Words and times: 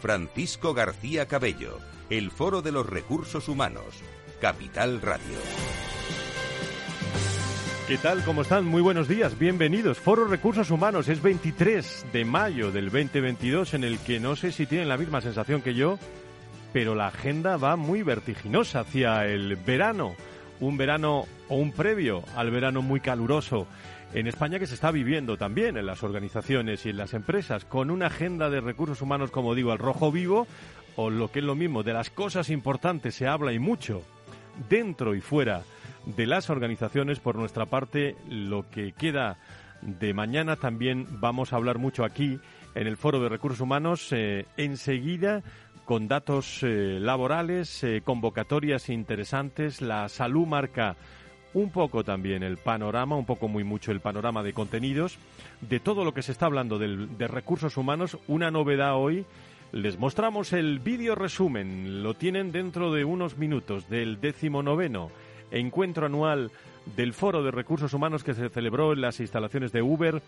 Francisco 0.00 0.74
García 0.74 1.26
Cabello, 1.26 1.78
el 2.08 2.30
Foro 2.30 2.62
de 2.62 2.72
los 2.72 2.86
Recursos 2.86 3.48
Humanos, 3.48 3.84
Capital 4.40 5.00
Radio. 5.02 5.38
¿Qué 7.88 7.98
tal? 7.98 8.22
¿Cómo 8.22 8.42
están? 8.42 8.64
Muy 8.64 8.80
buenos 8.80 9.08
días, 9.08 9.38
bienvenidos. 9.38 9.98
Foro 9.98 10.26
Recursos 10.26 10.70
Humanos 10.70 11.08
es 11.08 11.20
23 11.20 12.06
de 12.12 12.24
mayo 12.24 12.70
del 12.70 12.90
2022 12.90 13.74
en 13.74 13.82
el 13.82 13.98
que 13.98 14.20
no 14.20 14.36
sé 14.36 14.52
si 14.52 14.66
tienen 14.66 14.88
la 14.88 14.98
misma 14.98 15.20
sensación 15.20 15.62
que 15.62 15.74
yo, 15.74 15.98
pero 16.72 16.94
la 16.94 17.08
agenda 17.08 17.56
va 17.56 17.76
muy 17.76 18.02
vertiginosa 18.02 18.80
hacia 18.80 19.26
el 19.26 19.56
verano. 19.56 20.14
Un 20.60 20.76
verano 20.76 21.24
o 21.48 21.56
un 21.56 21.72
previo 21.72 22.22
al 22.36 22.50
verano 22.50 22.82
muy 22.82 23.00
caluroso 23.00 23.66
en 24.14 24.26
España 24.26 24.58
que 24.58 24.66
se 24.66 24.74
está 24.74 24.90
viviendo 24.90 25.36
también 25.36 25.76
en 25.76 25.86
las 25.86 26.02
organizaciones 26.02 26.86
y 26.86 26.90
en 26.90 26.96
las 26.96 27.14
empresas, 27.14 27.64
con 27.64 27.90
una 27.90 28.06
agenda 28.06 28.50
de 28.50 28.60
recursos 28.60 29.02
humanos, 29.02 29.30
como 29.30 29.54
digo, 29.54 29.72
al 29.72 29.78
rojo 29.78 30.10
vivo, 30.10 30.46
o 30.96 31.10
lo 31.10 31.30
que 31.30 31.40
es 31.40 31.44
lo 31.44 31.54
mismo, 31.54 31.82
de 31.82 31.92
las 31.92 32.10
cosas 32.10 32.50
importantes 32.50 33.14
se 33.14 33.26
habla 33.26 33.52
y 33.52 33.58
mucho, 33.58 34.02
dentro 34.68 35.14
y 35.14 35.20
fuera 35.20 35.62
de 36.06 36.26
las 36.26 36.50
organizaciones. 36.50 37.20
Por 37.20 37.36
nuestra 37.36 37.66
parte, 37.66 38.16
lo 38.28 38.68
que 38.70 38.92
queda 38.92 39.38
de 39.82 40.14
mañana 40.14 40.56
también 40.56 41.06
vamos 41.20 41.52
a 41.52 41.56
hablar 41.56 41.78
mucho 41.78 42.04
aquí 42.04 42.40
en 42.74 42.86
el 42.86 42.96
Foro 42.96 43.20
de 43.20 43.28
Recursos 43.28 43.60
Humanos 43.60 44.08
eh, 44.12 44.46
enseguida 44.56 45.42
con 45.84 46.06
datos 46.06 46.62
eh, 46.62 46.98
laborales, 47.00 47.82
eh, 47.82 48.02
convocatorias 48.04 48.88
interesantes, 48.90 49.80
la 49.80 50.08
salud 50.08 50.46
marca 50.46 50.96
un 51.54 51.70
poco 51.70 52.04
también 52.04 52.42
el 52.42 52.56
panorama, 52.56 53.16
un 53.16 53.24
poco 53.24 53.48
muy 53.48 53.64
mucho 53.64 53.92
el 53.92 54.00
panorama 54.00 54.42
de 54.42 54.52
contenidos, 54.52 55.18
de 55.60 55.80
todo 55.80 56.04
lo 56.04 56.12
que 56.12 56.22
se 56.22 56.32
está 56.32 56.46
hablando 56.46 56.78
de 56.78 57.28
recursos 57.28 57.76
humanos, 57.76 58.18
una 58.26 58.50
novedad 58.50 58.96
hoy 58.96 59.24
les 59.72 59.98
mostramos 59.98 60.54
el 60.54 60.78
vídeo 60.78 61.14
resumen, 61.14 62.02
lo 62.02 62.14
tienen 62.14 62.52
dentro 62.52 62.92
de 62.92 63.04
unos 63.04 63.36
minutos 63.36 63.88
del 63.88 64.20
décimo 64.20 64.62
noveno 64.62 65.10
encuentro 65.50 66.06
anual 66.06 66.50
del 66.96 67.12
Foro 67.12 67.42
de 67.42 67.50
Recursos 67.50 67.92
Humanos 67.92 68.24
que 68.24 68.34
se 68.34 68.48
celebró 68.48 68.92
en 68.92 69.00
las 69.00 69.20
instalaciones 69.20 69.72
de 69.72 69.82
Uber. 69.82 70.22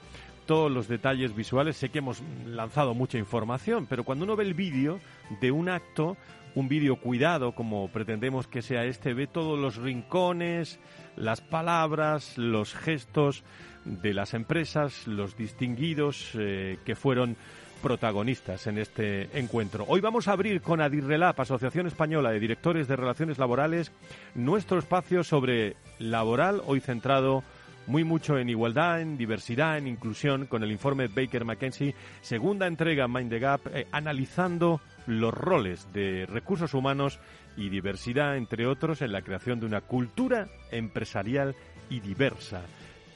Todos 0.46 0.70
los 0.70 0.88
detalles 0.88 1.34
visuales, 1.34 1.76
sé 1.76 1.90
que 1.90 1.98
hemos 1.98 2.22
lanzado 2.46 2.94
mucha 2.94 3.18
información, 3.18 3.86
pero 3.88 4.04
cuando 4.04 4.24
uno 4.24 4.36
ve 4.36 4.44
el 4.44 4.54
vídeo 4.54 5.00
de 5.40 5.50
un 5.50 5.68
acto, 5.68 6.16
un 6.54 6.68
vídeo 6.68 6.96
cuidado 6.96 7.52
como 7.52 7.88
pretendemos 7.88 8.46
que 8.46 8.62
sea 8.62 8.84
este, 8.84 9.14
ve 9.14 9.26
todos 9.26 9.58
los 9.58 9.76
rincones, 9.76 10.78
las 11.16 11.40
palabras, 11.40 12.38
los 12.38 12.74
gestos 12.74 13.44
de 13.84 14.14
las 14.14 14.34
empresas, 14.34 15.06
los 15.06 15.36
distinguidos 15.36 16.30
eh, 16.34 16.78
que 16.84 16.96
fueron 16.96 17.36
protagonistas 17.82 18.66
en 18.66 18.78
este 18.78 19.38
encuentro. 19.38 19.84
Hoy 19.88 20.00
vamos 20.00 20.28
a 20.28 20.32
abrir 20.32 20.60
con 20.60 20.80
Adirrelap, 20.80 21.40
Asociación 21.40 21.86
Española 21.86 22.30
de 22.30 22.40
Directores 22.40 22.88
de 22.88 22.96
Relaciones 22.96 23.38
Laborales, 23.38 23.90
nuestro 24.34 24.78
espacio 24.78 25.24
sobre 25.24 25.76
laboral, 25.98 26.62
hoy 26.66 26.80
centrado 26.80 27.42
muy 27.86 28.04
mucho 28.04 28.38
en 28.38 28.48
igualdad, 28.48 29.00
en 29.00 29.16
diversidad, 29.16 29.78
en 29.78 29.88
inclusión, 29.88 30.46
con 30.46 30.62
el 30.62 30.70
informe 30.70 31.08
Baker 31.08 31.44
McKenzie, 31.44 31.94
segunda 32.20 32.66
entrega 32.66 33.08
Mind 33.08 33.30
the 33.30 33.38
Gap, 33.38 33.60
eh, 33.72 33.86
analizando 33.90 34.80
los 35.18 35.34
roles 35.34 35.92
de 35.92 36.26
recursos 36.26 36.74
humanos 36.74 37.18
y 37.56 37.68
diversidad, 37.68 38.36
entre 38.36 38.66
otros, 38.66 39.02
en 39.02 39.12
la 39.12 39.22
creación 39.22 39.60
de 39.60 39.66
una 39.66 39.80
cultura 39.80 40.48
empresarial 40.70 41.54
y 41.88 42.00
diversa 42.00 42.62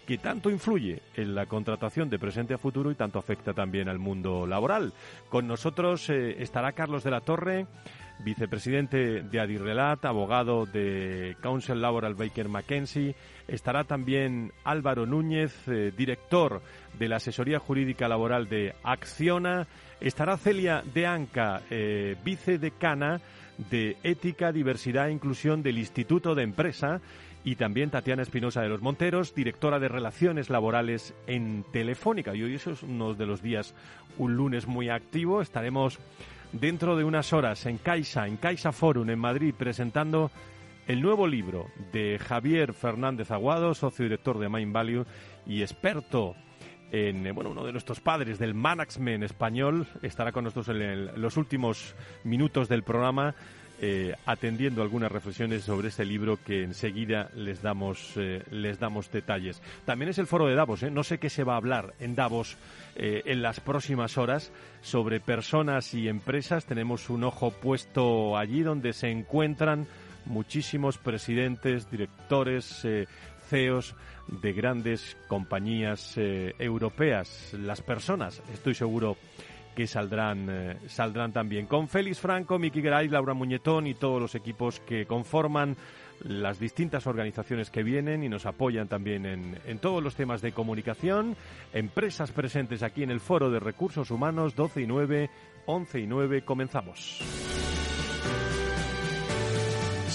que 0.06 0.18
tanto 0.18 0.50
influye 0.50 1.00
en 1.14 1.34
la 1.34 1.46
contratación 1.46 2.10
de 2.10 2.18
presente 2.18 2.54
a 2.54 2.58
futuro 2.58 2.90
y 2.90 2.94
tanto 2.94 3.18
afecta 3.18 3.54
también 3.54 3.88
al 3.88 3.98
mundo 3.98 4.46
laboral. 4.46 4.92
Con 5.28 5.46
nosotros 5.46 6.10
eh, 6.10 6.42
estará 6.42 6.72
Carlos 6.72 7.04
de 7.04 7.10
la 7.10 7.20
Torre, 7.20 7.66
vicepresidente 8.22 9.22
de 9.22 9.40
Adirrelat, 9.40 10.04
abogado 10.04 10.66
de 10.66 11.36
Council 11.40 11.80
Laboral 11.80 12.14
Baker 12.14 12.48
McKenzie. 12.48 13.14
Estará 13.48 13.84
también 13.84 14.52
Álvaro 14.64 15.06
Núñez, 15.06 15.66
eh, 15.68 15.92
director 15.96 16.62
de 16.98 17.08
la 17.08 17.16
asesoría 17.16 17.58
jurídica 17.58 18.08
laboral 18.08 18.48
de 18.48 18.74
Acciona. 18.82 19.66
Estará 20.04 20.36
Celia 20.36 20.84
de 20.92 21.06
Anca, 21.06 21.62
eh, 21.70 22.16
vicedecana 22.22 23.22
de 23.70 23.96
Ética, 24.02 24.52
Diversidad 24.52 25.08
e 25.08 25.12
Inclusión 25.12 25.62
del 25.62 25.78
Instituto 25.78 26.34
de 26.34 26.42
Empresa 26.42 27.00
y 27.42 27.56
también 27.56 27.88
Tatiana 27.88 28.20
Espinosa 28.20 28.60
de 28.60 28.68
los 28.68 28.82
Monteros, 28.82 29.34
directora 29.34 29.78
de 29.78 29.88
Relaciones 29.88 30.50
Laborales 30.50 31.14
en 31.26 31.64
Telefónica. 31.72 32.34
Y 32.34 32.42
hoy 32.42 32.56
eso 32.56 32.72
es 32.72 32.82
uno 32.82 33.14
de 33.14 33.24
los 33.24 33.40
días, 33.40 33.74
un 34.18 34.36
lunes 34.36 34.66
muy 34.66 34.90
activo. 34.90 35.40
Estaremos 35.40 35.98
dentro 36.52 36.96
de 36.96 37.04
unas 37.04 37.32
horas 37.32 37.64
en 37.64 37.78
Caixa, 37.78 38.26
en 38.26 38.36
Caixa 38.36 38.72
Forum 38.72 39.08
en 39.08 39.18
Madrid, 39.18 39.54
presentando 39.56 40.30
el 40.86 41.00
nuevo 41.00 41.26
libro 41.26 41.68
de 41.94 42.18
Javier 42.18 42.74
Fernández 42.74 43.30
Aguado, 43.30 43.72
socio 43.72 44.02
director 44.02 44.38
de 44.38 44.50
Mind 44.50 44.70
Value 44.70 45.06
y 45.46 45.62
experto 45.62 46.36
en 46.94 47.34
bueno, 47.34 47.50
uno 47.50 47.64
de 47.64 47.72
nuestros 47.72 47.98
padres 47.98 48.38
del 48.38 48.54
management 48.54 49.24
español. 49.24 49.88
Estará 50.00 50.30
con 50.30 50.44
nosotros 50.44 50.68
en 50.68 51.20
los 51.20 51.36
últimos 51.36 51.96
minutos 52.22 52.68
del 52.68 52.84
programa 52.84 53.34
eh, 53.80 54.14
atendiendo 54.26 54.80
algunas 54.80 55.10
reflexiones 55.10 55.64
sobre 55.64 55.88
este 55.88 56.04
libro 56.04 56.38
que 56.46 56.62
enseguida 56.62 57.30
les 57.34 57.60
damos, 57.60 58.12
eh, 58.14 58.44
les 58.52 58.78
damos 58.78 59.10
detalles. 59.10 59.60
También 59.84 60.10
es 60.10 60.18
el 60.18 60.28
foro 60.28 60.46
de 60.46 60.54
Davos, 60.54 60.84
¿eh? 60.84 60.90
no 60.92 61.02
sé 61.02 61.18
qué 61.18 61.28
se 61.28 61.42
va 61.42 61.54
a 61.54 61.56
hablar 61.56 61.94
en 61.98 62.14
Davos 62.14 62.56
en 62.96 63.42
las 63.42 63.58
próximas 63.58 64.16
horas 64.18 64.52
sobre 64.80 65.18
personas 65.18 65.94
y 65.94 66.06
empresas. 66.06 66.64
Tenemos 66.64 67.10
un 67.10 67.24
ojo 67.24 67.50
puesto 67.50 68.38
allí 68.38 68.62
donde 68.62 68.92
se 68.92 69.10
encuentran 69.10 69.88
muchísimos 70.26 70.96
presidentes, 70.98 71.90
directores, 71.90 72.86
De 74.26 74.52
grandes 74.52 75.16
compañías 75.28 76.16
europeas. 76.16 77.52
Las 77.52 77.82
personas, 77.82 78.42
estoy 78.52 78.74
seguro, 78.74 79.16
que 79.74 79.86
saldrán, 79.86 80.46
eh, 80.48 80.76
saldrán 80.88 81.32
también. 81.32 81.66
Con 81.66 81.88
Félix 81.88 82.20
Franco, 82.20 82.58
Miki 82.58 82.80
Geray, 82.80 83.08
Laura 83.08 83.34
Muñetón 83.34 83.86
y 83.86 83.94
todos 83.94 84.20
los 84.20 84.34
equipos 84.34 84.80
que 84.80 85.06
conforman 85.06 85.76
las 86.20 86.58
distintas 86.58 87.06
organizaciones 87.06 87.70
que 87.70 87.82
vienen 87.82 88.22
y 88.22 88.28
nos 88.28 88.46
apoyan 88.46 88.88
también 88.88 89.26
en, 89.26 89.58
en, 89.66 89.78
todos 89.78 90.02
los 90.02 90.14
temas 90.14 90.40
de 90.40 90.52
comunicación. 90.52 91.36
Empresas 91.72 92.30
presentes 92.30 92.82
aquí 92.82 93.02
en 93.02 93.10
el 93.10 93.20
Foro 93.20 93.50
de 93.50 93.60
Recursos 93.60 94.10
Humanos 94.10 94.54
12 94.54 94.82
y 94.82 94.86
9, 94.86 95.30
11 95.66 96.00
y 96.00 96.06
9. 96.06 96.42
Comenzamos. 96.42 97.20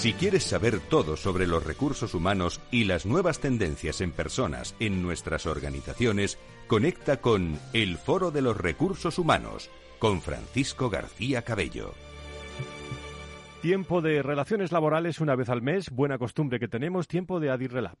Si 0.00 0.14
quieres 0.14 0.44
saber 0.44 0.80
todo 0.80 1.14
sobre 1.14 1.46
los 1.46 1.62
recursos 1.62 2.14
humanos 2.14 2.62
y 2.70 2.84
las 2.84 3.04
nuevas 3.04 3.38
tendencias 3.38 4.00
en 4.00 4.12
personas 4.12 4.74
en 4.80 5.02
nuestras 5.02 5.44
organizaciones, 5.44 6.38
conecta 6.68 7.20
con 7.20 7.58
El 7.74 7.98
Foro 7.98 8.30
de 8.30 8.40
los 8.40 8.56
Recursos 8.56 9.18
Humanos 9.18 9.68
con 9.98 10.22
Francisco 10.22 10.88
García 10.88 11.42
Cabello. 11.42 11.92
Tiempo 13.60 14.00
de 14.00 14.22
relaciones 14.22 14.72
laborales 14.72 15.20
una 15.20 15.34
vez 15.34 15.50
al 15.50 15.60
mes, 15.60 15.90
buena 15.90 16.16
costumbre 16.16 16.58
que 16.58 16.68
tenemos, 16.68 17.06
tiempo 17.06 17.38
de 17.38 17.50
Adirrelap. 17.50 18.00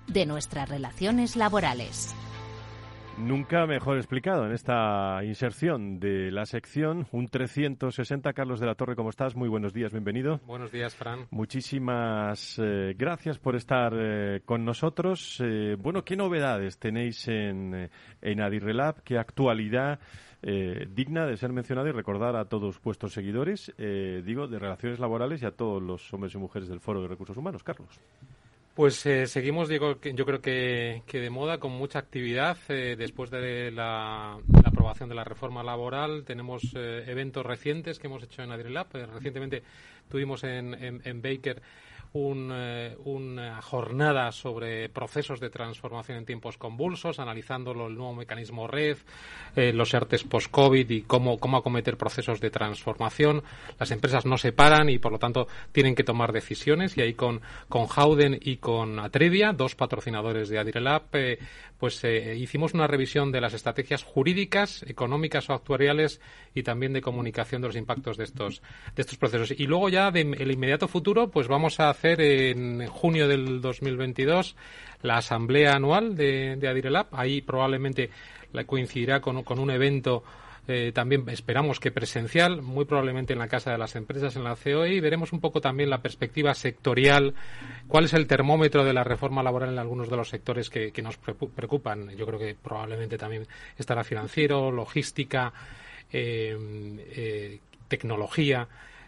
de 0.11 0.25
nuestras 0.25 0.69
relaciones 0.69 1.35
laborales. 1.35 2.15
Nunca 3.17 3.67
mejor 3.67 3.97
explicado 3.97 4.45
en 4.45 4.51
esta 4.51 5.23
inserción 5.23 5.99
de 5.99 6.31
la 6.31 6.45
sección 6.45 7.07
un 7.11 7.27
360. 7.27 8.33
Carlos 8.33 8.59
de 8.59 8.65
la 8.65 8.75
Torre, 8.75 8.95
¿cómo 8.95 9.09
estás? 9.09 9.35
Muy 9.35 9.47
buenos 9.47 9.73
días, 9.73 9.91
bienvenido. 9.91 10.39
Buenos 10.47 10.71
días, 10.71 10.95
Fran. 10.95 11.27
Muchísimas 11.29 12.57
eh, 12.57 12.95
gracias 12.97 13.37
por 13.37 13.55
estar 13.55 13.93
eh, 13.95 14.41
con 14.45 14.65
nosotros. 14.65 15.39
Eh, 15.39 15.75
bueno, 15.77 16.03
¿qué 16.03 16.15
novedades 16.15 16.79
tenéis 16.79 17.27
en, 17.27 17.89
en 18.21 18.41
Adirrelab? 18.41 19.03
¿Qué 19.03 19.17
actualidad 19.17 19.99
digna 20.41 21.27
de 21.27 21.37
ser 21.37 21.53
mencionada 21.53 21.89
y 21.89 21.91
recordar 21.91 22.35
a 22.35 22.45
todos 22.45 22.81
vuestros 22.81 23.13
seguidores, 23.13 23.71
digo, 23.77 24.47
de 24.47 24.57
relaciones 24.57 24.99
laborales 24.99 25.43
y 25.43 25.45
a 25.45 25.51
todos 25.51 25.83
los 25.83 26.11
hombres 26.15 26.33
y 26.33 26.39
mujeres 26.39 26.67
del 26.67 26.79
Foro 26.79 27.03
de 27.03 27.07
Recursos 27.07 27.37
Humanos? 27.37 27.61
Carlos. 27.61 27.99
Pues 28.73 29.05
eh, 29.05 29.27
seguimos, 29.27 29.67
digo, 29.67 29.99
yo 30.01 30.25
creo 30.25 30.41
que, 30.41 31.03
de 31.11 31.29
moda, 31.29 31.57
con 31.57 31.73
mucha 31.73 31.99
actividad. 31.99 32.57
Eh, 32.69 32.95
después 32.97 33.29
de 33.29 33.69
la, 33.69 34.37
aprobación 34.63 35.09
de 35.09 35.15
la 35.15 35.25
reforma 35.25 35.61
laboral, 35.61 36.23
tenemos 36.23 36.63
eh, 36.75 37.03
eventos 37.07 37.45
recientes 37.45 37.99
que 37.99 38.07
hemos 38.07 38.23
hecho 38.23 38.43
en 38.43 38.51
Adrilab. 38.51 38.87
recientemente 38.93 39.63
tuvimos 40.09 40.45
en, 40.45 41.01
en 41.03 41.21
Baker 41.21 41.61
eh, 42.13 42.97
una 43.05 43.61
jornada 43.61 44.31
sobre 44.33 44.89
procesos 44.89 45.39
de 45.39 45.49
transformación 45.49 46.17
en 46.17 46.25
tiempos 46.25 46.57
convulsos, 46.57 47.19
analizando 47.19 47.71
el 47.71 47.95
nuevo 47.95 48.13
mecanismo 48.13 48.67
red, 48.67 48.97
eh, 49.55 49.71
los 49.71 49.93
ERTES 49.93 50.25
post-COVID 50.25 50.89
y 50.89 51.03
cómo, 51.03 51.39
cómo 51.39 51.57
acometer 51.57 51.95
procesos 51.95 52.41
de 52.41 52.49
transformación. 52.49 53.43
Las 53.79 53.91
empresas 53.91 54.25
no 54.25 54.37
se 54.37 54.51
paran 54.51 54.89
y, 54.89 54.99
por 54.99 55.13
lo 55.13 55.19
tanto, 55.19 55.47
tienen 55.71 55.95
que 55.95 56.03
tomar 56.03 56.33
decisiones. 56.33 56.97
Y 56.97 57.01
ahí 57.01 57.13
con, 57.13 57.41
con 57.69 57.87
Howden 57.87 58.37
y 58.41 58.57
con 58.57 58.99
Atrevia, 58.99 59.53
dos 59.53 59.75
patrocinadores 59.75 60.49
de 60.49 60.59
Adirelab, 60.59 61.03
eh, 61.13 61.39
pues 61.81 62.03
hicimos 62.03 62.75
una 62.75 62.85
revisión 62.85 63.31
de 63.31 63.41
las 63.41 63.55
estrategias 63.55 64.03
jurídicas, 64.03 64.83
económicas 64.83 65.49
o 65.49 65.53
actuariales 65.53 66.21
y 66.53 66.61
también 66.61 66.93
de 66.93 67.01
comunicación 67.01 67.59
de 67.63 67.69
los 67.69 67.75
impactos 67.75 68.17
de 68.17 68.25
estos, 68.25 68.61
de 68.95 69.01
estos 69.01 69.17
procesos. 69.17 69.59
Y 69.59 69.65
luego 69.65 69.89
ya, 69.89 70.11
de 70.11 70.21
el 70.21 70.51
inmediato 70.51 70.87
futuro, 70.87 71.31
pues 71.31 71.47
vamos 71.47 71.79
a 71.79 71.89
hacer 71.89 72.21
en 72.21 72.85
junio 72.85 73.27
del 73.27 73.61
2022 73.61 74.55
la 75.01 75.17
asamblea 75.17 75.73
anual 75.73 76.15
de, 76.15 76.55
de 76.55 76.67
Adirelab. 76.67 77.07
Ahí 77.13 77.41
probablemente 77.41 78.11
coincidirá 78.67 79.19
con, 79.19 79.43
un 79.47 79.71
evento 79.71 80.23
eh, 80.67 80.91
también 80.93 81.27
esperamos 81.29 81.79
que 81.79 81.91
presencial, 81.91 82.61
muy 82.61 82.85
probablemente 82.85 83.33
en 83.33 83.39
la 83.39 83.47
Casa 83.47 83.71
de 83.71 83.77
las 83.77 83.95
Empresas, 83.95 84.35
en 84.35 84.43
la 84.43 84.55
COE, 84.55 84.93
y 84.93 84.99
veremos 84.99 85.33
un 85.33 85.39
poco 85.39 85.59
también 85.59 85.89
la 85.89 86.01
perspectiva 86.01 86.53
sectorial, 86.53 87.33
cuál 87.87 88.05
es 88.05 88.13
el 88.13 88.27
termómetro 88.27 88.83
de 88.83 88.93
la 88.93 89.03
reforma 89.03 89.41
laboral 89.41 89.69
en 89.69 89.79
algunos 89.79 90.09
de 90.09 90.17
los 90.17 90.29
sectores 90.29 90.69
que, 90.69 90.93
nos 91.01 91.17
preocupan. 91.17 92.15
Yo 92.15 92.27
creo 92.27 92.37
que 92.37 92.55
probablemente 92.55 93.17
también 93.17 93.47
estará 93.77 94.03
financiero, 94.03 94.71
logística, 94.71 95.51
eh, 96.11 96.55
eh, 97.15 97.59
tecnología. 97.87 98.67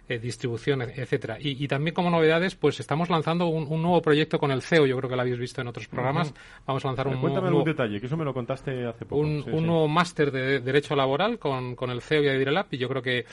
Eh, 0.10 0.20
distribución, 0.20 0.82
etcétera. 0.82 1.38
Y, 1.40 1.66
también 1.66 1.94
como 1.94 2.10
novedades, 2.10 2.56
pues 2.56 2.78
estamos 2.82 3.10
lanzando 3.10 3.48
un, 3.48 3.82
nuevo 3.82 4.02
proyecto 4.02 4.38
con 4.38 4.52
el 4.52 4.62
CEO, 4.62 4.86
yo 4.86 4.98
creo 4.98 5.10
que 5.10 5.16
lo 5.16 5.22
habéis 5.22 5.40
visto 5.40 5.62
en 5.62 5.68
otros 5.70 5.88
programas. 5.88 6.34
Vamos 6.66 6.84
a 6.84 6.90
lanzar 6.90 7.08
un, 7.08 7.22
Cuéntame 7.22 7.50
nuevo, 7.50 7.64
detalle, 7.64 8.02
que 8.02 8.08
eso 8.08 8.18
me 8.18 8.26
lo 8.26 8.34
contaste 8.34 8.86
hace 8.86 9.06
poco. 9.06 9.22
Un, 9.22 9.66
nuevo 9.66 9.88
máster 9.88 10.30
de 10.30 10.60
Derecho 10.60 10.94
Laboral 10.98 11.40
con, 11.40 11.78
con 11.78 11.90
el 11.90 12.02
CEO 12.02 12.22
y 12.22 12.28
Adirelab, 12.28 12.66
y 12.72 12.78
yo 12.80 12.90
creo 12.90 13.02
que 13.02 13.26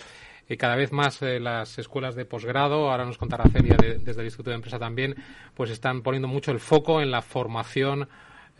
cada 0.57 0.77
vez 0.77 0.93
más 0.93 1.23
eh, 1.23 1.41
las 1.41 1.79
escuelas 1.79 2.15
de 2.15 2.25
posgrado, 2.25 2.91
ahora 2.91 3.05
nos 3.05 3.19
contará 3.19 3.45
Celia 3.49 3.77
desde 3.77 4.21
el 4.21 4.27
Instituto 4.27 4.51
de 4.51 4.57
Empresa 4.57 4.79
también, 4.79 5.15
pues 5.55 5.71
están 5.71 6.03
poniendo 6.03 6.29
mucho 6.29 6.51
el 6.51 6.61
foco 6.61 7.01
en 7.01 7.11
la 7.11 7.23
formación 7.23 8.09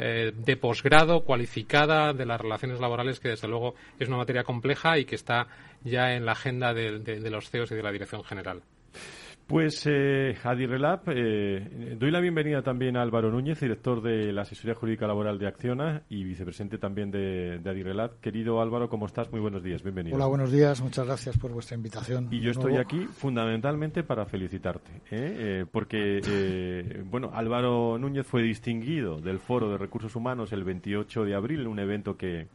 eh, 0.03 0.33
de 0.35 0.57
posgrado 0.57 1.25
cualificada 1.25 2.15
de 2.15 2.25
las 2.25 2.41
relaciones 2.41 2.81
laborales, 2.81 3.21
que 3.21 3.29
desde 3.29 3.49
luego 3.49 3.75
es 3.99 4.09
una 4.09 4.17
materia 4.17 4.45
compleja 4.45 4.97
y 4.97 5.05
que 5.05 5.15
está 5.15 5.47
ya 5.85 6.15
en 6.15 6.25
la 6.25 6.33
agenda 6.33 6.73
de, 6.73 7.21
los 7.31 7.51
CEOs 7.51 7.71
y 7.73 7.75
de 7.75 7.83
la 7.83 7.93
Dirección 7.93 8.25
General. 8.25 8.63
Pues 9.51 9.83
eh, 9.85 10.37
Adirrelab, 10.45 11.01
eh, 11.09 11.97
doy 11.99 12.13
la 12.13 12.21
bienvenida 12.21 12.63
también 12.63 12.97
a 12.97 13.03
Álvaro 13.03 13.33
Núñez, 13.33 13.59
director 13.59 14.01
de 14.01 14.33
la 14.33 14.43
Asesoría 14.43 14.77
Jurídica 14.77 15.09
Laboral 15.09 15.41
de 15.41 15.49
Acciona 15.49 16.05
y 16.09 16.23
vicepresidente 16.23 16.79
también 16.79 17.11
de, 17.11 17.59
de 17.59 17.69
Adirrelab. 17.69 18.21
Querido 18.21 18.61
Álvaro, 18.63 18.89
¿cómo 18.89 19.07
estás? 19.07 19.33
Muy 19.33 19.41
buenos 19.41 19.65
días, 19.65 19.83
bienvenido. 19.83 20.15
Hola, 20.15 20.27
buenos 20.27 20.53
días, 20.53 20.81
muchas 20.81 21.05
gracias 21.05 21.37
por 21.37 21.51
vuestra 21.51 21.75
invitación. 21.75 22.29
Y 22.31 22.39
yo 22.39 22.53
estoy 22.53 22.77
aquí 22.77 23.09
fundamentalmente 23.11 24.05
para 24.05 24.25
felicitarte, 24.25 24.93
¿eh? 25.11 25.11
Eh, 25.11 25.67
porque, 25.69 27.03
bueno, 27.07 27.33
Álvaro 27.35 27.99
Núñez 27.99 28.29
fue 28.29 28.43
distinguido 28.43 29.21
del 29.21 29.41
Foro 29.41 29.69
de 29.69 29.79
Recursos 29.79 30.15
Humanos 30.15 30.53
el 30.53 30.63
28 30.63 31.25
de 31.25 31.35
abril, 31.35 31.63
en 31.63 31.67
un 31.67 31.81
evento 31.81 32.17
que 32.17 32.47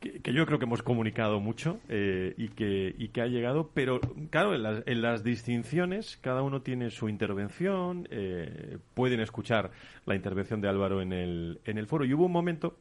que, 0.00 0.32
yo 0.32 0.46
creo 0.46 0.58
que 0.58 0.64
hemos 0.64 0.82
comunicado 0.82 1.40
mucho 1.40 1.80
eh, 1.88 2.34
y, 2.36 2.48
que, 2.48 2.94
y 2.96 3.08
que 3.08 3.20
ha 3.20 3.26
llegado, 3.26 3.70
pero 3.74 4.00
claro, 4.30 4.54
en 4.54 4.62
las, 4.62 4.82
en 4.86 5.02
las 5.02 5.24
distinciones 5.24 6.18
cada 6.20 6.42
uno 6.42 6.62
tiene 6.62 6.90
su 6.90 7.08
intervención, 7.08 8.06
eh, 8.10 8.78
pueden 8.94 9.20
escuchar 9.20 9.70
la 10.06 10.14
intervención 10.14 10.60
de 10.60 10.68
Álvaro 10.68 11.02
en 11.02 11.12
el, 11.12 11.60
en 11.64 11.78
el 11.78 11.86
foro. 11.86 12.04
Y 12.04 12.14
hubo 12.14 12.26
un 12.26 12.32
momento 12.32 12.76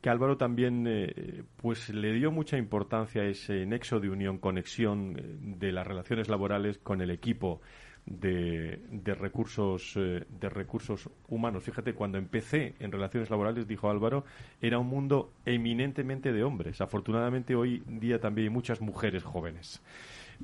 que 0.00 0.10
Álvaro 0.10 0.36
también 0.36 0.86
eh, 0.86 1.42
pues 1.56 1.88
le 1.90 2.12
dio 2.12 2.30
mucha 2.30 2.58
importancia 2.58 3.22
a 3.22 3.26
ese 3.26 3.64
nexo 3.66 4.00
de 4.00 4.10
unión, 4.10 4.38
conexión 4.38 5.58
de 5.58 5.72
las 5.72 5.86
relaciones 5.86 6.28
laborales 6.28 6.78
con 6.78 7.00
el 7.00 7.10
equipo 7.10 7.60
de, 8.06 9.14
recursos 9.18 9.92
eh, 9.96 10.24
de 10.40 10.48
recursos 10.48 11.10
humanos. 11.28 11.64
Fíjate, 11.64 11.94
cuando 11.94 12.18
empecé 12.18 12.74
en 12.78 12.92
relaciones 12.92 13.30
laborales, 13.30 13.66
dijo 13.66 13.90
Álvaro, 13.90 14.24
era 14.62 14.78
un 14.78 14.86
mundo 14.86 15.32
eminentemente 15.44 16.32
de 16.32 16.44
hombres. 16.44 16.80
Afortunadamente 16.80 17.54
hoy 17.54 17.82
día 17.86 18.20
también 18.20 18.48
hay 18.48 18.54
muchas 18.54 18.80
mujeres 18.80 19.24
jóvenes. 19.24 19.82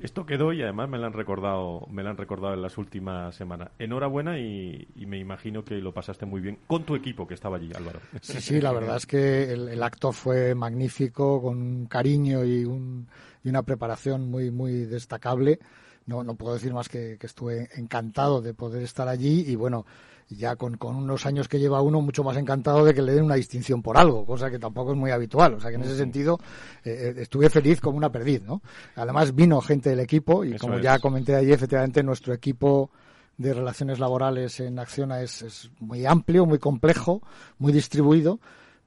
Esto 0.01 0.25
quedó 0.25 0.53
y 0.53 0.61
además 0.63 0.89
me 0.89 0.97
lo 0.97 1.05
han 1.05 1.13
recordado, 1.13 1.87
me 1.91 2.01
lo 2.01 2.09
han 2.09 2.17
recordado 2.17 2.55
en 2.55 2.63
las 2.63 2.79
últimas 2.79 3.35
semanas. 3.35 3.69
Enhorabuena 3.77 4.39
y, 4.39 4.87
me 4.95 5.19
imagino 5.19 5.63
que 5.63 5.75
lo 5.75 5.93
pasaste 5.93 6.25
muy 6.25 6.41
bien 6.41 6.57
con 6.65 6.83
tu 6.83 6.95
equipo 6.95 7.27
que 7.27 7.35
estaba 7.35 7.57
allí, 7.57 7.71
Álvaro. 7.75 7.99
Sí, 8.21 8.41
sí, 8.41 8.59
la 8.59 8.71
verdad 8.71 8.97
es 8.97 9.05
que 9.05 9.53
el, 9.53 9.83
acto 9.83 10.11
fue 10.11 10.55
magnífico, 10.55 11.41
con 11.41 11.61
un 11.61 11.85
cariño 11.85 12.43
y, 12.43 12.65
un, 12.65 13.07
y 13.43 13.49
una 13.49 13.61
preparación 13.61 14.31
muy, 14.31 14.49
muy 14.49 14.85
destacable 14.85 15.59
no, 16.05 16.23
no 16.23 16.35
puedo 16.35 16.53
decir 16.53 16.73
más 16.73 16.89
que, 16.89 17.17
estuve 17.21 17.69
encantado 17.75 18.41
de 18.41 18.53
poder 18.53 18.83
estar 18.83 19.07
allí 19.07 19.45
y 19.47 19.55
bueno, 19.55 19.85
ya 20.29 20.55
con, 20.55 20.77
unos 20.81 21.25
años 21.25 21.47
que 21.47 21.59
lleva 21.59 21.81
uno, 21.81 22.01
mucho 22.01 22.23
más 22.23 22.37
encantado 22.37 22.83
de 22.85 22.93
que 22.93 23.01
le 23.01 23.13
den 23.13 23.25
una 23.25 23.35
distinción 23.35 23.81
por 23.81 23.97
algo, 23.97 24.25
cosa 24.25 24.49
que 24.49 24.59
tampoco 24.59 24.91
es 24.91 24.97
muy 24.97 25.11
habitual. 25.11 25.55
O 25.55 25.59
sea 25.59 25.69
que 25.69 25.75
en 25.75 25.83
ese 25.83 25.97
sentido 25.97 26.39
eh, 26.83 27.13
eh, 27.17 27.21
estuve 27.21 27.49
feliz 27.49 27.79
como 27.79 27.97
una 27.97 28.11
perdiz, 28.11 28.41
¿no? 28.41 28.61
Además 28.95 29.33
vino 29.35 29.61
gente 29.61 29.89
del 29.89 29.99
equipo 29.99 30.43
y 30.43 30.57
como 30.57 30.79
ya 30.79 30.99
comenté 30.99 31.35
allí, 31.35 31.51
efectivamente 31.51 32.03
nuestro 32.03 32.33
equipo 32.33 32.89
de 33.37 33.53
relaciones 33.53 33.99
laborales 33.99 34.59
en 34.59 34.77
Acciona 34.79 35.21
es, 35.21 35.41
es 35.41 35.71
muy 35.79 36.05
amplio, 36.05 36.45
muy 36.45 36.59
complejo, 36.59 37.21
muy 37.57 37.73
distribuido, 37.73 38.39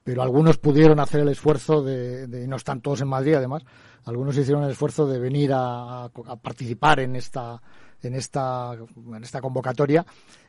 pero 0.07 0.23
algunos 0.23 0.57
pudieron 0.57 1.01
hacer 1.01 1.23
el 1.23 1.29
esfuerzo 1.31 1.83
de, 1.83 2.29
de 2.29 2.45
y 2.45 2.47
no 2.47 2.55
están 2.55 2.81
todos 2.81 3.01
en 3.01 3.09
Madrid 3.09 3.35
además, 3.35 3.65
algunos 4.05 4.39
hicieron 4.39 4.63
el 4.63 4.71
esfuerzo 4.71 5.09
de 5.09 5.19
venir 5.19 5.51
a, 5.53 6.09
participar 6.41 7.01
en 7.01 7.17
esta, 7.17 7.61
en 8.01 8.15
esta, 8.15 8.73
en 8.73 9.23
esta 9.25 9.41
convocatoria 9.41 10.07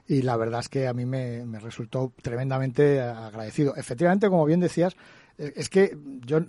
y 0.07 0.21
la 0.21 0.37
verdad 0.37 0.59
es 0.59 0.69
que 0.69 0.87
a 0.87 0.93
mí 0.93 1.07
me, 1.07 1.43
resultó 1.59 2.13
tremendamente 2.21 3.01
agradecido. 3.01 3.75
Efectivamente, 3.75 4.29
como 4.29 4.45
bien 4.45 4.59
decías, 4.59 4.95
eh, 5.39 5.53
es 5.55 5.69
que 5.69 5.97
yo, 6.23 6.39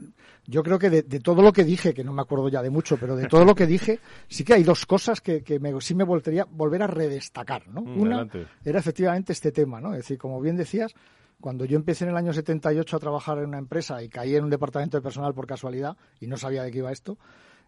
yo 0.46 0.62
creo 0.62 0.78
que 0.78 0.90
de, 0.90 1.02
todo 1.20 1.40
lo 1.40 1.50
que 1.50 1.64
dije, 1.64 1.94
que 1.94 2.04
no 2.04 2.12
me 2.12 2.20
acuerdo 2.20 2.50
ya 2.50 2.62
de 2.62 2.68
mucho, 2.68 2.98
pero 2.98 3.16
de 3.16 3.26
todo 3.26 3.46
lo 3.46 3.54
que 3.54 3.66
dije, 3.66 4.00
sí 4.28 4.44
que 4.44 4.52
hay 4.52 4.62
dos 4.62 4.84
cosas 4.84 5.22
que, 5.22 5.42
que 5.42 5.58
me, 5.58 5.80
sí 5.80 5.94
me 5.94 6.04
volvería 6.04 6.44
volver 6.44 6.82
a 6.82 6.88
redestacar. 6.88 7.68
¿no? 7.68 7.80
Mm, 7.80 8.00
Una 8.02 8.28
era 8.62 8.78
efectivamente 8.78 9.32
este 9.32 9.50
tema, 9.50 9.80
¿no? 9.80 9.92
es 9.92 10.00
decir, 10.00 10.18
como 10.18 10.42
bien 10.42 10.58
decías, 10.58 10.94
cuando 11.40 11.64
yo 11.64 11.76
empecé 11.76 12.04
en 12.04 12.11
el 12.11 12.16
año 12.16 12.33
78 12.33 12.97
a 12.97 12.99
trabajar 12.99 13.38
en 13.38 13.47
una 13.47 13.59
empresa 13.59 14.02
y 14.02 14.09
caí 14.09 14.35
en 14.35 14.45
un 14.45 14.50
departamento 14.50 14.97
de 14.97 15.02
personal 15.02 15.35
por 15.35 15.47
casualidad 15.47 15.97
y 16.21 16.26
no 16.26 16.37
sabía 16.37 16.62
de 16.62 16.71
qué 16.71 16.78
iba 16.78 16.90
esto, 16.90 17.18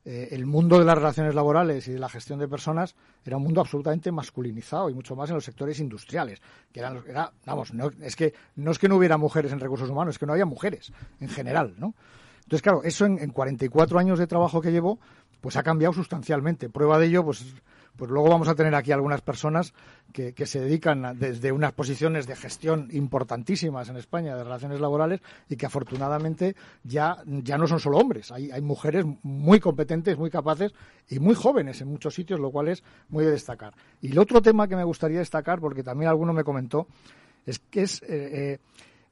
eh, 0.05 0.29
el 0.33 0.47
mundo 0.47 0.79
de 0.79 0.85
las 0.85 0.97
relaciones 0.97 1.35
laborales 1.35 1.87
y 1.87 1.93
de 1.93 1.99
la 1.99 2.09
gestión 2.09 2.39
de 2.39 2.49
personas 2.49 2.97
era 3.25 3.37
un 3.37 3.43
mundo 3.43 3.61
absolutamente 3.61 4.11
masculinizado 4.11 4.89
y 4.89 4.95
mucho 4.95 5.15
más 5.15 5.29
en 5.29 5.35
los 5.35 5.45
sectores 5.45 5.79
industriales. 5.79 6.41
Que 6.73 6.81
eran, 6.81 7.03
era, 7.07 7.33
vamos, 7.45 7.75
no, 7.75 7.91
es 8.01 8.17
que 8.17 8.33
no 8.57 8.71
es 8.71 8.79
que 8.79 8.89
no 8.89 8.97
hubiera 8.97 9.19
mujeres 9.19 9.53
en 9.53 9.61
recursos 9.61 9.91
humanos, 9.91 10.15
es 10.15 10.19
que 10.19 10.27
no 10.27 10.33
había 10.33 10.47
mujeres 10.47 10.93
en 11.21 11.29
general, 11.29 11.75
¿no? 11.79 11.95
Entonces, 12.43 12.63
claro, 12.63 12.83
eso 12.83 13.05
en, 13.05 13.19
en 13.19 13.31
44 13.31 13.99
años 13.99 14.19
de 14.19 14.27
trabajo 14.27 14.61
que 14.61 14.73
llevo, 14.73 14.99
pues 15.41 15.57
ha 15.57 15.63
cambiado 15.63 15.93
sustancialmente. 15.93 16.69
Prueba 16.69 16.99
de 16.99 17.07
ello, 17.07 17.25
pues 17.25 17.55
pues 18.01 18.11
luego 18.11 18.31
vamos 18.31 18.49
a 18.49 18.55
tener 18.55 18.75
aquí 18.75 18.93
algunas 18.93 19.21
personas 19.21 19.75
que, 20.11 20.33
se 20.47 20.59
dedican 20.59 21.19
desde 21.19 21.53
unas 21.53 21.73
posiciones 21.73 22.27
de 22.27 22.35
gestión 22.35 22.89
importantísimas 22.93 23.91
en 23.91 23.99
España 23.99 24.35
de 24.35 24.43
relaciones 24.43 24.81
laborales 24.81 25.21
y 25.51 25.57
que 25.57 25.67
afortunadamente 25.67 26.57
ya, 26.83 27.19
ya 27.27 27.59
no 27.59 27.67
son 27.67 27.79
solo 27.79 27.99
hombres, 27.99 28.33
hay, 28.33 28.51
hay 28.51 28.63
mujeres 28.63 29.05
muy 29.23 29.61
competentes, 29.61 30.17
muy 30.17 30.31
capaces 30.31 30.73
y 31.11 31.19
muy 31.19 31.35
jóvenes 31.35 31.83
en 31.83 31.89
muchos 31.89 32.15
sitios, 32.15 32.41
lo 32.41 32.51
cual 32.51 32.69
es 32.69 32.83
muy 33.11 33.27
de 33.27 33.33
destacar. 33.33 33.75
Y 34.01 34.13
el 34.13 34.19
otro 34.19 34.41
tema 34.41 34.67
que 34.67 34.77
me 34.77 34.85
gustaría 34.85 35.19
destacar, 35.19 35.61
porque 35.61 35.83
también 35.83 36.09
alguno 36.09 36.33
me 36.33 36.43
comentó, 36.43 36.87
es 37.45 37.59
que 37.59 37.83
es... 37.83 38.03
Eh, 38.05 38.09
eh, 38.09 38.59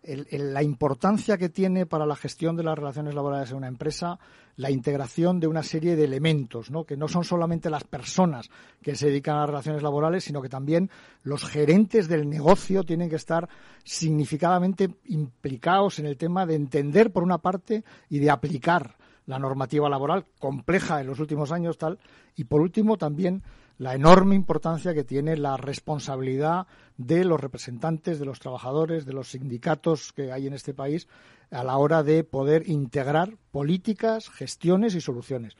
la 0.03 0.63
importancia 0.63 1.37
que 1.37 1.49
tiene 1.49 1.87
para 1.87 2.07
la 2.07 2.17
gestión 2.17 2.57
de 2.57 2.63
las 2.63 2.79
relaciones 2.79 3.15
laborales 3.15 3.51
en 3.51 3.57
una 3.57 3.69
empresa 3.69 4.19
la 4.59 4.73
integración 4.73 5.39
de 5.39 5.47
una 5.47 5.63
serie 5.63 5.95
de 5.95 6.05
elementos, 6.05 6.71
¿no? 6.71 6.85
que 6.85 6.97
no 6.97 7.07
son 7.07 7.23
solamente 7.23 7.71
las 7.71 7.85
personas 7.85 8.51
que 8.83 8.97
se 8.97 9.07
dedican 9.07 9.37
a 9.37 9.41
las 9.41 9.51
relaciones 9.51 9.83
laborales, 9.85 10.25
sino 10.25 10.43
que 10.43 10.49
también 10.49 10.91
los 11.23 11.45
gerentes 11.45 12.09
del 12.09 12.29
negocio 12.29 12.83
tienen 12.83 13.09
que 13.09 13.17
estar 13.17 13.49
significadamente 13.85 14.91
implicados 15.05 16.01
en 16.01 16.07
el 16.07 16.17
tema 16.17 16.45
de 16.45 16.57
entender, 16.57 17.13
por 17.13 17.23
una 17.23 17.39
parte, 17.39 17.85
y 18.11 18.19
de 18.19 18.31
aplicar 18.31 18.97
la 19.27 19.39
normativa 19.39 19.89
laboral 19.89 20.27
compleja 20.41 21.01
en 21.01 21.07
los 21.07 21.21
últimos 21.21 21.53
años, 21.53 21.79
tal, 21.79 22.01
y 22.35 22.43
por 22.45 22.61
último 22.61 22.97
también 22.97 23.45
la 23.79 23.95
enorme 23.95 24.35
importancia 24.35 24.93
que 24.93 25.05
tiene 25.05 25.37
la 25.37 25.57
responsabilidad 25.57 26.67
de 26.97 27.25
los 27.25 27.41
representantes 27.41 28.19
de 28.19 28.27
los 28.27 28.41
trabajadores, 28.41 29.07
de 29.07 29.13
los 29.13 29.31
sindicatos 29.31 30.13
que 30.13 30.33
hay 30.33 30.49
en 30.49 30.55
este 30.55 30.75
país 30.75 31.09
a 31.51 31.65
la 31.65 31.79
hora 31.79 32.03
de 32.03 32.25
poder 32.25 32.69
integrar 32.69 33.31
políticas, 33.53 34.29
gestiones 34.29 34.95
y 34.95 35.01
soluciones. 35.01 35.57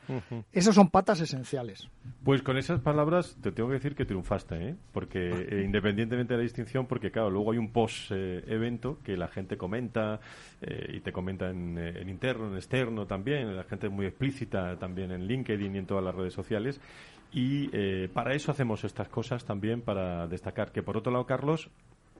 Esas 0.51 0.75
son 0.75 0.89
patas 0.89 1.19
esenciales. 1.19 1.89
Pues 2.23 2.43
con 2.43 2.57
esas 2.57 2.79
palabras 2.81 3.37
te 3.41 3.51
tengo 3.51 3.69
que 3.69 3.75
decir 3.75 3.95
que 3.95 4.05
triunfaste, 4.05 4.69
¿eh? 4.69 4.75
porque 4.91 5.29
eh, 5.29 5.63
independientemente 5.65 6.33
de 6.33 6.37
la 6.37 6.43
distinción, 6.43 6.85
porque 6.85 7.09
claro, 7.09 7.31
luego 7.31 7.53
hay 7.53 7.57
un 7.57 7.71
post-evento 7.71 8.99
que 9.03 9.17
la 9.17 9.29
gente 9.29 9.57
comenta 9.57 10.19
eh, 10.61 10.93
y 10.95 10.99
te 10.99 11.11
comenta 11.11 11.49
en, 11.49 11.77
en, 11.77 12.07
interno, 12.07 12.49
en 12.49 12.55
externo 12.55 13.07
también, 13.07 13.55
la 13.55 13.63
gente 13.63 13.87
es 13.87 13.93
muy 13.93 14.05
explícita 14.05 14.77
también 14.77 15.11
en 15.11 15.25
LinkedIn 15.25 15.75
y 15.75 15.79
en 15.79 15.85
todas 15.87 16.03
las 16.03 16.13
redes 16.13 16.33
sociales. 16.33 16.79
Y 17.31 17.67
para 18.09 18.33
eso 18.33 18.51
hacemos 18.51 18.83
estas 18.83 19.07
cosas 19.07 19.45
también, 19.45 19.81
para 19.81 20.27
destacar 20.27 20.71
que, 20.71 20.81
por 20.81 20.97
otro 20.97 21.11
lado, 21.11 21.25
Carlos, 21.25 21.69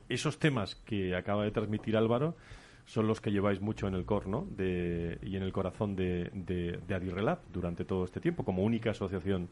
esos 0.08 0.38
temas 0.38 0.76
que 0.86 1.16
acaba 1.16 1.44
de 1.44 1.52
transmitir 1.52 1.98
Álvaro, 1.98 2.36
son 2.90 3.06
los 3.06 3.22
que 3.22 3.32
lleváis 3.32 3.62
mucho 3.62 3.88
en 3.88 3.94
el 3.94 4.04
core 4.04 4.26
de, 4.50 5.20
y 5.22 5.36
en 5.36 5.44
el 5.44 5.54
corazón 5.54 5.96
de, 5.96 6.32
de, 6.34 6.96
Adirrelab 6.96 7.38
durante 7.54 7.86
todo 7.86 8.04
este 8.04 8.20
tiempo, 8.20 8.44
como 8.44 8.64
única 8.64 8.90
asociación 8.90 9.48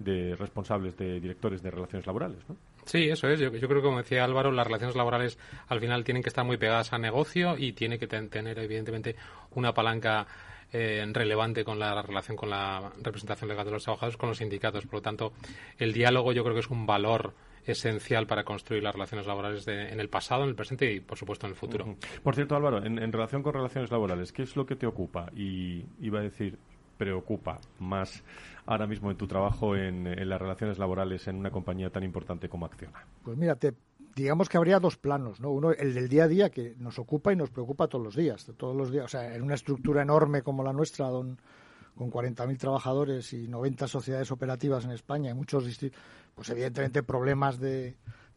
de 0.00 0.34
responsables 0.34 0.96
de 0.96 1.20
directores 1.20 1.62
de 1.62 1.70
relaciones 1.70 2.04
laborales. 2.04 2.38
¿no? 2.48 2.56
Sí, 2.84 3.08
eso 3.08 3.28
es. 3.28 3.38
Yo, 3.38 3.52
creo 3.52 3.68
que, 3.68 3.80
como 3.80 3.98
decía 3.98 4.24
Álvaro, 4.24 4.50
las 4.50 4.66
relaciones 4.66 4.96
laborales 4.96 5.38
al 5.68 5.78
final 5.78 6.02
tienen 6.02 6.24
que 6.24 6.30
estar 6.30 6.44
muy 6.44 6.56
pegadas 6.56 6.92
al 6.92 7.02
negocio 7.02 7.56
y 7.56 7.74
tiene 7.74 7.96
que 7.96 8.08
tener, 8.08 8.58
evidentemente, 8.58 9.14
una 9.54 9.72
palanca 9.72 10.26
eh, 10.72 11.04
relevante 11.12 11.64
con 11.64 11.78
la 11.78 12.00
relación 12.02 12.36
con 12.36 12.50
la 12.50 12.92
representación 13.02 13.48
legal 13.48 13.64
de 13.64 13.72
los 13.72 13.84
trabajadores, 13.84 14.16
con 14.16 14.28
los 14.28 14.38
sindicatos. 14.38 14.86
Por 14.86 14.94
lo 14.94 15.02
tanto, 15.02 15.32
el 15.78 15.92
diálogo 15.92 16.32
yo 16.32 16.42
creo 16.42 16.54
que 16.54 16.60
es 16.60 16.70
un 16.70 16.86
valor 16.86 17.34
esencial 17.64 18.26
para 18.26 18.44
construir 18.44 18.82
las 18.82 18.94
relaciones 18.94 19.26
laborales 19.26 19.66
en 19.68 20.00
el 20.00 20.08
pasado, 20.08 20.44
en 20.44 20.50
el 20.50 20.54
presente 20.54 20.92
y, 20.92 21.00
por 21.00 21.18
supuesto, 21.18 21.46
en 21.46 21.52
el 21.52 21.56
futuro. 21.56 21.96
Por 22.22 22.34
cierto, 22.34 22.56
Álvaro, 22.56 22.84
en, 22.84 23.12
relación 23.12 23.42
con 23.42 23.52
relaciones 23.52 23.90
laborales, 23.90 24.32
¿qué 24.32 24.42
es 24.42 24.56
lo 24.56 24.66
que 24.66 24.76
te 24.76 24.86
ocupa? 24.86 25.30
Y 25.34 25.84
iba 26.00 26.20
a 26.20 26.22
decir, 26.22 26.58
preocupa 26.96 27.60
más 27.78 28.22
ahora 28.66 28.86
mismo 28.86 29.10
en 29.10 29.16
tu 29.16 29.26
trabajo 29.26 29.76
en, 29.76 30.04
las 30.28 30.40
relaciones 30.40 30.78
laborales 30.78 31.26
en 31.28 31.36
una 31.36 31.50
compañía 31.50 31.90
tan 31.90 32.04
importante 32.04 32.48
como 32.48 32.66
Acciona? 32.66 33.04
Pues 33.24 33.36
mira, 33.36 33.56
digamos 34.22 34.48
que 34.48 34.56
habría 34.56 34.80
dos 34.80 34.96
planos, 34.96 35.40
¿no? 35.40 35.50
Uno, 35.50 35.72
el 35.72 35.94
del 35.94 36.08
día 36.08 36.24
a 36.24 36.28
día, 36.28 36.50
que 36.50 36.74
nos 36.78 36.98
ocupa 36.98 37.32
y 37.32 37.36
nos 37.36 37.50
preocupa 37.50 37.88
todos 37.88 38.04
los 38.04 38.16
días, 38.16 38.50
todos 38.56 38.76
los 38.76 38.90
días. 38.90 39.04
O 39.04 39.08
sea, 39.08 39.34
en 39.34 39.42
una 39.42 39.54
estructura 39.54 40.02
enorme 40.02 40.42
como 40.42 40.62
la 40.62 40.72
nuestra, 40.72 41.08
don, 41.08 41.38
con 41.96 42.10
40.000 42.10 42.58
trabajadores 42.58 43.32
y 43.32 43.46
90 43.48 43.86
sociedades 43.86 44.30
operativas 44.30 44.84
en 44.84 44.92
España 44.92 45.30
y 45.30 45.34
muchos 45.34 45.64
pues 46.34 46.48
evidentemente 46.50 47.02
problemas 47.02 47.58
de, 47.58 47.96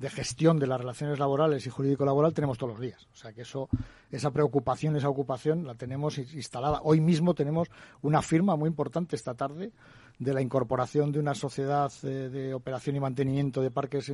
gestión 0.10 0.60
de 0.60 0.68
las 0.68 0.80
relaciones 0.80 1.20
laborales 1.20 1.66
y 1.66 1.70
jurídico-laboral 1.70 2.34
tenemos 2.34 2.58
todos 2.58 2.74
los 2.74 2.82
días. 2.82 3.08
O 3.14 3.16
sea 3.16 3.34
que 3.34 3.42
eso, 3.42 3.70
esa 4.12 4.32
preocupación, 4.32 4.96
esa 4.96 5.10
ocupación 5.10 5.66
la 5.66 5.76
tenemos 5.76 6.18
instalada. 6.18 6.82
Hoy 6.84 7.00
mismo 7.02 7.34
tenemos 7.34 7.70
una 8.02 8.22
firma 8.22 8.56
muy 8.56 8.68
importante 8.68 9.16
esta 9.16 9.34
tarde 9.34 9.72
de 10.20 10.34
la 10.34 10.42
incorporación 10.42 11.12
de 11.12 11.20
una 11.20 11.34
sociedad 11.34 11.92
de, 12.02 12.30
de 12.30 12.54
operación 12.54 12.96
y 12.96 13.00
mantenimiento 13.00 13.62
de 13.62 13.72
parques 13.72 14.12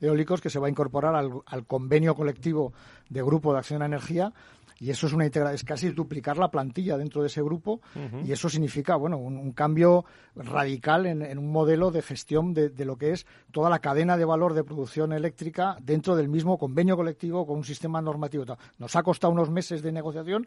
eólicos 0.00 0.40
que 0.40 0.50
se 0.50 0.58
va 0.58 0.66
a 0.66 0.70
incorporar 0.70 1.14
al, 1.14 1.30
al, 1.46 1.66
convenio 1.66 2.14
colectivo 2.14 2.72
de 3.08 3.22
Grupo 3.22 3.52
de 3.52 3.58
Acción 3.60 3.82
a 3.82 3.86
Energía 3.86 4.32
y 4.80 4.90
eso 4.90 5.06
es 5.06 5.12
una 5.12 5.24
integra 5.24 5.52
es 5.52 5.64
casi 5.64 5.90
duplicar 5.90 6.38
la 6.38 6.50
plantilla 6.50 6.96
dentro 6.96 7.22
de 7.22 7.28
ese 7.28 7.42
grupo. 7.42 7.80
Y 8.24 8.32
eso 8.32 8.48
significa 8.48 8.96
bueno 8.96 9.18
un, 9.18 9.52
cambio 9.52 10.04
radical 10.36 11.06
en, 11.06 11.38
un 11.38 11.50
modelo 11.50 11.90
de 11.90 12.02
gestión 12.02 12.54
de, 12.54 12.68
de, 12.68 12.84
lo 12.84 12.96
que 12.96 13.12
es 13.12 13.26
toda 13.50 13.70
la 13.70 13.80
cadena 13.80 14.16
de 14.16 14.24
valor 14.24 14.54
de 14.54 14.62
producción 14.62 15.12
eléctrica 15.12 15.76
dentro 15.80 16.14
del 16.14 16.28
mismo 16.28 16.58
convenio 16.58 16.96
colectivo 16.96 17.46
con 17.46 17.56
un 17.58 17.64
sistema 17.64 18.00
normativo. 18.00 18.44
Nos 18.78 18.94
ha 18.94 19.02
costado 19.02 19.32
unos 19.32 19.50
meses 19.50 19.82
de 19.82 19.90
negociación 19.90 20.46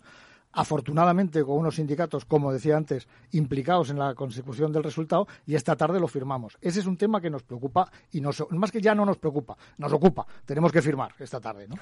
afortunadamente 0.53 1.43
con 1.43 1.57
unos 1.57 1.75
sindicatos, 1.75 2.25
como 2.25 2.51
decía 2.51 2.77
antes, 2.77 3.07
implicados 3.31 3.89
en 3.89 3.99
la 3.99 4.13
consecución 4.15 4.71
del 4.71 4.83
resultado 4.83 5.27
y 5.45 5.55
esta 5.55 5.75
tarde 5.75 5.99
lo 5.99 6.07
firmamos. 6.07 6.57
Ese 6.61 6.79
es 6.79 6.85
un 6.85 6.97
tema 6.97 7.21
que 7.21 7.29
nos 7.29 7.43
preocupa 7.43 7.91
y 8.11 8.21
nos, 8.21 8.45
más 8.51 8.71
que 8.71 8.81
ya 8.81 8.93
no 8.93 9.05
nos 9.05 9.17
preocupa, 9.17 9.57
nos 9.77 9.93
ocupa. 9.93 10.25
Tenemos 10.45 10.71
que 10.71 10.81
firmar 10.81 11.13
esta 11.19 11.39
tarde, 11.39 11.67
¿no? 11.67 11.75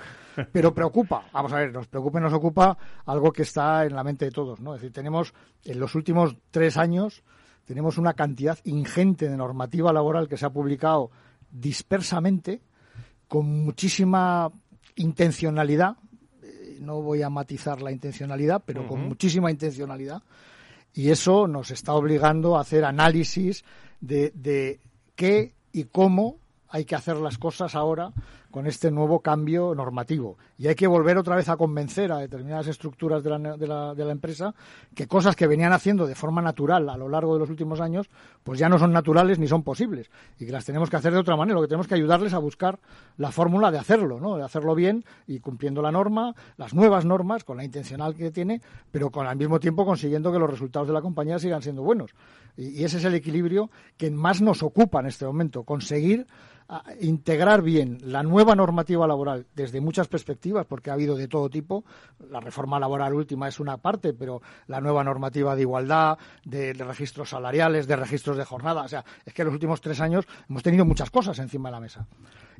Pero 0.51 0.73
preocupa, 0.73 1.25
vamos 1.31 1.53
a 1.53 1.57
ver, 1.57 1.73
nos 1.73 1.87
preocupa 1.87 2.19
y 2.19 2.23
nos 2.23 2.33
ocupa 2.33 2.77
algo 3.05 3.31
que 3.31 3.43
está 3.43 3.85
en 3.85 3.95
la 3.95 4.03
mente 4.03 4.25
de 4.25 4.31
todos, 4.31 4.59
¿no? 4.59 4.75
Es 4.75 4.81
decir, 4.81 4.93
tenemos 4.93 5.33
en 5.65 5.79
los 5.79 5.95
últimos 5.95 6.35
tres 6.51 6.77
años 6.77 7.23
tenemos 7.69 7.99
una 7.99 8.15
cantidad 8.15 8.57
ingente 8.63 9.29
de 9.29 9.37
normativa 9.37 9.93
laboral 9.93 10.27
que 10.27 10.37
se 10.37 10.45
ha 10.47 10.49
publicado 10.49 11.11
dispersamente 11.51 12.63
con 13.27 13.45
muchísima 13.45 14.51
intencionalidad, 14.95 15.95
no 16.79 17.01
voy 17.01 17.21
a 17.21 17.29
matizar 17.29 17.81
la 17.81 17.91
intencionalidad, 17.91 18.63
pero 18.65 18.87
con 18.87 19.07
muchísima 19.07 19.51
intencionalidad. 19.51 20.21
Y 20.93 21.09
eso 21.09 21.47
nos 21.47 21.71
está 21.71 21.93
obligando 21.93 22.57
a 22.57 22.61
hacer 22.61 22.83
análisis 22.83 23.63
de, 24.01 24.31
de 24.35 24.79
qué 25.15 25.53
y 25.71 25.83
cómo 25.85 26.37
hay 26.69 26.85
que 26.85 26.95
hacer 26.95 27.17
las 27.17 27.37
cosas 27.37 27.75
ahora 27.75 28.13
con 28.51 28.67
este 28.67 28.91
nuevo 28.91 29.19
cambio 29.19 29.73
normativo. 29.75 30.37
Y 30.57 30.67
hay 30.67 30.75
que 30.75 30.87
volver 30.87 31.17
otra 31.17 31.35
vez 31.35 31.49
a 31.49 31.57
convencer 31.57 32.11
a 32.11 32.17
determinadas 32.17 32.67
estructuras 32.67 33.23
de 33.23 33.29
la, 33.29 33.57
de 33.57 33.67
la, 33.67 33.93
de 33.93 34.05
la 34.05 34.11
empresa 34.11 34.53
que 34.95 35.07
cosas 35.07 35.35
que 35.35 35.47
venían 35.47 35.71
haciendo 35.71 36.07
de 36.07 36.15
forma 36.15 36.41
natural 36.41 36.89
a 36.89 36.97
lo 36.97 37.09
largo 37.09 37.33
de 37.33 37.39
los 37.39 37.49
últimos 37.49 37.79
años, 37.79 38.09
pues 38.43 38.59
ya 38.59 38.69
no 38.69 38.79
son 38.79 38.91
naturales 38.91 39.39
ni 39.39 39.47
son 39.47 39.63
posibles. 39.63 40.09
Y 40.39 40.45
que 40.45 40.51
las 40.51 40.65
tenemos 40.65 40.89
que 40.89 40.97
hacer 40.97 41.13
de 41.13 41.19
otra 41.19 41.35
manera. 41.35 41.55
Lo 41.55 41.61
que 41.61 41.67
tenemos 41.67 41.87
que 41.87 41.95
ayudarles 41.95 42.33
a 42.33 42.39
buscar 42.39 42.79
la 43.17 43.31
fórmula 43.31 43.71
de 43.71 43.77
hacerlo, 43.77 44.19
¿no? 44.19 44.37
De 44.37 44.43
hacerlo 44.43 44.75
bien 44.75 45.05
y 45.27 45.39
cumpliendo 45.39 45.81
la 45.81 45.91
norma, 45.91 46.33
las 46.57 46.73
nuevas 46.73 47.05
normas, 47.05 47.43
con 47.43 47.57
la 47.57 47.63
intencional 47.63 48.15
que 48.15 48.31
tiene, 48.31 48.61
pero 48.91 49.11
con 49.11 49.27
al 49.27 49.37
mismo 49.37 49.59
tiempo 49.59 49.85
consiguiendo 49.85 50.31
que 50.31 50.39
los 50.39 50.49
resultados 50.49 50.87
de 50.87 50.93
la 50.93 51.01
compañía 51.01 51.39
sigan 51.39 51.61
siendo 51.61 51.83
buenos. 51.83 52.15
Y, 52.57 52.81
y 52.81 52.83
ese 52.83 52.97
es 52.97 53.05
el 53.05 53.13
equilibrio 53.13 53.69
que 53.97 54.09
más 54.11 54.41
nos 54.41 54.63
ocupa 54.63 54.99
en 54.99 55.07
este 55.07 55.25
momento, 55.25 55.63
conseguir 55.63 56.27
integrar 57.01 57.63
bien 57.63 57.97
la 58.03 58.21
nueva 58.21 58.55
normativa 58.55 59.07
laboral 59.07 59.47
desde 59.55 59.81
muchas 59.81 60.07
perspectivas, 60.07 60.65
porque 60.67 60.91
ha 60.91 60.93
habido 60.93 61.15
de 61.15 61.27
todo 61.27 61.49
tipo. 61.49 61.83
La 62.29 62.39
reforma 62.39 62.79
laboral 62.79 63.13
última 63.13 63.47
es 63.47 63.59
una 63.59 63.77
parte, 63.77 64.13
pero 64.13 64.41
la 64.67 64.79
nueva 64.79 65.03
normativa 65.03 65.55
de 65.55 65.61
igualdad, 65.61 66.17
de, 66.45 66.73
registros 66.73 67.31
salariales, 67.31 67.87
de 67.87 67.95
registros 67.95 68.37
de 68.37 68.45
jornada. 68.45 68.83
O 68.83 68.87
sea, 68.87 69.03
es 69.25 69.33
que 69.33 69.41
en 69.41 69.47
los 69.47 69.53
últimos 69.53 69.81
tres 69.81 69.99
años 69.99 70.25
hemos 70.47 70.61
tenido 70.61 70.85
muchas 70.85 71.09
cosas 71.09 71.39
encima 71.39 71.69
de 71.69 71.73
la 71.73 71.79
mesa. 71.79 72.05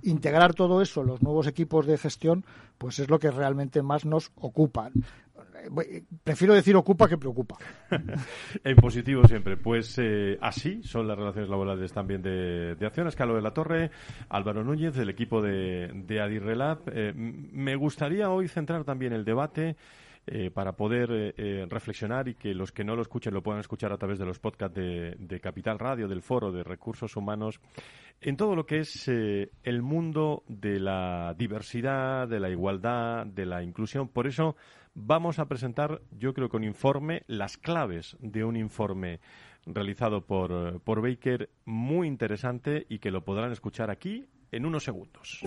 Integrar 0.01 0.55
todo 0.55 0.81
eso, 0.81 1.03
los 1.03 1.21
nuevos 1.21 1.45
equipos 1.45 1.85
de 1.85 1.97
gestión, 1.97 2.45
pues 2.77 2.99
es 2.99 3.09
lo 3.09 3.19
que 3.19 3.29
realmente 3.29 3.83
más 3.83 4.05
nos 4.05 4.31
ocupa 4.37 4.89
prefiero 6.23 6.53
decir 6.53 6.75
ocupa 6.75 7.07
que 7.07 7.17
preocupa. 7.17 7.57
en 8.63 8.75
positivo 8.75 9.27
siempre. 9.27 9.57
Pues 9.57 9.97
eh, 9.97 10.37
así 10.41 10.81
son 10.83 11.07
las 11.07 11.17
relaciones 11.17 11.49
laborales 11.49 11.91
también 11.93 12.21
de, 12.21 12.77
Acción. 12.85 13.07
Escalo 13.07 13.35
de 13.35 13.41
la 13.41 13.53
Torre, 13.53 13.91
Álvaro 14.29 14.63
Núñez, 14.63 14.95
del 14.95 15.09
equipo 15.09 15.41
de, 15.41 15.91
de 15.93 16.21
Adirrelab. 16.21 16.79
Eh, 16.87 17.13
me 17.15 17.75
gustaría 17.75 18.29
hoy 18.29 18.47
centrar 18.47 18.83
también 18.83 19.13
el 19.13 19.25
debate. 19.25 19.75
Eh, 20.31 20.51
para 20.51 20.73
poder 20.73 21.33
reflexionar 21.71 22.27
y 22.27 22.35
que 22.35 22.53
los 22.53 22.71
que 22.71 22.83
no 22.83 22.95
lo 22.95 23.01
escuchen 23.01 23.33
lo 23.33 23.41
puedan 23.41 23.61
escuchar 23.61 23.91
a 23.91 23.97
través 23.97 24.19
de 24.19 24.25
los 24.25 24.37
podcasts 24.37 24.75
de, 24.75 25.15
de 25.17 25.39
Capital 25.39 25.79
Radio, 25.79 26.07
del 26.07 26.21
Foro 26.21 26.51
de 26.51 26.61
Recursos 26.61 27.15
Humanos, 27.15 27.59
en 28.21 28.37
todo 28.37 28.55
lo 28.55 28.67
que 28.67 28.79
es 28.79 29.07
el 29.07 29.81
mundo 29.81 30.43
de 30.47 30.79
la 30.79 31.33
diversidad, 31.35 32.27
de 32.27 32.39
la 32.39 32.49
igualdad, 32.49 33.25
de 33.25 33.47
la 33.47 33.63
inclusión. 33.63 34.09
Por 34.09 34.27
eso 34.27 34.55
vamos 34.99 35.39
a 35.39 35.47
presentar, 35.47 36.01
yo 36.11 36.33
creo 36.33 36.49
que 36.49 36.57
un 36.57 36.63
informe, 36.63 37.23
las 37.27 37.57
claves 37.57 38.17
de 38.19 38.43
un 38.43 38.57
informe 38.57 39.19
realizado 39.65 40.25
por, 40.25 40.81
por 40.81 41.01
Baker, 41.01 41.49
muy 41.65 42.07
interesante 42.07 42.85
y 42.89 42.99
que 42.99 43.11
lo 43.11 43.23
podrán 43.23 43.51
escuchar 43.51 43.89
aquí 43.89 44.27
en 44.51 44.65
unos 44.65 44.83
segundos. 44.83 45.41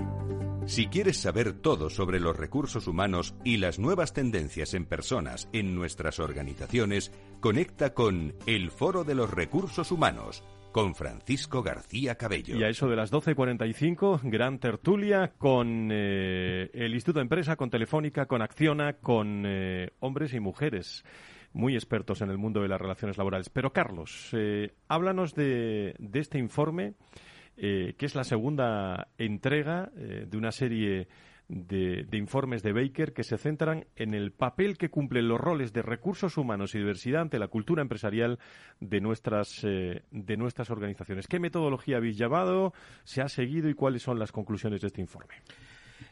Si 0.66 0.86
quieres 0.86 1.16
saber 1.16 1.54
todo 1.54 1.90
sobre 1.90 2.20
los 2.20 2.36
recursos 2.36 2.86
humanos 2.86 3.34
y 3.44 3.56
las 3.56 3.78
nuevas 3.78 4.12
tendencias 4.12 4.74
en 4.74 4.86
personas 4.86 5.48
en 5.52 5.74
nuestras 5.74 6.20
organizaciones, 6.20 7.10
conecta 7.40 7.94
con 7.94 8.34
El 8.46 8.70
Foro 8.70 9.02
de 9.02 9.16
los 9.16 9.30
Recursos 9.30 9.90
Humanos 9.90 10.44
con 10.72 10.94
Francisco 10.94 11.62
García 11.62 12.16
Cabello. 12.16 12.56
Y 12.56 12.64
a 12.64 12.68
eso 12.68 12.88
de 12.88 12.96
las 12.96 13.12
12.45, 13.12 14.20
gran 14.24 14.58
tertulia 14.58 15.32
con 15.38 15.90
eh, 15.92 16.70
el 16.72 16.94
Instituto 16.94 17.18
de 17.18 17.24
Empresa, 17.24 17.56
con 17.56 17.70
Telefónica, 17.70 18.26
con 18.26 18.42
Acciona, 18.42 18.94
con 18.94 19.44
eh, 19.46 19.90
hombres 20.00 20.34
y 20.34 20.40
mujeres 20.40 21.04
muy 21.52 21.74
expertos 21.74 22.22
en 22.22 22.30
el 22.30 22.38
mundo 22.38 22.62
de 22.62 22.68
las 22.68 22.80
relaciones 22.80 23.18
laborales. 23.18 23.50
Pero 23.50 23.72
Carlos, 23.72 24.30
eh, 24.32 24.72
háblanos 24.88 25.34
de, 25.34 25.94
de, 25.98 26.18
este 26.18 26.38
informe, 26.38 26.94
que 27.54 27.94
es 27.98 28.14
la 28.14 28.24
segunda 28.24 29.08
entrega 29.18 29.92
de 29.94 30.36
una 30.36 30.50
serie 30.50 31.06
de, 31.48 32.06
informes 32.12 32.62
de 32.62 32.72
Baker 32.72 33.12
que 33.12 33.24
se 33.24 33.38
centran 33.38 33.86
en 33.96 34.14
el 34.14 34.32
papel 34.32 34.78
que 34.78 34.90
cumplen 34.90 35.28
los 35.28 35.40
roles 35.40 35.72
de 35.72 35.82
recursos 35.82 36.36
humanos 36.36 36.74
y 36.74 36.78
diversidad 36.78 37.22
ante 37.22 37.38
la 37.38 37.48
cultura 37.48 37.82
empresarial 37.82 38.38
de 38.80 39.00
nuestras, 39.00 39.62
eh, 39.64 40.02
de 40.10 40.36
nuestras 40.36 40.70
organizaciones. 40.70 41.26
¿Qué 41.26 41.38
metodología 41.40 41.98
habéis 41.98 42.16
llevado? 42.16 42.72
¿Se 43.04 43.20
ha 43.20 43.28
seguido 43.28 43.68
y 43.68 43.74
cuáles 43.74 44.02
son 44.02 44.18
las 44.18 44.32
conclusiones 44.32 44.80
de 44.80 44.86
este 44.86 45.00
informe? 45.00 45.34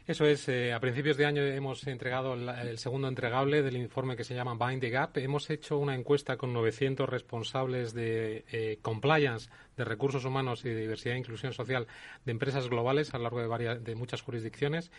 Eso 0.07 0.25
es, 0.25 0.49
eh, 0.49 0.73
a 0.73 0.79
principios 0.79 1.15
de 1.15 1.25
año 1.25 1.43
hemos 1.43 1.85
entregado 1.87 2.33
el 2.33 2.77
segundo 2.77 3.07
entregable 3.07 3.61
del 3.61 3.77
informe 3.77 4.15
que 4.15 4.23
se 4.23 4.33
llama 4.33 4.55
Bind 4.55 4.81
the 4.81 4.89
Gap. 4.89 5.17
Hemos 5.17 5.49
hecho 5.49 5.77
una 5.77 5.95
encuesta 5.95 6.37
con 6.37 6.53
900 6.53 7.07
responsables 7.07 7.93
de 7.93 8.43
eh, 8.51 8.79
compliance, 8.81 9.49
de 9.77 9.85
recursos 9.85 10.25
humanos 10.25 10.65
y 10.65 10.69
de 10.69 10.81
diversidad 10.81 11.15
e 11.15 11.19
inclusión 11.19 11.53
social 11.53 11.87
de 12.25 12.31
empresas 12.31 12.67
globales 12.67 13.13
a 13.13 13.17
lo 13.17 13.23
largo 13.23 13.41
de, 13.41 13.47
varias, 13.47 13.83
de 13.83 13.95
muchas 13.95 14.21
jurisdicciones 14.21 14.91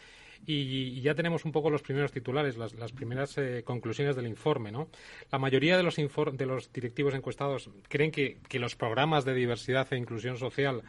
y, 0.47 1.01
ya 1.01 1.15
tenemos 1.15 1.45
un 1.45 1.53
poco 1.53 1.71
los 1.71 1.83
primeros 1.83 2.13
titulares, 2.13 2.57
las, 2.57 2.93
primeras 2.93 3.39
eh, 3.39 3.63
conclusiones 3.65 4.17
del 4.17 4.27
informe. 4.27 4.73
¿no? 4.73 4.89
La 5.31 5.39
mayoría 5.39 5.77
de 5.77 5.83
los, 5.83 5.97
de 5.97 6.47
los 6.47 6.73
directivos 6.73 7.15
encuestados 7.15 7.71
creen 7.89 8.11
que, 8.11 8.39
los 8.59 8.77
programas 8.77 9.25
de 9.25 9.35
diversidad 9.35 9.93
e 9.93 9.97
inclusión 9.97 10.37
social 10.37 10.83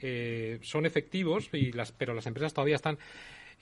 eh, 0.00 0.58
son 0.62 0.86
efectivos, 0.86 1.48
y 1.52 1.72
las, 1.72 1.92
pero 1.92 2.14
las 2.14 2.26
empresas 2.26 2.54
todavía 2.54 2.76
están 2.76 2.98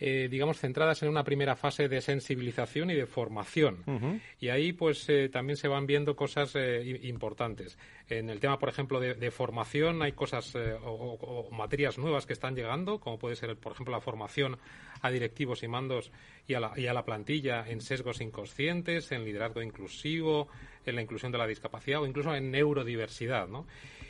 eh, 0.00 0.28
digamos, 0.30 0.60
centradas 0.60 1.02
en 1.02 1.08
una 1.08 1.24
primera 1.24 1.56
fase 1.56 1.88
de 1.88 2.00
sensibilización 2.00 2.90
y 2.90 2.94
de 2.94 3.06
formación. 3.06 4.22
Y 4.38 4.48
ahí, 4.48 4.72
pues, 4.72 5.08
eh, 5.08 5.28
también 5.28 5.56
se 5.56 5.66
van 5.66 5.86
viendo 5.86 6.14
cosas 6.14 6.54
eh, 6.54 7.00
importantes. 7.02 7.76
En 8.08 8.30
el 8.30 8.38
tema, 8.38 8.60
por 8.60 8.68
ejemplo, 8.68 9.00
de, 9.00 9.30
formación, 9.32 10.00
hay 10.02 10.12
cosas 10.12 10.54
o, 10.84 11.48
materias 11.50 11.98
nuevas 11.98 12.26
que 12.26 12.32
están 12.32 12.54
llegando, 12.54 13.00
como 13.00 13.18
puede 13.18 13.34
ser, 13.34 13.56
por 13.56 13.72
ejemplo, 13.72 13.92
la 13.92 14.00
formación 14.00 14.56
a 15.02 15.10
directivos 15.10 15.64
y 15.64 15.68
mandos 15.68 16.12
y 16.46 16.54
a 16.54 16.60
la, 16.60 16.72
y 16.76 16.86
a 16.86 16.94
la 16.94 17.04
plantilla 17.04 17.68
en 17.68 17.80
sesgos 17.80 18.20
inconscientes, 18.20 19.10
en 19.10 19.24
liderazgo 19.24 19.62
inclusivo, 19.62 20.46
en 20.86 20.94
la 20.94 21.02
inclusión 21.02 21.32
de 21.32 21.38
la 21.38 21.46
discapacidad 21.46 22.00
o 22.00 22.06
incluso 22.06 22.34
en 22.34 22.52
neurodiversidad, 22.52 23.48
¿no? 23.48 23.66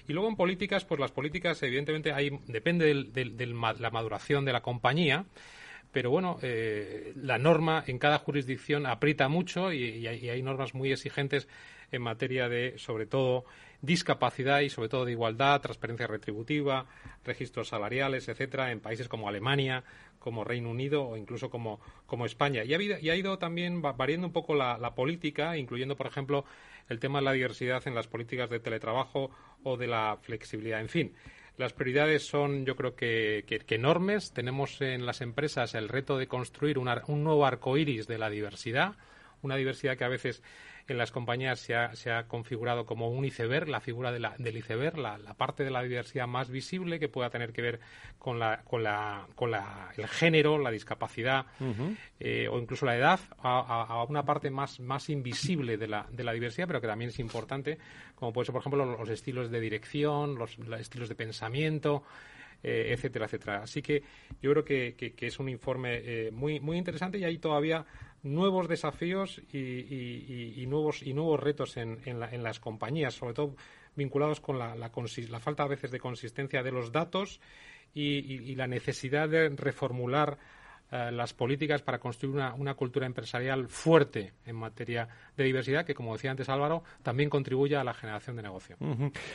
Y 0.07 0.13
luego 0.13 0.29
en 0.29 0.37
políticas, 0.37 0.85
pues 0.85 1.01
las 1.01 1.13
políticas, 1.13 1.63
evidentemente, 1.63 2.13
hay, 2.13 2.31
depende 2.47 2.95
de 2.95 3.47
la 3.47 3.91
maduración 3.91 4.45
de 4.45 4.53
la 4.53 4.63
compañía, 4.63 5.27
pero 5.93 6.11
bueno, 6.11 6.39
eh, 6.43 7.13
la 7.17 7.39
norma 7.39 7.83
en 7.87 7.99
cada 7.99 8.19
jurisdicción 8.19 8.87
aprieta 8.87 9.29
mucho 9.29 9.73
y, 9.73 10.07
hay, 10.07 10.43
normas 10.43 10.75
muy 10.75 10.93
exigentes 10.93 11.49
en 11.91 12.03
materia 12.03 12.49
de, 12.49 12.75
sobre 12.77 13.07
todo, 13.07 13.45
discapacidad 13.81 14.61
y 14.61 14.69
sobre 14.69 14.89
todo 14.89 15.05
de 15.07 15.13
igualdad, 15.13 15.61
transparencia 15.61 16.07
retributiva, 16.07 16.87
registros 17.25 17.69
salariales, 17.69 18.29
etcétera, 18.29 18.71
en 18.71 18.81
países 18.81 19.09
como 19.09 19.29
Alemania, 19.29 19.85
como 20.19 20.45
Reino 20.45 20.71
Unido 20.71 21.05
o 21.05 21.17
incluso 21.17 21.49
como, 21.49 21.81
como 22.07 22.27
España. 22.27 22.65
Y 22.65 22.75
ha, 22.75 22.83
y 22.83 23.11
ha 23.11 23.17
ido 23.17 23.39
también 23.39 23.81
variando 23.81 24.27
un 24.27 24.33
poco 24.33 24.55
la, 24.55 24.95
política, 24.95 25.57
incluyendo, 25.57 25.97
por 25.97 26.07
ejemplo, 26.07 26.45
el 26.89 26.99
tema 26.99 27.21
de 27.21 27.25
la 27.25 27.33
diversidad 27.33 27.87
en 27.87 27.95
las 27.95 28.09
políticas 28.09 28.51
de 28.51 28.61
teletrabajo 28.61 29.31
o 29.63 29.77
de 29.77 29.87
la 29.87 30.19
flexibilidad. 30.21 30.81
En 30.81 30.89
fin, 30.89 31.15
las 31.59 31.73
prioridades 31.73 32.25
son, 32.27 32.65
yo 32.65 32.77
creo 32.77 32.95
que, 32.95 33.45
enormes. 33.69 34.33
Tenemos 34.33 34.81
en 34.81 35.05
las 35.05 35.21
empresas 35.21 35.75
el 35.75 35.89
reto 35.89 36.17
de 36.17 36.29
construir 36.29 36.79
un 36.79 37.25
nuevo 37.25 37.45
arco 37.45 37.77
iris 37.77 38.07
de 38.07 38.17
la 38.17 38.31
diversidad, 38.31 38.95
una 39.43 39.57
diversidad 39.57 39.97
que 39.97 40.05
a 40.05 40.09
veces 40.09 40.43
en 40.89 40.97
las 40.97 41.13
compañías 41.13 41.61
se 41.61 41.75
ha, 41.75 42.27
configurado 42.27 42.87
como 42.87 43.11
un 43.11 43.25
iceberg, 43.25 43.69
la 43.69 43.81
figura 43.81 44.11
de 44.11 44.21
la, 44.21 44.35
del 44.39 44.57
iceberg, 44.57 44.97
la, 44.97 45.19
parte 45.37 45.63
de 45.63 45.71
la 45.71 45.83
diversidad 45.83 46.27
más 46.27 46.51
visible 46.51 46.99
que 46.99 47.09
pueda 47.09 47.29
tener 47.29 47.53
que 47.53 47.61
ver 47.61 47.81
con, 48.19 48.39
la, 48.39 48.63
con, 48.65 48.83
la, 48.83 49.27
con 49.35 49.51
la, 49.51 49.91
el 49.97 50.09
género, 50.09 50.59
la 50.59 50.71
discapacidad 50.71 51.47
eh, 52.19 52.49
o 52.51 52.59
incluso 52.59 52.87
la 52.87 52.97
edad, 52.97 53.21
a, 53.39 54.05
una 54.09 54.25
parte 54.25 54.51
más, 54.51 54.81
más 54.81 55.11
invisible 55.11 55.77
de 55.77 55.89
la, 55.89 56.07
de 56.11 56.25
la 56.25 56.33
diversidad, 56.33 56.67
pero 56.67 56.81
que 56.81 56.87
también 56.87 57.11
es 57.11 57.19
importante, 57.19 57.79
como 58.15 58.33
puede 58.33 58.47
ser, 58.47 58.55
por 58.55 58.63
ejemplo, 58.63 58.85
los, 58.85 59.09
estilos 59.11 59.51
de 59.51 59.61
dirección, 59.61 60.37
los, 60.37 60.59
estilos 60.79 61.11
de 61.11 61.15
pensamiento, 61.15 62.03
eh, 62.63 62.93
etcétera, 62.93 63.27
etcétera. 63.27 63.63
Así 63.63 63.83
que 63.83 64.03
yo 64.41 64.51
creo 64.53 64.65
que, 64.65 64.95
que, 64.97 65.27
es 65.27 65.39
un 65.39 65.49
informe 65.49 66.01
eh, 66.03 66.31
muy, 66.33 66.61
muy 66.61 66.79
interesante 66.79 67.19
y 67.19 67.25
hay 67.25 67.39
todavía 67.39 67.85
nuevos 68.23 68.69
desafíos 68.69 69.41
y, 69.53 70.65
nuevos 70.67 71.03
y 71.03 71.13
nuevos 71.13 71.41
retos 71.41 71.77
en, 71.77 72.21
las 72.43 72.61
compañías, 72.61 73.15
sobre 73.15 73.35
todo 73.35 73.55
vinculados 73.97 74.41
con 74.41 74.59
la, 74.59 74.75
la, 74.75 74.91
falta 75.41 75.65
a 75.65 75.69
veces 75.69 75.91
de 75.91 76.01
consistencia 76.01 76.63
de 76.63 76.73
los 76.73 76.93
datos 76.93 77.41
y, 77.95 78.55
la 78.55 78.67
necesidad 78.67 79.29
de 79.29 79.49
reformular 79.51 80.39
eh, 80.91 81.11
las 81.13 81.35
políticas 81.35 81.83
para 81.83 81.99
construir 81.99 82.35
una, 82.35 82.75
cultura 82.75 83.07
empresarial 83.07 83.69
fuerte 83.69 84.33
en 84.47 84.57
materia 84.57 85.07
de 85.37 85.45
diversidad 85.45 85.85
que, 85.85 85.95
como 85.95 86.15
decía 86.15 86.31
antes 86.31 86.49
Álvaro, 86.49 86.83
también 87.03 87.29
contribuye 87.29 87.77
a 87.77 87.85
la 87.85 87.93
generación 87.93 88.37
de 88.37 88.43
negocio. 88.43 88.77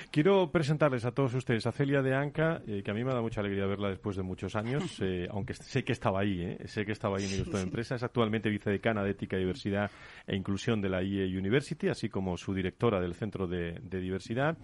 Quiero 0.09 0.51
presentarles 0.51 1.05
a 1.05 1.11
todos 1.11 1.33
ustedes 1.35 1.67
a 1.67 1.71
Celia 1.71 2.01
de 2.01 2.15
Anca, 2.15 2.61
eh, 2.67 2.81
que 2.83 2.89
a 2.89 2.93
mí 2.93 3.03
me 3.03 3.13
da 3.13 3.21
mucha 3.21 3.41
alegría 3.41 3.67
verla 3.67 3.89
después 3.89 4.15
de 4.15 4.23
muchos 4.23 4.55
años, 4.55 4.97
eh, 5.01 5.27
aunque 5.29 5.53
sé 5.53 5.83
que 5.83 5.91
estaba 5.91 6.21
ahí, 6.21 6.57
sé 6.65 6.85
que 6.85 6.91
estaba 6.91 7.17
ahí 7.17 7.25
en 7.25 7.33
el 7.33 7.51
de 7.51 7.61
empresa. 7.61 7.95
Es 7.95 8.03
actualmente 8.03 8.49
vicedecana 8.49 9.03
de 9.03 9.11
Ética, 9.11 9.37
Diversidad 9.37 9.91
e 10.25 10.35
Inclusión 10.35 10.81
de 10.81 10.89
la 10.89 11.03
IE 11.03 11.37
University, 11.37 11.87
así 11.87 12.09
como 12.09 12.35
su 12.37 12.53
directora 12.53 12.99
del 12.99 13.13
Centro 13.13 13.47
de 13.47 13.79
Diversidad. 13.89 14.57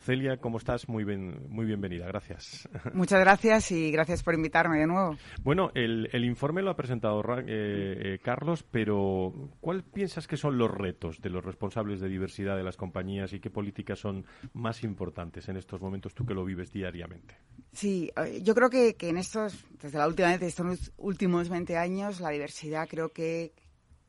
Celia, 0.00 0.36
¿cómo 0.38 0.58
estás? 0.58 0.88
Muy, 0.88 1.04
bien, 1.04 1.46
muy 1.48 1.66
bienvenida, 1.66 2.06
gracias. 2.06 2.68
Muchas 2.94 3.20
gracias 3.20 3.70
y 3.72 3.90
gracias 3.90 4.22
por 4.22 4.34
invitarme 4.34 4.78
de 4.78 4.86
nuevo. 4.86 5.16
Bueno, 5.42 5.70
el, 5.74 6.24
informe 6.24 6.62
lo 6.62 6.70
ha 6.70 6.76
presentado 6.76 7.22
eh, 7.38 7.44
eh, 7.46 8.18
Carlos, 8.22 8.64
pero 8.70 9.50
¿cuál 9.60 9.82
piensas 9.82 10.26
que 10.26 10.36
son 10.36 10.56
los 10.56 10.70
retos 10.70 11.20
de 11.20 11.30
los 11.30 11.44
responsables 11.44 12.00
de 12.00 12.08
diversidad 12.08 12.56
de 12.56 12.62
las 12.62 12.76
compañías 12.76 13.32
y 13.32 13.40
qué 13.40 13.50
políticas 13.50 13.98
son 13.98 14.24
más 14.52 14.84
importantes 14.84 15.48
en 15.48 15.56
estos 15.56 15.80
momentos, 15.80 16.14
tú 16.14 16.24
que 16.24 16.34
lo 16.34 16.44
vives 16.44 16.72
diariamente? 16.72 17.36
Sí, 17.72 18.10
eh, 18.16 18.40
yo 18.42 18.54
creo 18.54 18.70
que, 18.70 18.94
que 18.94 19.08
en 19.08 19.18
estos, 19.18 19.66
desde 19.82 19.98
la 19.98 20.06
última 20.06 20.28
vez, 20.28 20.42
estos 20.42 20.92
últimos 20.96 21.48
20 21.48 21.76
años, 21.76 22.20
la 22.20 22.30
diversidad 22.30 22.88
creo 22.88 23.12
que 23.12 23.52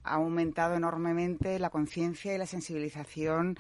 ha 0.04 0.16
aumentado 0.16 0.76
enormemente 0.76 1.60
la 1.60 1.70
conciencia 1.70 2.34
y 2.34 2.38
la 2.38 2.46
sensibilización 2.46 3.58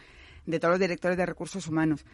de 0.49 0.59
todos 0.59 0.73
los 0.73 0.79
directores 0.79 1.15
de 1.15 1.27
recursos 1.27 1.67
humanos. 1.67 2.05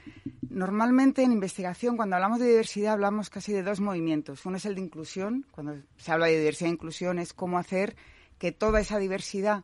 Normalmente 0.49 1.23
en 1.23 1.31
investigación, 1.31 1.95
cuando 1.95 2.17
hablamos 2.17 2.39
de 2.39 2.47
diversidad, 2.47 2.93
hablamos 2.93 3.29
casi 3.29 3.53
de 3.53 3.63
dos 3.63 3.79
movimientos. 3.79 4.45
Uno 4.45 4.57
es 4.57 4.65
el 4.65 4.75
de 4.75 4.81
inclusión. 4.81 5.45
Cuando 5.51 5.77
se 5.95 6.11
habla 6.11 6.25
de 6.25 6.37
diversidad 6.37 6.69
e 6.69 6.73
inclusión 6.73 7.17
es 7.17 7.33
cómo 7.33 7.57
hacer 7.57 7.95
que 8.37 8.51
toda 8.51 8.81
esa 8.81 8.99
diversidad 8.99 9.63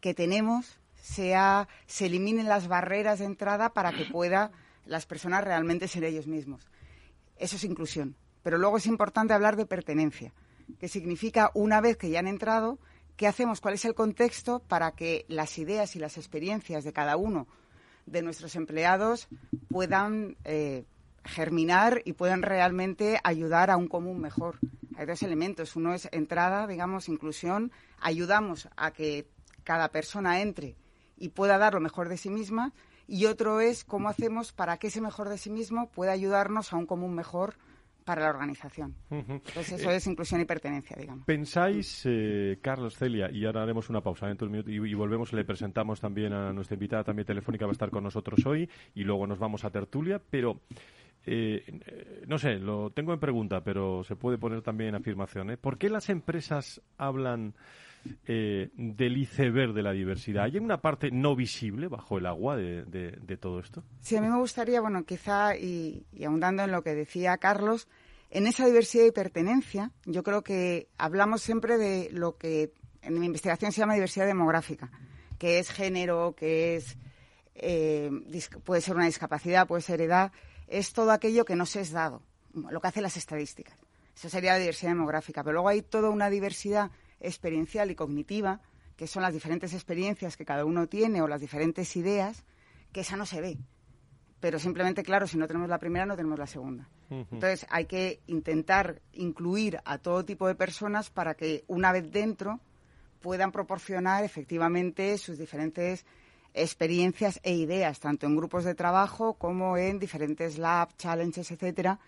que 0.00 0.14
tenemos 0.14 0.78
sea, 0.94 1.68
se 1.86 2.06
eliminen 2.06 2.48
las 2.48 2.68
barreras 2.68 3.18
de 3.18 3.24
entrada 3.24 3.72
para 3.72 3.92
que 3.92 4.04
pueda 4.04 4.52
las 4.84 5.04
personas 5.04 5.42
realmente 5.42 5.88
ser 5.88 6.04
ellos 6.04 6.28
mismos. 6.28 6.68
Eso 7.36 7.56
es 7.56 7.64
inclusión. 7.64 8.14
Pero 8.44 8.56
luego 8.56 8.76
es 8.76 8.86
importante 8.86 9.34
hablar 9.34 9.56
de 9.56 9.66
pertenencia, 9.66 10.32
que 10.78 10.86
significa 10.86 11.50
una 11.54 11.80
vez 11.80 11.96
que 11.96 12.10
ya 12.10 12.20
han 12.20 12.28
entrado, 12.28 12.78
¿qué 13.16 13.26
hacemos? 13.26 13.60
¿Cuál 13.60 13.74
es 13.74 13.84
el 13.84 13.94
contexto 13.94 14.60
para 14.60 14.92
que 14.92 15.24
las 15.28 15.58
ideas 15.58 15.96
y 15.96 15.98
las 15.98 16.16
experiencias 16.16 16.84
de 16.84 16.92
cada 16.92 17.16
uno 17.16 17.48
de 18.06 18.22
nuestros 18.22 18.56
empleados 18.56 19.28
puedan 19.68 20.36
eh, 20.44 20.84
germinar 21.24 22.02
y 22.04 22.14
puedan 22.14 22.42
realmente 22.42 23.20
ayudar 23.24 23.70
a 23.70 23.76
un 23.76 23.88
común 23.88 24.20
mejor. 24.20 24.58
Hay 24.96 25.06
dos 25.06 25.22
elementos. 25.22 25.76
Uno 25.76 25.92
es 25.92 26.08
entrada, 26.12 26.66
digamos, 26.66 27.08
inclusión. 27.08 27.72
Ayudamos 28.00 28.68
a 28.76 28.92
que 28.92 29.28
cada 29.64 29.90
persona 29.90 30.40
entre 30.40 30.76
y 31.18 31.30
pueda 31.30 31.58
dar 31.58 31.74
lo 31.74 31.80
mejor 31.80 32.08
de 32.08 32.16
sí 32.16 32.30
misma. 32.30 32.72
Y 33.08 33.26
otro 33.26 33.60
es 33.60 33.84
cómo 33.84 34.08
hacemos 34.08 34.52
para 34.52 34.78
que 34.78 34.88
ese 34.88 35.00
mejor 35.00 35.28
de 35.28 35.38
sí 35.38 35.50
mismo 35.50 35.90
pueda 35.90 36.12
ayudarnos 36.12 36.72
a 36.72 36.76
un 36.76 36.86
común 36.86 37.14
mejor 37.14 37.54
para 38.06 38.22
la 38.22 38.30
organización. 38.30 38.94
Entonces 39.10 39.72
eso 39.72 39.90
es 39.90 40.06
inclusión 40.06 40.40
y 40.40 40.44
pertenencia, 40.44 40.96
digamos. 40.96 41.26
¿Pensáis, 41.26 42.02
eh, 42.04 42.58
Carlos, 42.62 42.96
Celia, 42.96 43.28
y 43.32 43.44
ahora 43.44 43.64
haremos 43.64 43.90
una 43.90 44.00
pausa 44.00 44.28
dentro 44.28 44.46
de 44.46 44.50
un 44.50 44.52
minuto 44.52 44.70
y, 44.70 44.94
volvemos, 44.94 45.32
le 45.32 45.44
presentamos 45.44 46.00
también 46.00 46.32
a 46.32 46.52
nuestra 46.52 46.74
invitada 46.74 47.02
también 47.02 47.26
telefónica, 47.26 47.66
va 47.66 47.72
a 47.72 47.72
estar 47.72 47.90
con 47.90 48.04
nosotros 48.04 48.46
hoy 48.46 48.70
y 48.94 49.02
luego 49.02 49.26
nos 49.26 49.40
vamos 49.40 49.64
a 49.64 49.70
tertulia, 49.70 50.22
pero... 50.30 50.60
Eh, 51.28 52.24
no 52.28 52.38
sé, 52.38 52.60
lo 52.60 52.90
tengo 52.90 53.12
en 53.12 53.18
pregunta, 53.18 53.64
pero 53.64 54.04
se 54.04 54.14
puede 54.14 54.38
poner 54.38 54.62
también 54.62 54.90
en 54.90 54.94
afirmación. 54.94 55.50
¿eh? 55.50 55.56
¿Por 55.56 55.76
qué 55.76 55.90
las 55.90 56.08
empresas 56.08 56.80
hablan 56.98 57.54
eh, 58.26 58.70
del 58.74 59.16
iceberg 59.16 59.72
de 59.72 59.82
la 59.82 59.92
diversidad. 59.92 60.44
¿Hay 60.44 60.58
una 60.58 60.80
parte 60.80 61.10
no 61.10 61.36
visible 61.36 61.88
bajo 61.88 62.18
el 62.18 62.26
agua 62.26 62.56
de, 62.56 63.38
todo 63.40 63.60
esto? 63.60 63.84
Sí, 64.00 64.16
a 64.16 64.20
mí 64.20 64.28
me 64.28 64.38
gustaría, 64.38 64.80
bueno, 64.80 65.04
quizá, 65.04 65.56
y, 65.56 66.06
y 66.12 66.24
ahondando 66.24 66.64
en 66.64 66.72
lo 66.72 66.82
que 66.82 66.94
decía 66.94 67.36
Carlos, 67.38 67.88
en 68.30 68.46
esa 68.46 68.66
diversidad 68.66 69.04
y 69.04 69.12
pertenencia, 69.12 69.92
yo 70.04 70.22
creo 70.22 70.42
que 70.42 70.88
hablamos 70.98 71.42
siempre 71.42 71.78
de 71.78 72.08
lo 72.12 72.36
que 72.36 72.72
en 73.02 73.18
mi 73.18 73.26
investigación 73.26 73.72
se 73.72 73.80
llama 73.80 73.94
diversidad 73.94 74.26
demográfica, 74.26 74.90
que 75.38 75.58
es 75.58 75.70
género, 75.70 76.34
que 76.36 76.76
es 76.76 76.98
eh, 77.54 78.10
puede 78.64 78.80
ser 78.80 78.96
una 78.96 79.06
discapacidad, 79.06 79.66
puede 79.66 79.82
ser 79.82 80.00
edad, 80.00 80.32
es 80.66 80.92
todo 80.92 81.12
aquello 81.12 81.44
que 81.44 81.56
no 81.56 81.66
se 81.66 81.80
es 81.80 81.92
dado, 81.92 82.22
lo 82.52 82.80
que 82.80 82.88
hacen 82.88 83.02
las 83.02 83.16
estadísticas. 83.16 83.76
Eso 84.16 84.28
sería 84.28 84.52
la 84.52 84.58
diversidad 84.58 84.92
demográfica. 84.92 85.44
Pero 85.44 85.54
luego 85.54 85.68
hay 85.68 85.82
toda 85.82 86.10
una 86.10 86.30
diversidad 86.30 86.90
experiencial 87.20 87.90
y 87.90 87.94
cognitiva, 87.94 88.60
que 88.96 89.06
son 89.06 89.22
las 89.22 89.34
diferentes 89.34 89.74
experiencias 89.74 90.36
que 90.36 90.44
cada 90.44 90.64
uno 90.64 90.86
tiene 90.88 91.22
o 91.22 91.28
las 91.28 91.40
diferentes 91.40 91.96
ideas, 91.96 92.44
que 92.92 93.00
esa 93.00 93.16
no 93.16 93.26
se 93.26 93.40
ve. 93.40 93.58
Pero 94.40 94.58
simplemente, 94.58 95.02
claro, 95.02 95.26
si 95.26 95.38
no 95.38 95.46
tenemos 95.46 95.68
la 95.68 95.78
primera, 95.78 96.06
no 96.06 96.16
tenemos 96.16 96.38
la 96.38 96.46
segunda. 96.46 96.88
Entonces, 97.08 97.66
hay 97.70 97.86
que 97.86 98.20
intentar 98.26 99.00
incluir 99.12 99.80
a 99.84 99.98
todo 99.98 100.24
tipo 100.24 100.48
de 100.48 100.54
personas 100.54 101.10
para 101.10 101.34
que, 101.34 101.64
una 101.68 101.92
vez 101.92 102.10
dentro, 102.10 102.60
puedan 103.20 103.52
proporcionar 103.52 104.24
efectivamente 104.24 105.16
sus 105.18 105.38
diferentes 105.38 106.04
experiencias 106.52 107.38
e 107.42 107.54
ideas, 107.54 108.00
tanto 108.00 108.26
en 108.26 108.36
grupos 108.36 108.64
de 108.64 108.74
trabajo 108.74 109.34
como 109.34 109.76
en 109.76 109.98
diferentes 109.98 110.58
labs, 110.58 110.96
challenges, 110.96 111.50
etcétera, 111.50 112.00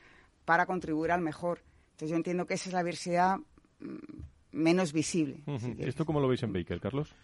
para 0.44 0.66
contribuir 0.66 1.12
al 1.12 1.20
mejor. 1.20 1.62
Entonces 1.90 2.10
yo 2.10 2.16
entiendo 2.16 2.46
que 2.46 2.54
esa 2.54 2.70
es 2.70 2.72
la 2.72 2.80
diversidad 2.80 3.38
mm, 3.80 3.96
menos 4.52 4.92
visible. 4.92 5.36
¿Esto 5.78 6.04
cómo 6.04 6.20
lo 6.20 6.28
veis 6.28 6.42
en 6.42 6.52
Baker, 6.52 6.80
Carlos? 6.80 7.14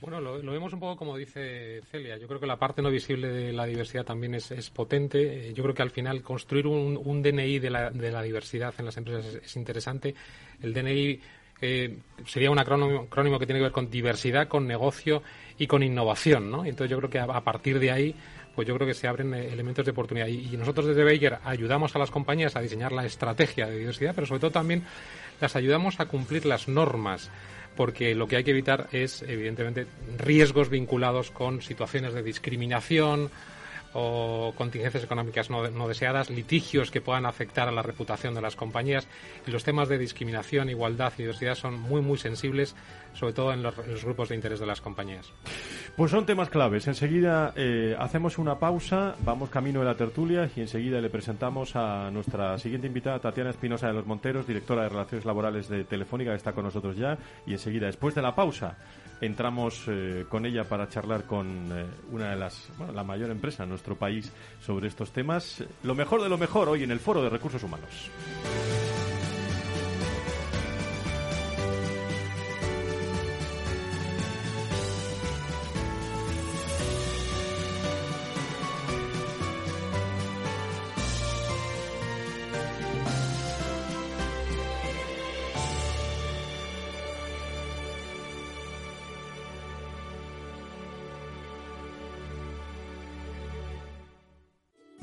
Bueno, 0.00 0.20
lo, 0.20 0.52
vemos 0.52 0.72
un 0.72 0.80
poco 0.80 0.96
como 0.96 1.16
dice 1.16 1.80
Celia. 1.90 2.18
Yo 2.18 2.26
creo 2.26 2.38
que 2.38 2.46
la 2.46 2.58
parte 2.58 2.82
no 2.82 2.90
visible 2.90 3.28
de 3.28 3.52
la 3.52 3.64
diversidad 3.64 4.04
también 4.04 4.34
es, 4.34 4.70
potente. 4.70 5.52
Yo 5.54 5.62
creo 5.62 5.74
que 5.74 5.82
al 5.82 5.90
final 5.90 6.20
construir 6.22 6.66
un, 6.66 7.22
DNI 7.22 7.58
de 7.58 7.70
la, 7.70 7.90
de 7.90 8.10
la, 8.10 8.22
diversidad 8.22 8.74
en 8.78 8.84
las 8.84 8.96
empresas 8.96 9.34
es 9.42 9.56
interesante. 9.56 10.14
El 10.60 10.74
DNI 10.74 11.20
eh, 11.60 11.96
sería 12.26 12.50
un 12.50 12.58
acrónimo, 12.58 13.08
que 13.38 13.46
tiene 13.46 13.60
que 13.60 13.64
ver 13.64 13.72
con 13.72 13.90
diversidad, 13.90 14.48
con 14.48 14.66
negocio 14.66 15.22
y 15.56 15.66
con 15.66 15.82
innovación, 15.82 16.50
¿no? 16.50 16.64
Entonces 16.64 16.90
yo 16.90 16.98
creo 16.98 17.10
que 17.10 17.18
a, 17.18 17.40
partir 17.40 17.78
de 17.78 17.90
ahí 17.90 18.14
pues 18.54 18.68
yo 18.68 18.74
creo 18.74 18.86
que 18.86 18.94
se 18.94 19.08
abren 19.08 19.34
eh, 19.34 19.52
elementos 19.52 19.84
de 19.84 19.90
oportunidad. 19.90 20.26
Y, 20.26 20.56
nosotros 20.56 20.86
desde 20.86 21.04
Baker 21.04 21.38
ayudamos 21.44 21.94
a 21.96 21.98
las 21.98 22.10
compañías 22.10 22.56
a 22.56 22.60
diseñar 22.60 22.92
la 22.92 23.04
estrategia 23.04 23.66
de 23.66 23.78
diversidad, 23.78 24.14
pero 24.14 24.26
sobre 24.26 24.40
todo 24.40 24.50
también 24.50 24.84
las 25.40 25.56
ayudamos 25.56 26.00
a 26.00 26.06
cumplir 26.06 26.46
las 26.46 26.68
normas, 26.68 27.30
porque 27.76 28.14
lo 28.14 28.28
que 28.28 28.36
hay 28.36 28.44
que 28.44 28.52
evitar 28.52 28.88
es, 28.92 29.22
evidentemente, 29.22 29.86
riesgos 30.18 30.70
vinculados 30.70 31.30
con 31.30 31.60
situaciones 31.60 32.14
de 32.14 32.22
discriminación, 32.22 33.30
o 33.94 34.52
contingencias 34.56 35.04
económicas 35.04 35.50
no, 35.50 35.88
deseadas, 35.88 36.28
litigios 36.28 36.90
que 36.90 37.00
puedan 37.00 37.26
afectar 37.26 37.68
a 37.68 37.72
la 37.72 37.82
reputación 37.82 38.34
de 38.34 38.42
las 38.42 38.56
compañías 38.56 39.08
y 39.46 39.50
los 39.50 39.64
temas 39.64 39.88
de 39.88 39.98
discriminación, 39.98 40.68
igualdad 40.68 41.12
y 41.16 41.22
diversidad 41.22 41.54
son 41.54 41.80
muy, 41.80 42.02
muy 42.02 42.18
sensibles, 42.18 42.74
sobre 43.14 43.32
todo 43.32 43.52
en 43.52 43.62
los, 43.62 43.74
grupos 44.04 44.28
de 44.28 44.34
interés 44.34 44.58
de 44.60 44.66
las 44.66 44.80
compañías. 44.80 45.32
Pues 45.96 46.10
son 46.10 46.26
temas 46.26 46.50
claves. 46.50 46.88
Enseguida 46.88 47.52
eh, 47.56 47.96
hacemos 47.98 48.38
una 48.38 48.58
pausa, 48.58 49.14
vamos 49.24 49.48
camino 49.48 49.80
de 49.80 49.86
la 49.86 49.96
tertulia 49.96 50.50
y 50.56 50.60
enseguida 50.60 51.00
le 51.00 51.10
presentamos 51.10 51.76
a 51.76 52.10
nuestra 52.10 52.58
siguiente 52.58 52.88
invitada, 52.88 53.20
Tatiana 53.20 53.50
Espinosa 53.50 53.86
de 53.86 53.92
los 53.92 54.06
Monteros, 54.06 54.46
directora 54.46 54.82
de 54.82 54.88
Relaciones 54.88 55.24
Laborales 55.24 55.68
de 55.68 55.84
Telefónica, 55.84 56.32
que 56.32 56.36
está 56.36 56.52
con 56.52 56.64
nosotros 56.64 56.96
ya. 56.96 57.16
Y 57.46 57.52
enseguida, 57.52 57.86
después 57.86 58.14
de 58.14 58.22
la 58.22 58.34
pausa, 58.34 58.76
entramos 59.26 59.84
eh, 59.88 60.26
con 60.28 60.46
ella 60.46 60.64
para 60.64 60.88
charlar 60.88 61.24
con 61.24 61.68
eh, 61.72 61.86
una 62.10 62.30
de 62.30 62.36
las, 62.36 62.68
bueno, 62.78 62.92
la 62.92 63.04
mayor 63.04 63.30
empresa 63.30 63.64
en 63.64 63.70
nuestro 63.70 63.96
país 63.96 64.32
sobre 64.60 64.88
estos 64.88 65.12
temas. 65.12 65.64
Lo 65.82 65.94
mejor 65.94 66.22
de 66.22 66.28
lo 66.28 66.38
mejor 66.38 66.68
hoy 66.68 66.82
en 66.82 66.90
el 66.90 67.00
Foro 67.00 67.22
de 67.22 67.30
Recursos 67.30 67.62
Humanos. 67.62 68.10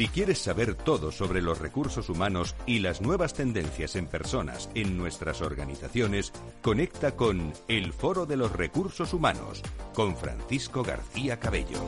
Si 0.00 0.08
quieres 0.08 0.38
saber 0.38 0.76
todo 0.76 1.12
sobre 1.12 1.42
los 1.42 1.58
recursos 1.58 2.08
humanos 2.08 2.56
y 2.64 2.78
las 2.78 3.02
nuevas 3.02 3.34
tendencias 3.34 3.96
en 3.96 4.06
personas 4.06 4.70
en 4.74 4.96
nuestras 4.96 5.42
organizaciones, 5.42 6.32
conecta 6.62 7.16
con 7.16 7.52
El 7.68 7.92
Foro 7.92 8.24
de 8.24 8.38
los 8.38 8.50
Recursos 8.50 9.12
Humanos 9.12 9.62
con 9.92 10.16
Francisco 10.16 10.82
García 10.82 11.38
Cabello. 11.38 11.82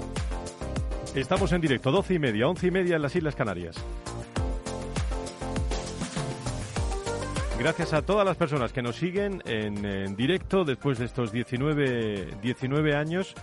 Estamos 1.14 1.52
en 1.52 1.62
directo, 1.62 1.90
doce 1.90 2.12
y 2.12 2.18
media, 2.18 2.48
once 2.48 2.66
y 2.66 2.70
media 2.70 2.96
en 2.96 3.02
las 3.02 3.16
Islas 3.16 3.34
Canarias. 3.34 3.76
Gracias 7.58 7.94
a 7.94 8.02
todas 8.02 8.26
las 8.26 8.36
personas 8.36 8.74
que 8.74 8.82
nos 8.82 8.96
siguen 8.96 9.42
en, 9.46 10.16
directo 10.16 10.66
después 10.66 10.98
de 10.98 11.06
estos 11.06 11.32
19, 11.32 12.34
19 12.42 12.94
años 12.94 13.34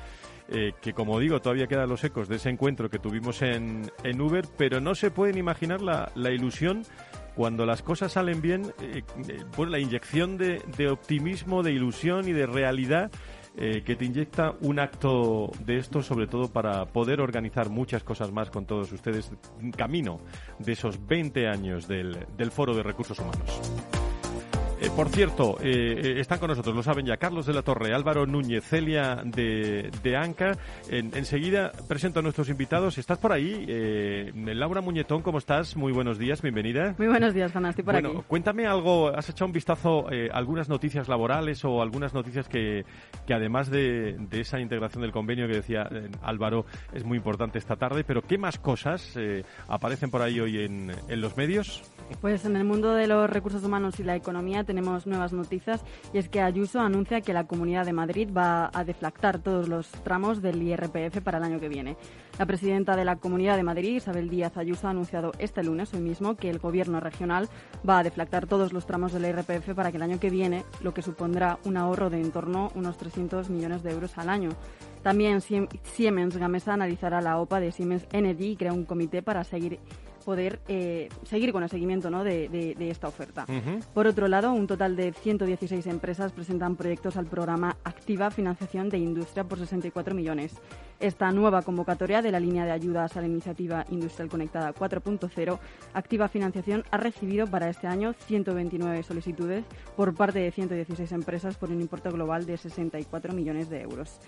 eh, 0.51 0.73
que 0.81 0.93
como 0.93 1.19
digo, 1.19 1.41
todavía 1.41 1.67
quedan 1.67 1.89
los 1.89 2.03
ecos 2.03 2.27
de 2.27 2.38
ese 2.38 2.49
encuentro 2.49 2.89
que 2.89 2.99
tuvimos 2.99 3.41
en, 3.41 3.91
en 4.03 4.21
Uber, 4.21 4.45
pero 4.57 4.81
no 4.81 4.95
se 4.95 5.12
pueden 5.12 5.38
imaginar 5.38 5.81
la, 5.81 6.12
la 6.15 6.31
ilusión 6.31 6.83
cuando 7.35 7.65
las 7.65 7.81
cosas 7.83 8.13
salen 8.13 8.41
bien, 8.41 8.73
eh, 8.81 9.03
eh 9.27 9.65
la 9.67 9.79
inyección 9.79 10.38
de, 10.38 10.62
de, 10.77 10.89
optimismo, 10.89 11.63
de 11.63 11.71
ilusión 11.73 12.27
y 12.27 12.33
de 12.33 12.45
realidad 12.45 13.12
que 13.55 13.97
te 13.97 14.05
inyecta 14.05 14.53
un 14.62 14.79
acto 14.79 15.51
de 15.65 15.79
esto, 15.79 16.01
sobre 16.01 16.27
todo 16.27 16.49
para 16.49 16.85
poder 16.85 17.19
organizar 17.19 17.69
muchas 17.69 18.03
cosas 18.05 18.31
más 18.31 18.49
con 18.49 18.65
todos 18.65 18.89
ustedes, 18.93 19.33
camino 19.75 20.21
de 20.59 20.71
esos 20.71 21.05
20 21.05 21.45
años 21.49 21.85
del, 21.85 22.25
del 22.38 22.51
Foro 22.51 22.73
de 22.73 22.83
Recursos 22.83 23.19
Humanos. 23.19 23.98
Eh, 24.99 25.01
por 25.01 25.09
cierto, 25.13 25.57
eh, 25.62 26.01
eh, 26.03 26.19
están 26.19 26.39
con 26.39 26.49
nosotros, 26.49 26.75
lo 26.75 26.83
saben 26.83 27.05
ya, 27.05 27.15
Carlos 27.15 27.45
de 27.45 27.53
la 27.53 27.62
Torre, 27.62 27.93
Álvaro 27.93 28.25
Núñez, 28.25 28.65
Celia 28.65 29.21
de, 29.23 29.91
de 30.03 30.17
Anca. 30.17 30.57
enseguida 30.89 31.71
presento 31.88 32.19
a 32.19 32.21
nuestros 32.21 32.49
invitados. 32.49 32.97
¿Estás 32.97 33.17
por 33.17 33.31
ahí? 33.31 33.65
Laura 34.35 34.81
Muñetón, 34.81 35.21
¿cómo 35.21 35.38
estás? 35.38 35.77
Muy 35.77 35.93
buenos 35.93 36.19
días, 36.19 36.41
bienvenida. 36.41 36.95
Muy 36.97 37.07
buenos 37.07 37.33
días, 37.33 37.53
Juana, 37.53 37.69
estoy 37.69 37.85
por 37.85 37.93
bueno, 37.93 38.25
cuéntame 38.27 38.67
algo, 38.67 39.07
¿has 39.07 39.29
echado 39.29 39.45
un 39.45 39.53
vistazo 39.53 40.07
a 40.09 40.38
algunas 40.38 40.67
noticias 40.67 41.07
laborales 41.07 41.63
o 41.63 41.81
algunas 41.81 42.13
noticias 42.13 42.49
que, 42.49 42.83
que 43.25 43.33
además 43.33 43.69
de, 43.69 44.17
de 44.19 44.41
esa 44.41 44.59
integración 44.59 45.01
del 45.01 45.13
convenio 45.13 45.47
que 45.47 45.53
decía 45.53 45.89
Álvaro, 46.21 46.65
es 46.93 47.05
muy 47.05 47.17
importante 47.17 47.57
esta 47.57 47.77
tarde, 47.77 48.03
pero 48.03 48.21
¿qué 48.21 48.38
más 48.38 48.59
cosas 48.59 49.17
aparecen 49.69 50.12
por 50.12 50.21
ahí 50.21 50.41
hoy 50.41 50.59
en, 50.65 50.91
en 51.07 51.21
los 51.21 51.38
medios? 51.38 51.83
Pues 52.19 52.43
en 52.43 52.57
el 52.57 52.65
mundo 52.65 52.93
de 52.93 53.07
los 53.07 53.29
recursos 53.29 53.63
humanos 53.63 53.99
y 53.99 54.03
la 54.03 54.15
economía 54.15 54.63
tenemos 54.89 55.06
nuevas 55.06 55.34
noticias 55.34 55.84
y 56.13 56.17
es 56.17 56.30
que 56.30 56.41
Ayuso 56.41 56.80
anuncia 56.80 57.21
que 57.21 57.32
la 57.32 57.45
Comunidad 57.45 57.86
de 57.86 57.93
Madrid 57.93 58.30
va 58.36 58.71
a 58.73 58.84
deflactar 58.84 59.38
todos 59.38 59.67
los 59.67 59.88
tramos 60.04 60.41
del 60.41 60.63
IRPF 60.63 61.21
para 61.23 61.38
el 61.38 61.43
año 61.43 61.60
que 61.60 61.69
viene. 61.69 61.95
La 62.39 62.47
presidenta 62.47 62.95
de 62.95 63.06
la 63.06 63.17
Comunidad 63.17 63.56
de 63.56 63.62
Madrid, 63.62 63.97
Isabel 63.97 64.30
Díaz 64.30 64.58
Ayuso, 64.58 64.88
ha 64.88 64.91
anunciado 64.91 65.32
este 65.38 65.63
lunes, 65.63 65.93
hoy 65.93 65.99
mismo, 65.99 66.36
que 66.36 66.49
el 66.49 66.58
Gobierno 66.58 66.99
regional 66.99 67.49
va 67.88 67.99
a 67.99 68.04
deflactar 68.04 68.47
todos 68.47 68.73
los 68.73 68.88
tramos 68.88 69.13
del 69.13 69.25
IRPF 69.25 69.75
para 69.75 69.91
que 69.91 69.97
el 69.97 70.04
año 70.04 70.19
que 70.19 70.32
viene, 70.32 70.63
lo 70.82 70.93
que 70.93 71.04
supondrá 71.04 71.60
un 71.65 71.78
ahorro 71.78 72.10
de 72.10 72.19
en 72.19 72.32
torno 72.32 72.71
a 72.73 72.78
unos 72.80 72.97
300 72.97 73.52
millones 73.52 73.84
de 73.84 73.91
euros 73.91 74.17
al 74.17 74.30
año. 74.30 74.49
También 75.04 75.41
Siemens 75.41 76.36
Gamesa 76.36 76.73
analizará 76.73 77.21
la 77.21 77.38
OPA 77.38 77.60
de 77.60 77.71
Siemens 77.71 78.08
Energy 78.12 78.52
y 78.52 78.56
crea 78.56 78.73
un 78.73 78.86
comité 78.86 79.21
para 79.21 79.43
seguir 79.43 79.80
poder 80.29 80.59
eh, 80.67 81.09
seguir 81.23 81.51
con 81.51 81.63
el 81.63 81.71
seguimiento 81.71 82.11
¿no? 82.11 82.23
de, 82.23 82.75
esta 82.81 83.07
oferta. 83.07 83.47
Por 83.95 84.05
otro 84.05 84.27
lado, 84.27 84.53
un 84.53 84.67
total 84.67 84.95
de 84.95 85.11
116 85.11 85.87
empresas 85.87 86.31
presentan 86.33 86.75
proyectos 86.75 87.17
al 87.17 87.25
programa 87.25 87.77
Activa 87.83 88.29
Financiación 88.29 88.89
de 88.89 88.99
Industria 88.99 89.43
por 89.43 89.57
64 89.57 90.13
millones. 90.13 90.53
Esta 90.99 91.31
nueva 91.31 91.63
convocatoria 91.63 92.21
de 92.21 92.29
la 92.29 92.39
línea 92.39 92.63
de 92.63 92.71
ayudas 92.71 93.17
a 93.17 93.21
la 93.21 93.27
iniciativa 93.27 93.85
Industrial 93.89 94.29
Conectada 94.29 94.71
4.0, 94.71 95.57
Activa 95.95 96.27
Financiación 96.27 96.83
ha 96.91 96.97
recibido 96.97 97.47
para 97.47 97.67
este 97.67 97.87
año 97.87 98.13
129 98.13 99.01
solicitudes 99.01 99.65
por 99.97 100.13
parte 100.13 100.37
de 100.37 100.51
116 100.51 101.11
empresas 101.11 101.57
por 101.57 101.71
un 101.71 101.81
importe 101.81 102.11
global 102.11 102.45
de 102.45 102.55
64 102.55 103.33
millones 103.33 103.67
de 103.71 103.81
euros. 103.81 104.19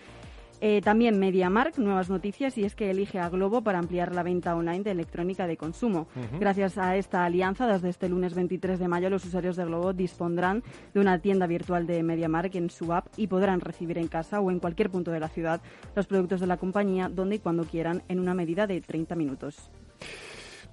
Eh, 0.62 0.82
también 0.82 1.20
MediaMark, 1.20 1.80
nuevas 1.80 2.10
noticias, 2.10 2.58
y 2.58 2.64
es 2.64 2.76
que 2.76 2.92
elige 2.92 3.20
a 3.20 3.30
Globo 3.30 3.64
para 3.64 3.80
ampliar 3.80 4.14
la 4.14 4.22
venta 4.22 4.56
online 4.56 4.84
de 4.84 4.92
electrónica 4.92 5.48
de 5.48 5.58
consumo. 5.58 6.08
Gracias 6.40 6.78
a 6.78 6.96
esta 6.96 7.26
alianza, 7.26 7.68
desde 7.68 7.90
este 7.90 8.08
lunes 8.08 8.36
23 8.36 8.78
de 8.78 8.88
mayo, 8.88 9.10
los 9.10 9.26
usuarios 9.26 9.56
de 9.56 9.66
Globo 9.66 9.92
dispondrán 9.94 10.64
de 10.94 11.00
una 11.00 11.18
tienda 11.20 11.48
virtual 11.48 11.88
de 11.88 12.04
MediaMark 12.04 12.54
en 12.56 12.70
su 12.70 12.94
app 12.94 13.08
y 13.18 13.28
podrán 13.28 13.60
recibir 13.60 13.98
en 13.98 14.08
casa 14.08 14.40
o 14.40 14.52
en 14.52 14.60
cualquier 14.60 14.92
punto 14.92 15.12
de 15.12 15.20
la 15.20 15.30
ciudad 15.30 15.62
los 15.96 16.06
productos 16.06 16.40
de 16.40 16.48
la 16.48 16.58
compañía 16.58 17.10
donde 17.10 17.32
y 17.36 17.40
cuando 17.40 17.64
quieran 17.64 18.04
en 18.08 18.20
una 18.20 18.34
medida 18.34 18.68
de 18.68 18.82
30 18.82 19.16
minutos. 19.16 19.72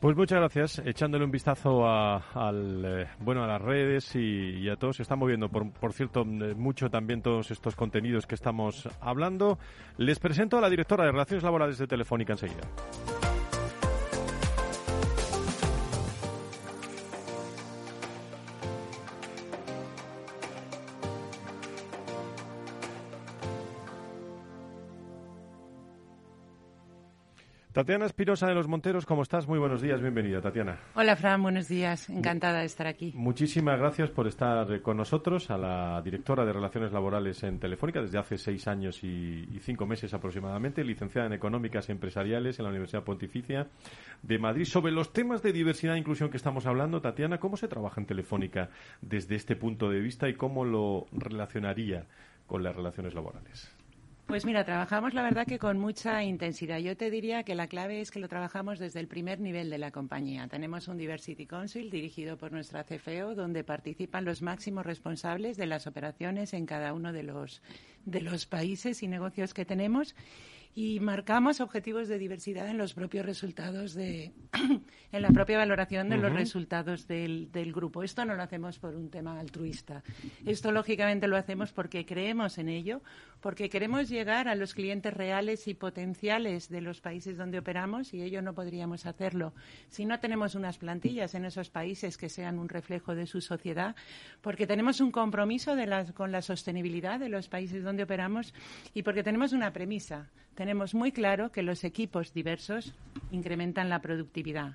Pues 0.00 0.16
muchas 0.16 0.38
gracias. 0.38 0.78
Echándole 0.86 1.24
un 1.24 1.32
vistazo 1.32 1.84
a, 1.84 2.18
al, 2.32 2.84
eh, 2.84 3.06
bueno, 3.18 3.42
a 3.42 3.48
las 3.48 3.60
redes 3.60 4.14
y, 4.14 4.68
a 4.68 4.76
todos. 4.76 4.96
Se 4.96 5.02
están 5.02 5.18
moviendo, 5.18 5.48
por, 5.48 5.72
por 5.72 5.92
cierto, 5.92 6.22
eh, 6.22 6.54
mucho 6.54 6.88
también 6.88 7.20
todos 7.20 7.50
estos 7.50 7.74
contenidos 7.74 8.24
que 8.24 8.36
estamos 8.36 8.88
hablando. 9.00 9.58
Les 9.96 10.20
presento 10.20 10.56
a 10.56 10.60
la 10.60 10.70
directora 10.70 11.04
de 11.04 11.10
Relaciones 11.10 11.42
Laborales 11.42 11.78
de 11.78 11.88
Telefónica 11.88 12.34
enseguida. 12.34 12.62
Tatiana 27.78 28.06
Espirosa 28.06 28.48
de 28.48 28.54
los 28.56 28.66
Monteros, 28.66 29.06
¿cómo 29.06 29.22
estás? 29.22 29.46
Muy 29.46 29.60
buenos 29.60 29.80
días, 29.80 30.00
bienvenida, 30.00 30.40
Tatiana. 30.40 30.80
Hola, 30.96 31.14
Fran, 31.14 31.40
buenos 31.40 31.68
días. 31.68 32.10
Encantada 32.10 32.58
de 32.58 32.64
estar 32.64 32.88
aquí. 32.88 33.12
Muchísimas 33.14 33.78
gracias 33.78 34.10
por 34.10 34.26
estar 34.26 34.82
con 34.82 34.96
nosotros, 34.96 35.48
a 35.52 35.56
la 35.56 36.02
directora 36.02 36.44
de 36.44 36.52
Relaciones 36.52 36.90
Laborales 36.90 37.40
en 37.44 37.60
Telefónica 37.60 38.02
desde 38.02 38.18
hace 38.18 38.36
seis 38.36 38.66
años 38.66 39.04
y, 39.04 39.60
cinco 39.60 39.86
meses 39.86 40.12
aproximadamente, 40.12 40.82
licenciada 40.82 41.28
en 41.28 41.34
Económicas 41.34 41.88
y 41.88 41.92
Empresariales 41.92 42.58
en 42.58 42.64
la 42.64 42.70
Universidad 42.70 43.04
Pontificia 43.04 43.68
de 44.24 44.38
Madrid. 44.40 44.64
Sobre 44.64 44.90
los 44.90 45.12
temas 45.12 45.44
de 45.44 45.52
diversidad 45.52 45.94
e 45.94 45.98
inclusión 46.00 46.30
que 46.30 46.36
estamos 46.36 46.66
hablando, 46.66 47.00
Tatiana, 47.00 47.38
¿cómo 47.38 47.56
se 47.56 47.68
trabaja 47.68 48.00
en 48.00 48.08
Telefónica 48.08 48.70
desde 49.02 49.36
este 49.36 49.54
punto 49.54 49.88
de 49.88 50.00
vista 50.00 50.28
y 50.28 50.34
cómo 50.34 50.64
lo 50.64 51.06
relacionaría 51.12 52.06
con 52.48 52.64
las 52.64 52.74
relaciones 52.74 53.14
laborales? 53.14 53.77
Pues 54.28 54.44
mira, 54.44 54.62
trabajamos 54.62 55.14
la 55.14 55.22
verdad 55.22 55.46
que 55.46 55.58
con 55.58 55.78
mucha 55.78 56.22
intensidad. 56.22 56.76
Yo 56.80 56.98
te 56.98 57.10
diría 57.10 57.44
que 57.44 57.54
la 57.54 57.66
clave 57.66 58.02
es 58.02 58.10
que 58.10 58.20
lo 58.20 58.28
trabajamos 58.28 58.78
desde 58.78 59.00
el 59.00 59.08
primer 59.08 59.40
nivel 59.40 59.70
de 59.70 59.78
la 59.78 59.90
compañía. 59.90 60.46
Tenemos 60.48 60.86
un 60.86 60.98
Diversity 60.98 61.46
Council 61.46 61.88
dirigido 61.88 62.36
por 62.36 62.52
nuestra 62.52 62.84
CFO, 62.84 63.34
donde 63.34 63.64
participan 63.64 64.26
los 64.26 64.42
máximos 64.42 64.84
responsables 64.84 65.56
de 65.56 65.64
las 65.64 65.86
operaciones 65.86 66.52
en 66.52 66.66
cada 66.66 66.92
uno 66.92 67.14
de 67.14 67.22
los, 67.22 67.62
de 68.04 68.20
los 68.20 68.44
países 68.44 69.02
y 69.02 69.08
negocios 69.08 69.54
que 69.54 69.64
tenemos 69.64 70.14
y 70.74 71.00
marcamos 71.00 71.60
objetivos 71.60 72.06
de 72.06 72.18
diversidad 72.18 72.68
en 72.68 72.78
los 72.78 72.94
propios 72.94 73.26
resultados 73.26 73.94
de 73.94 74.32
en 75.12 75.22
la 75.22 75.30
propia 75.30 75.58
valoración 75.58 76.08
de 76.08 76.18
los 76.18 76.32
resultados 76.32 77.08
del, 77.08 77.50
del, 77.50 77.72
grupo. 77.72 78.04
Esto 78.04 78.24
no 78.24 78.36
lo 78.36 78.42
hacemos 78.44 78.78
por 78.78 78.94
un 78.94 79.10
tema 79.10 79.40
altruista. 79.40 80.04
Esto 80.46 80.70
lógicamente 80.70 81.26
lo 81.26 81.36
hacemos 81.36 81.72
porque 81.72 82.06
creemos 82.06 82.58
en 82.58 82.68
ello, 82.68 83.02
porque 83.40 83.68
queremos 83.68 84.08
llegar 84.08 84.48
a 84.48 84.54
los 84.54 84.74
clientes 84.74 85.12
reales 85.12 85.68
y 85.68 85.74
potenciales 85.74 86.68
de 86.68 86.80
los 86.80 87.00
países 87.00 87.36
donde 87.36 87.58
operamos 87.58 88.14
y 88.14 88.22
ello 88.22 88.42
no 88.42 88.54
podríamos 88.54 89.06
hacerlo 89.06 89.52
si 89.88 90.04
no 90.04 90.20
tenemos 90.20 90.54
unas 90.54 90.78
plantillas 90.78 91.34
en 91.34 91.44
esos 91.44 91.70
países 91.70 92.16
que 92.16 92.28
sean 92.28 92.58
un 92.58 92.68
reflejo 92.68 93.14
de 93.14 93.26
su 93.26 93.40
sociedad, 93.40 93.96
porque 94.40 94.66
tenemos 94.66 95.00
un 95.00 95.10
compromiso 95.10 95.74
de 95.74 95.88
con 96.14 96.32
la 96.32 96.42
sostenibilidad 96.42 97.18
de 97.18 97.30
los 97.30 97.48
países 97.48 97.82
donde 97.82 98.02
operamos 98.02 98.52
y 98.94 99.02
porque 99.02 99.22
tenemos 99.22 99.52
una 99.52 99.72
premisa 99.72 100.28
tenemos 100.58 100.92
muy 100.92 101.12
claro 101.12 101.52
que 101.52 101.62
los 101.62 101.84
equipos 101.84 102.34
diversos 102.34 102.92
incrementan 103.30 103.88
la 103.88 104.00
productividad. 104.00 104.72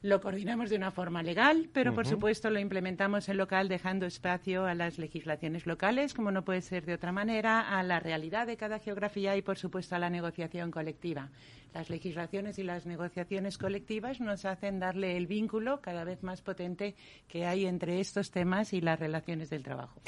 Lo 0.00 0.20
coordinamos 0.20 0.70
de 0.70 0.76
una 0.76 0.92
forma 0.92 1.24
legal, 1.24 1.68
pero 1.72 1.92
por 1.92 2.06
supuesto 2.06 2.50
lo 2.50 2.60
implementamos 2.60 3.28
en 3.28 3.36
local 3.36 3.68
dejando 3.68 4.06
espacio 4.06 4.64
a 4.64 4.74
las 4.74 4.96
legislaciones 4.96 5.66
locales, 5.66 6.14
como 6.14 6.30
no 6.30 6.44
puede 6.44 6.60
ser 6.60 6.86
de 6.86 6.94
otra 6.94 7.10
manera, 7.10 7.76
a 7.76 7.82
la 7.82 7.98
realidad 7.98 8.46
de 8.46 8.56
cada 8.56 8.78
geografía 8.78 9.36
y 9.36 9.42
por 9.42 9.58
supuesto 9.58 9.96
a 9.96 9.98
la 9.98 10.08
negociación 10.08 10.70
colectiva. 10.70 11.30
Las 11.74 11.90
legislaciones 11.90 12.60
y 12.60 12.62
las 12.62 12.86
negociaciones 12.86 13.58
colectivas 13.58 14.20
nos 14.20 14.44
hacen 14.44 14.78
darle 14.78 15.16
el 15.16 15.26
vínculo 15.26 15.80
cada 15.80 16.04
vez 16.04 16.22
más 16.22 16.42
potente 16.42 16.94
que 17.26 17.44
hay 17.44 17.66
entre 17.66 17.98
estos 17.98 18.30
temas 18.30 18.72
y 18.72 18.80
las 18.80 19.00
relaciones 19.00 19.50
del 19.50 19.64
trabajo. 19.64 20.00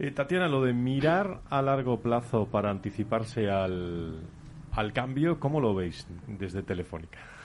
Eh, 0.00 0.10
Tatiana, 0.10 0.48
lo 0.48 0.64
de 0.64 0.72
mirar 0.72 1.42
a 1.50 1.62
largo 1.62 2.00
plazo 2.00 2.46
para 2.46 2.70
anticiparse 2.70 3.48
al, 3.48 4.22
al 4.72 4.92
cambio, 4.92 5.38
¿cómo 5.38 5.60
lo 5.60 5.72
veis 5.72 6.04
desde 6.26 6.64
Telefónica? 6.64 7.35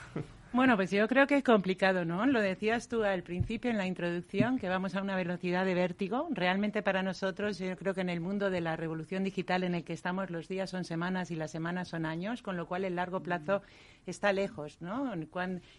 Bueno, 0.54 0.76
pues 0.76 0.90
yo 0.90 1.08
creo 1.08 1.26
que 1.26 1.36
es 1.38 1.44
complicado, 1.44 2.04
¿no? 2.04 2.26
Lo 2.26 2.38
decías 2.42 2.86
tú 2.86 3.04
al 3.04 3.22
principio 3.22 3.70
en 3.70 3.78
la 3.78 3.86
introducción, 3.86 4.58
que 4.58 4.68
vamos 4.68 4.94
a 4.94 5.00
una 5.00 5.16
velocidad 5.16 5.64
de 5.64 5.72
vértigo. 5.72 6.28
Realmente 6.30 6.82
para 6.82 7.02
nosotros, 7.02 7.58
yo 7.58 7.74
creo 7.78 7.94
que 7.94 8.02
en 8.02 8.10
el 8.10 8.20
mundo 8.20 8.50
de 8.50 8.60
la 8.60 8.76
revolución 8.76 9.24
digital 9.24 9.64
en 9.64 9.74
el 9.74 9.82
que 9.82 9.94
estamos, 9.94 10.28
los 10.28 10.48
días 10.48 10.68
son 10.68 10.84
semanas 10.84 11.30
y 11.30 11.36
las 11.36 11.50
semanas 11.50 11.88
son 11.88 12.04
años, 12.04 12.42
con 12.42 12.58
lo 12.58 12.66
cual 12.66 12.84
el 12.84 12.96
largo 12.96 13.22
plazo 13.22 13.62
está 14.06 14.32
lejos, 14.32 14.80
¿no? 14.80 15.12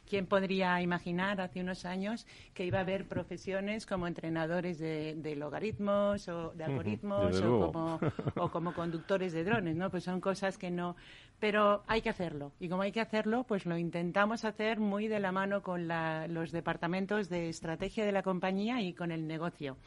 ¿Quién 0.08 0.26
podría 0.26 0.82
imaginar 0.82 1.42
hace 1.42 1.62
unos 1.62 1.86
años 1.86 2.26
que 2.54 2.66
iba 2.66 2.80
a 2.80 2.82
haber 2.82 3.08
profesiones 3.08 3.86
como 3.86 4.08
entrenadores 4.08 4.80
de, 4.80 5.36
logaritmos 5.36 6.28
o 6.28 6.52
de 6.52 6.64
algoritmos 6.64 7.42
o, 7.42 7.72
como, 7.72 8.00
o 8.36 8.52
como 8.52 8.74
conductores 8.74 9.34
de 9.34 9.44
drones, 9.44 9.76
¿no? 9.76 9.90
Pues 9.90 10.04
son 10.04 10.22
cosas 10.22 10.58
que 10.58 10.72
no... 10.72 10.96
Pero 11.40 11.84
hay 11.88 12.02
que 12.02 12.10
hacerlo. 12.10 12.54
Y 12.60 12.70
como 12.70 12.84
hay 12.84 12.94
que 12.94 13.02
hacerlo, 13.02 13.44
pues 13.44 13.66
lo 13.66 13.78
intentamos 13.78 14.46
hacer 14.46 14.80
muy 14.80 15.10
de 15.10 15.20
la 15.20 15.34
mano 15.34 15.62
con 15.62 15.90
los 16.30 16.52
departamentos 16.52 17.28
de 17.28 17.50
estrategia 17.50 18.06
de 18.06 18.14
la 18.14 18.24
compañía 18.24 18.82
y 18.82 18.94
con 18.94 19.12
el 19.12 19.28
negocio 19.28 19.78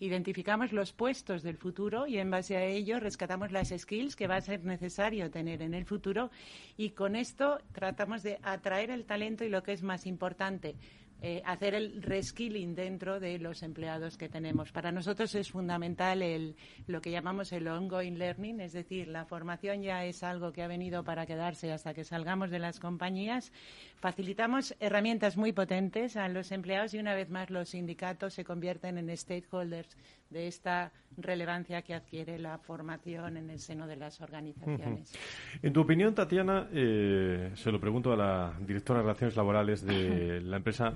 identificamos 0.00 0.72
los 0.72 0.92
puestos 0.92 1.42
del 1.42 1.56
futuro 1.56 2.06
y 2.06 2.18
en 2.18 2.30
base 2.30 2.56
a 2.56 2.64
ello 2.64 3.00
rescatamos 3.00 3.52
las 3.52 3.72
skills 3.76 4.16
que 4.16 4.26
va 4.26 4.36
a 4.36 4.40
ser 4.40 4.64
necesario 4.64 5.30
tener 5.30 5.62
en 5.62 5.74
el 5.74 5.84
futuro. 5.84 6.30
Y 6.76 6.90
con 6.90 7.16
esto 7.16 7.58
tratamos 7.72 8.22
de 8.22 8.38
atraer 8.42 8.90
el 8.90 9.04
talento 9.04 9.44
y 9.44 9.48
lo 9.48 9.62
que 9.62 9.72
es 9.72 9.82
más 9.82 10.06
importante, 10.06 10.76
eh, 11.22 11.42
hacer 11.46 11.74
el 11.74 12.02
reskilling 12.02 12.74
dentro 12.74 13.18
de 13.20 13.38
los 13.38 13.62
empleados 13.62 14.18
que 14.18 14.28
tenemos. 14.28 14.70
Para 14.70 14.92
nosotros 14.92 15.34
es 15.34 15.50
fundamental 15.50 16.22
el, 16.22 16.56
lo 16.86 17.00
que 17.00 17.10
llamamos 17.10 17.52
el 17.52 17.66
ongoing 17.68 18.18
learning, 18.18 18.60
es 18.60 18.72
decir, 18.72 19.08
la 19.08 19.24
formación 19.24 19.82
ya 19.82 20.04
es 20.04 20.22
algo 20.22 20.52
que 20.52 20.62
ha 20.62 20.68
venido 20.68 21.04
para 21.04 21.24
quedarse 21.24 21.72
hasta 21.72 21.94
que 21.94 22.04
salgamos 22.04 22.50
de 22.50 22.58
las 22.58 22.80
compañías. 22.80 23.52
Facilitamos 23.98 24.76
herramientas 24.78 25.36
muy 25.36 25.52
potentes 25.52 26.16
a 26.16 26.28
los 26.28 26.52
empleados 26.52 26.92
y 26.92 26.98
una 26.98 27.14
vez 27.14 27.30
más 27.30 27.48
los 27.50 27.70
sindicatos 27.70 28.34
se 28.34 28.44
convierten 28.44 28.98
en 28.98 29.16
stakeholders 29.16 29.96
de 30.30 30.48
esta 30.48 30.92
relevancia 31.16 31.82
que 31.82 31.94
adquiere 31.94 32.38
la 32.38 32.58
formación 32.58 33.36
en 33.36 33.48
el 33.48 33.58
seno 33.58 33.86
de 33.86 33.96
las 33.96 34.20
organizaciones. 34.20 35.14
En 35.62 35.72
tu 35.72 35.80
opinión, 35.80 36.14
Tatiana, 36.14 36.68
eh, 36.72 37.52
se 37.54 37.72
lo 37.72 37.80
pregunto 37.80 38.12
a 38.12 38.16
la 38.16 38.52
directora 38.60 38.98
de 38.98 39.04
Relaciones 39.04 39.36
Laborales 39.36 39.84
de 39.84 40.40
la 40.42 40.56
empresa 40.56 40.92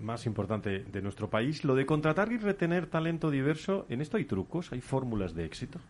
más 0.00 0.26
importante 0.26 0.80
de 0.80 1.02
nuestro 1.02 1.30
país, 1.30 1.64
lo 1.64 1.74
de 1.74 1.86
contratar 1.86 2.32
y 2.32 2.38
retener 2.38 2.86
talento 2.86 3.30
diverso, 3.30 3.86
¿en 3.88 4.00
esto 4.00 4.16
hay 4.16 4.24
trucos? 4.24 4.72
¿Hay 4.72 4.80
fórmulas 4.80 5.34
de 5.34 5.44
éxito? 5.44 5.80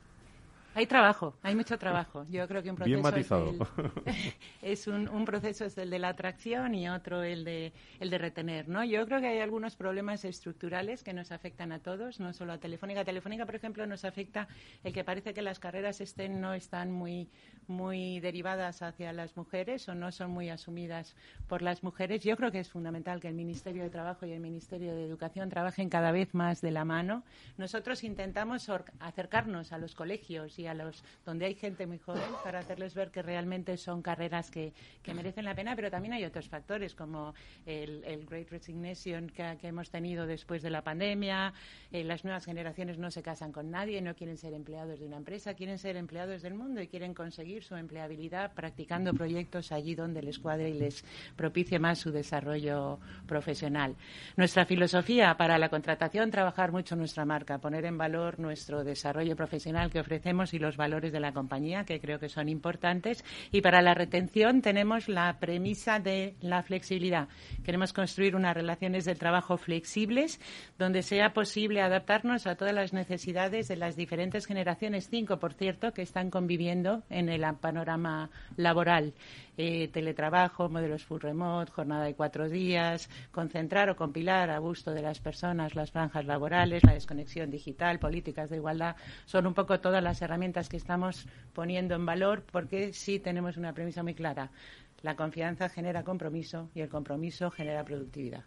Hay 0.81 0.87
trabajo, 0.87 1.35
hay 1.43 1.55
mucho 1.55 1.77
trabajo. 1.77 2.25
Yo 2.31 2.49
creo 2.49 2.63
que 2.63 2.71
un 2.71 2.77
proceso 2.77 2.95
Bien 2.95 3.03
matizado. 3.03 3.53
es, 4.63 4.87
un, 4.87 5.11
un, 5.11 5.27
proceso 5.27 5.67
es 5.67 5.77
el 5.77 5.91
de 5.91 5.99
la 5.99 6.09
atracción 6.09 6.75
y 6.75 6.89
otro 6.89 7.23
el 7.23 7.45
de 7.45 7.75
el 7.99 8.09
de 8.09 8.17
retener, 8.17 8.67
¿no? 8.67 8.83
Yo 8.83 9.05
creo 9.05 9.21
que 9.21 9.27
hay 9.27 9.41
algunos 9.41 9.77
problemas 9.77 10.25
estructurales 10.25 11.05
que 11.05 11.13
nos 11.13 11.33
afectan 11.33 11.73
a 11.73 11.81
todos, 11.81 12.19
no 12.19 12.33
solo 12.33 12.55
a 12.55 12.59
Telefónica. 12.59 13.05
Telefónica, 13.05 13.45
por 13.45 13.57
ejemplo, 13.57 13.87
nos 13.87 14.07
afecta 14.07 14.49
el 14.83 14.95
que 14.95 15.05
parece 15.05 15.35
que 15.35 15.43
las 15.43 15.61
carreras 15.61 16.01
estén 16.01 16.41
no 16.41 16.55
están 16.55 16.91
muy 16.91 17.29
muy 17.67 18.19
derivadas 18.21 18.83
hacia 18.83 19.13
las 19.13 19.37
mujeres 19.37 19.89
o 19.89 19.95
no 19.95 20.11
son 20.13 20.31
muy 20.31 20.49
asumidas 20.49 21.15
por 21.47 21.61
las 21.61 21.83
mujeres. 21.83 22.25
Yo 22.25 22.37
creo 22.37 22.51
que 22.51 22.59
es 22.59 22.71
fundamental 22.71 23.21
que 23.21 23.29
el 23.29 23.35
Ministerio 23.35 23.83
de 23.83 23.91
Trabajo 23.91 24.25
y 24.25 24.33
el 24.33 24.41
Ministerio 24.41 24.95
de 24.95 25.05
Educación 25.05 25.51
trabajen 25.51 25.91
cada 25.91 26.11
vez 26.11 26.35
más 26.35 26.63
de 26.63 26.71
la 26.71 26.85
mano. 26.85 27.23
Nosotros 27.59 28.03
intentamos 28.03 28.69
acercarnos 28.99 29.73
a 29.73 29.79
los 29.79 29.95
colegios 29.95 30.59
y 30.59 30.67
a 30.67 30.70
donde 31.25 31.47
hay 31.47 31.55
gente 31.55 31.87
muy 31.87 31.99
joven 31.99 32.23
para 32.45 32.61
hacerles 32.61 32.95
ver 32.95 33.11
que 33.11 33.23
realmente 33.23 33.77
son 33.77 34.03
carreras 34.03 34.51
que, 34.51 34.73
merecen 35.15 35.45
la 35.45 35.55
pena, 35.55 35.75
pero 35.75 35.91
también 35.91 36.15
hay 36.15 36.25
otros 36.25 36.49
factores 36.49 36.95
como 36.95 37.35
el, 37.67 38.27
Great 38.29 38.51
Resignation 38.51 39.29
que, 39.29 39.59
hemos 39.63 39.91
tenido 39.91 40.27
después 40.27 40.63
de 40.63 40.71
la 40.71 40.83
pandemia. 40.83 41.53
Eh, 41.91 42.05
las 42.05 42.25
nuevas 42.25 42.45
generaciones 42.45 42.99
no 42.99 43.11
se 43.11 43.23
casan 43.23 43.53
con 43.53 43.71
nadie, 43.71 44.01
no 44.01 44.15
quieren 44.15 44.37
ser 44.37 44.55
empleados 44.55 45.01
de 45.01 45.07
una 45.07 45.17
empresa, 45.17 45.55
quieren 45.55 45.79
ser 45.79 45.97
empleados 45.97 46.43
del 46.43 46.55
mundo 46.55 46.81
y 46.81 46.89
quieren 46.89 47.13
conseguir 47.15 47.65
su 47.65 47.75
empleabilidad 47.75 48.53
practicando 48.55 49.13
proyectos 49.13 49.73
allí 49.73 49.95
donde 49.95 50.23
les 50.23 50.39
cuadre 50.39 50.71
y 50.71 50.75
les 50.75 51.05
propicie 51.37 51.79
más 51.79 51.99
su 51.99 52.11
desarrollo 52.11 52.99
profesional. 53.27 53.97
Nuestra 54.37 54.65
filosofía 54.65 55.37
para 55.37 55.59
la 55.59 55.69
contratación, 55.69 56.31
trabajar 56.31 56.73
mucho 56.73 56.97
nuestra 56.97 57.25
marca, 57.25 57.59
poner 57.59 57.85
en 57.85 57.99
valor 57.99 58.39
nuestro 58.39 58.85
desarrollo 58.85 59.37
profesional 59.37 59.91
que 59.91 60.01
ofrecemos 60.01 60.50
y 60.55 60.59
los 60.59 60.77
valores 60.77 61.13
de 61.13 61.21
la 61.21 61.33
compañía, 61.33 61.85
que 61.85 62.01
creo 62.01 62.19
que 62.19 62.29
son 62.29 62.49
importantes. 62.49 63.25
Y 63.53 63.61
para 63.61 63.83
la 63.83 63.95
retención 63.95 64.63
tenemos 64.63 65.09
la 65.09 65.39
premisa 65.39 65.99
de 65.99 66.35
la 66.41 66.63
flexibilidad. 66.63 67.29
Queremos 67.65 67.93
construir 67.93 68.37
unas 68.37 68.55
relaciones 68.55 69.05
de 69.05 69.15
trabajo 69.15 69.57
flexibles 69.57 70.41
donde 70.79 71.03
sea 71.03 71.33
posible 71.33 71.81
adaptarnos 71.81 72.47
a 72.47 72.57
todas 72.57 72.75
las 72.75 72.93
necesidades 72.93 73.69
de 73.69 73.77
las 73.77 73.97
diferentes 73.97 74.47
generaciones, 74.47 75.09
cinco, 75.11 75.39
por 75.39 75.55
cierto, 75.55 75.93
que 75.93 76.03
están 76.03 76.31
conviviendo 76.31 77.03
en 77.11 77.29
el 77.29 77.45
panorama 77.61 78.31
laboral. 78.57 79.15
Eh, 79.63 79.89
teletrabajo, 79.89 80.71
modelos 80.71 81.05
full 81.05 81.21
remote, 81.21 81.71
jornada 81.71 82.05
de 82.05 82.15
cuatro 82.15 82.49
días, 82.49 83.11
concentrar 83.31 83.91
o 83.91 83.95
compilar 83.95 84.49
a 84.49 84.59
gusto 84.59 84.95
de 84.95 85.03
las 85.03 85.21
personas 85.21 85.75
las 85.75 85.91
franjas 85.91 86.25
laborales, 86.25 86.83
la 86.83 86.95
desconexión 86.95 87.51
digital, 87.51 87.99
políticas 87.99 88.49
de 88.49 88.57
igualdad, 88.57 88.97
son 89.27 89.47
un 89.47 89.53
poco 89.53 89.79
todas 89.79 90.03
las 90.03 90.23
herramientas 90.23 90.71
que 90.71 90.79
estamos 90.79 91.27
poniendo 91.53 91.95
en 91.95 92.07
valor 92.07 92.43
porque 92.51 92.95
sí 92.95 93.19
tenemos 93.19 93.59
una 93.59 93.75
premisa 93.75 94.03
muy 94.03 94.15
clara. 94.15 94.51
La 95.03 95.17
confianza 95.17 95.69
genera 95.69 96.05
compromiso 96.05 96.69
y 96.75 96.81
el 96.81 96.89
compromiso 96.89 97.51
genera 97.51 97.85
productividad. 97.85 98.45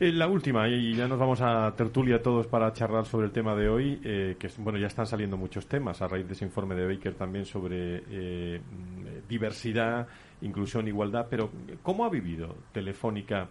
Eh, 0.00 0.12
la 0.12 0.26
última, 0.26 0.66
y 0.68 0.94
ya 0.94 1.06
nos 1.06 1.18
vamos 1.18 1.40
a 1.42 1.74
tertulia 1.76 2.22
todos 2.22 2.46
para 2.46 2.72
charlar 2.72 3.04
sobre 3.04 3.26
el 3.26 3.32
tema 3.32 3.54
de 3.54 3.68
hoy, 3.68 4.00
eh, 4.02 4.36
que 4.38 4.48
bueno, 4.58 4.78
ya 4.78 4.86
están 4.86 5.06
saliendo 5.06 5.36
muchos 5.36 5.66
temas 5.66 6.00
a 6.00 6.08
raíz 6.08 6.26
de 6.26 6.32
ese 6.32 6.46
informe 6.46 6.74
de 6.74 6.86
Baker 6.86 7.14
también 7.14 7.44
sobre 7.44 8.02
eh, 8.08 8.60
diversidad, 9.28 10.08
inclusión, 10.40 10.88
igualdad, 10.88 11.26
pero 11.28 11.50
¿cómo 11.82 12.06
ha 12.06 12.08
vivido 12.08 12.56
Telefónica 12.72 13.48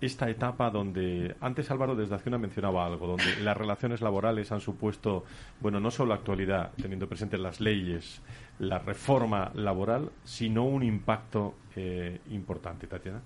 esta 0.00 0.28
etapa 0.28 0.70
donde 0.70 1.34
antes 1.40 1.70
Álvaro 1.70 1.94
desde 1.94 2.14
Acción 2.14 2.40
mencionaba 2.40 2.86
algo, 2.86 3.06
donde 3.06 3.40
las 3.42 3.56
relaciones 3.56 4.00
laborales 4.00 4.52
han 4.52 4.60
supuesto, 4.60 5.24
bueno, 5.60 5.80
no 5.80 5.90
solo 5.90 6.14
actualidad, 6.14 6.72
teniendo 6.80 7.08
presentes 7.08 7.40
las 7.40 7.60
leyes, 7.60 8.20
la 8.58 8.78
reforma 8.78 9.50
laboral, 9.54 10.10
sino 10.24 10.64
un 10.64 10.82
impacto 10.82 11.54
eh, 11.74 12.20
importante, 12.30 12.86
Tatiana. 12.86 13.22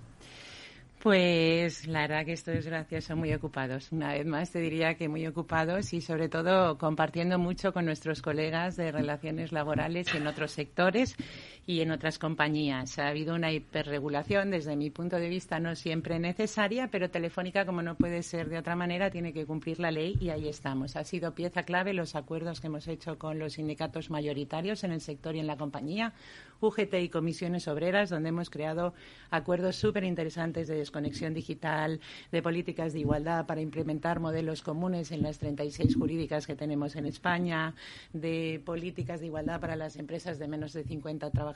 Pues 1.02 1.86
la 1.86 2.02
verdad 2.02 2.26
que 2.26 2.34
estos 2.34 2.66
gracioso, 2.66 3.16
muy 3.16 3.32
ocupados. 3.32 3.90
Una 3.90 4.12
vez 4.12 4.26
más 4.26 4.50
te 4.50 4.60
diría 4.60 4.96
que 4.96 5.08
muy 5.08 5.26
ocupados 5.26 5.94
y 5.94 6.02
sobre 6.02 6.28
todo 6.28 6.76
compartiendo 6.76 7.38
mucho 7.38 7.72
con 7.72 7.86
nuestros 7.86 8.20
colegas 8.20 8.76
de 8.76 8.92
relaciones 8.92 9.50
laborales 9.50 10.14
en 10.14 10.26
otros 10.26 10.50
sectores 10.50 11.16
y 11.66 11.80
en 11.80 11.90
otras 11.90 12.18
compañías. 12.18 12.98
Ha 12.98 13.08
habido 13.08 13.34
una 13.34 13.52
hiperregulación, 13.52 14.50
desde 14.50 14.76
mi 14.76 14.90
punto 14.90 15.16
de 15.16 15.28
vista, 15.28 15.60
no 15.60 15.76
siempre 15.76 16.18
necesaria, 16.18 16.88
pero 16.90 17.10
Telefónica, 17.10 17.64
como 17.64 17.82
no 17.82 17.94
puede 17.94 18.22
ser 18.22 18.48
de 18.48 18.58
otra 18.58 18.76
manera, 18.76 19.10
tiene 19.10 19.32
que 19.32 19.46
cumplir 19.46 19.78
la 19.78 19.90
ley 19.90 20.16
y 20.20 20.30
ahí 20.30 20.48
estamos. 20.48 20.96
Ha 20.96 21.04
sido 21.04 21.34
pieza 21.34 21.62
clave 21.62 21.92
los 21.92 22.16
acuerdos 22.16 22.60
que 22.60 22.68
hemos 22.68 22.88
hecho 22.88 23.18
con 23.18 23.38
los 23.38 23.54
sindicatos 23.54 24.10
mayoritarios 24.10 24.84
en 24.84 24.92
el 24.92 25.00
sector 25.00 25.36
y 25.36 25.40
en 25.40 25.46
la 25.46 25.56
compañía, 25.56 26.12
UGT 26.60 26.94
y 26.94 27.08
comisiones 27.08 27.68
obreras, 27.68 28.10
donde 28.10 28.30
hemos 28.30 28.50
creado 28.50 28.94
acuerdos 29.30 29.76
súper 29.76 30.04
interesantes 30.04 30.68
de 30.68 30.76
desconexión 30.76 31.34
digital, 31.34 32.00
de 32.32 32.42
políticas 32.42 32.92
de 32.92 33.00
igualdad 33.00 33.46
para 33.46 33.60
implementar 33.60 34.20
modelos 34.20 34.62
comunes 34.62 35.12
en 35.12 35.22
las 35.22 35.38
36 35.38 35.96
jurídicas 35.96 36.46
que 36.46 36.56
tenemos 36.56 36.96
en 36.96 37.06
España, 37.06 37.74
de 38.12 38.60
políticas 38.64 39.20
de 39.20 39.26
igualdad 39.26 39.60
para 39.60 39.76
las 39.76 39.96
empresas 39.96 40.38
de 40.38 40.48
menos 40.48 40.72
de 40.72 40.84
50 40.84 41.30
trabajadores 41.30 41.49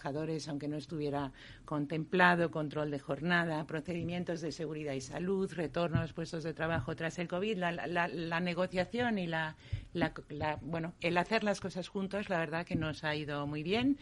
aunque 0.49 0.69
no 0.69 0.77
estuviera 0.77 1.33
contemplado, 1.65 2.51
control 2.51 2.91
de 2.91 2.99
jornada, 2.99 3.67
procedimientos 3.67 4.41
de 4.41 4.53
seguridad 4.53 4.93
y 4.93 5.01
salud, 5.01 5.53
retorno 5.53 5.99
a 5.99 6.03
los 6.03 6.13
puestos 6.13 6.45
de 6.45 6.55
trabajo 6.55 6.95
tras 6.97 7.19
el 7.19 7.29
COVID, 7.29 7.57
la, 7.57 8.41
negociación 8.41 9.19
y 9.19 9.27
la, 9.27 9.57
bueno, 10.63 10.93
el 11.01 11.17
hacer 11.19 11.45
las 11.45 11.61
cosas 11.61 11.89
juntos, 11.89 12.29
la 12.29 12.39
verdad 12.39 12.67
que 12.67 12.77
nos 12.77 13.05
ha 13.05 13.15
ido 13.15 13.47
muy 13.47 13.63
bien 13.63 13.97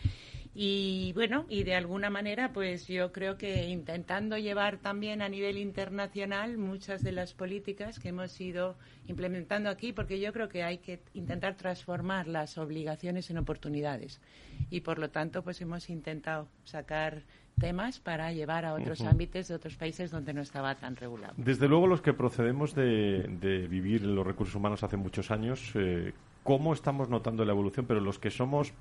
Y 0.54 1.12
bueno, 1.14 1.46
y 1.48 1.62
de 1.62 1.74
alguna 1.74 2.10
manera, 2.10 2.52
pues 2.52 2.86
yo 2.86 3.10
creo 3.10 3.38
que 3.38 3.68
intentando 3.68 4.36
llevar 4.36 4.76
también 4.76 5.22
a 5.22 5.28
nivel 5.30 5.56
internacional 5.56 6.58
muchas 6.58 7.02
de 7.02 7.12
las 7.12 7.32
políticas 7.32 7.98
que 7.98 8.10
hemos 8.10 8.38
ido 8.38 8.76
implementando 9.08 9.70
aquí, 9.70 9.94
porque 9.94 10.20
yo 10.20 10.30
creo 10.34 10.50
que 10.50 10.62
hay 10.62 10.78
que 10.78 11.00
intentar 11.14 11.56
transformar 11.56 12.28
las 12.28 12.58
obligaciones 12.58 13.30
en 13.30 13.38
oportunidades. 13.38 14.20
Y 14.68 14.80
por 14.80 14.98
lo 14.98 15.08
tanto, 15.08 15.42
pues 15.42 15.60
hemos 15.62 15.88
intentado 15.88 16.48
sacar 16.64 17.22
temas 17.62 18.00
para 18.00 18.32
llevar 18.32 18.64
a 18.64 18.74
otros 18.74 19.00
ámbitos 19.02 19.46
de 19.46 19.54
otros 19.54 19.76
países 19.76 20.10
donde 20.10 20.34
no 20.34 20.42
estaba 20.42 20.74
tan 20.74 20.96
regulado. 20.96 21.32
Desde 21.36 21.68
luego, 21.68 21.86
los 21.86 22.02
que 22.02 22.12
procedemos 22.12 22.74
de, 22.74 23.66
vivir 23.70 24.02
los 24.02 24.26
recursos 24.26 24.56
humanos 24.56 24.82
hace 24.82 24.96
muchos 24.96 25.30
años, 25.30 25.70
eh, 25.76 26.12
¿cómo 26.42 26.72
estamos 26.72 27.08
notando 27.08 27.44
la 27.44 27.52
evolución? 27.52 27.86
Pero 27.86 28.00
los 28.00 28.18
que 28.18 28.30
somos 28.30 28.72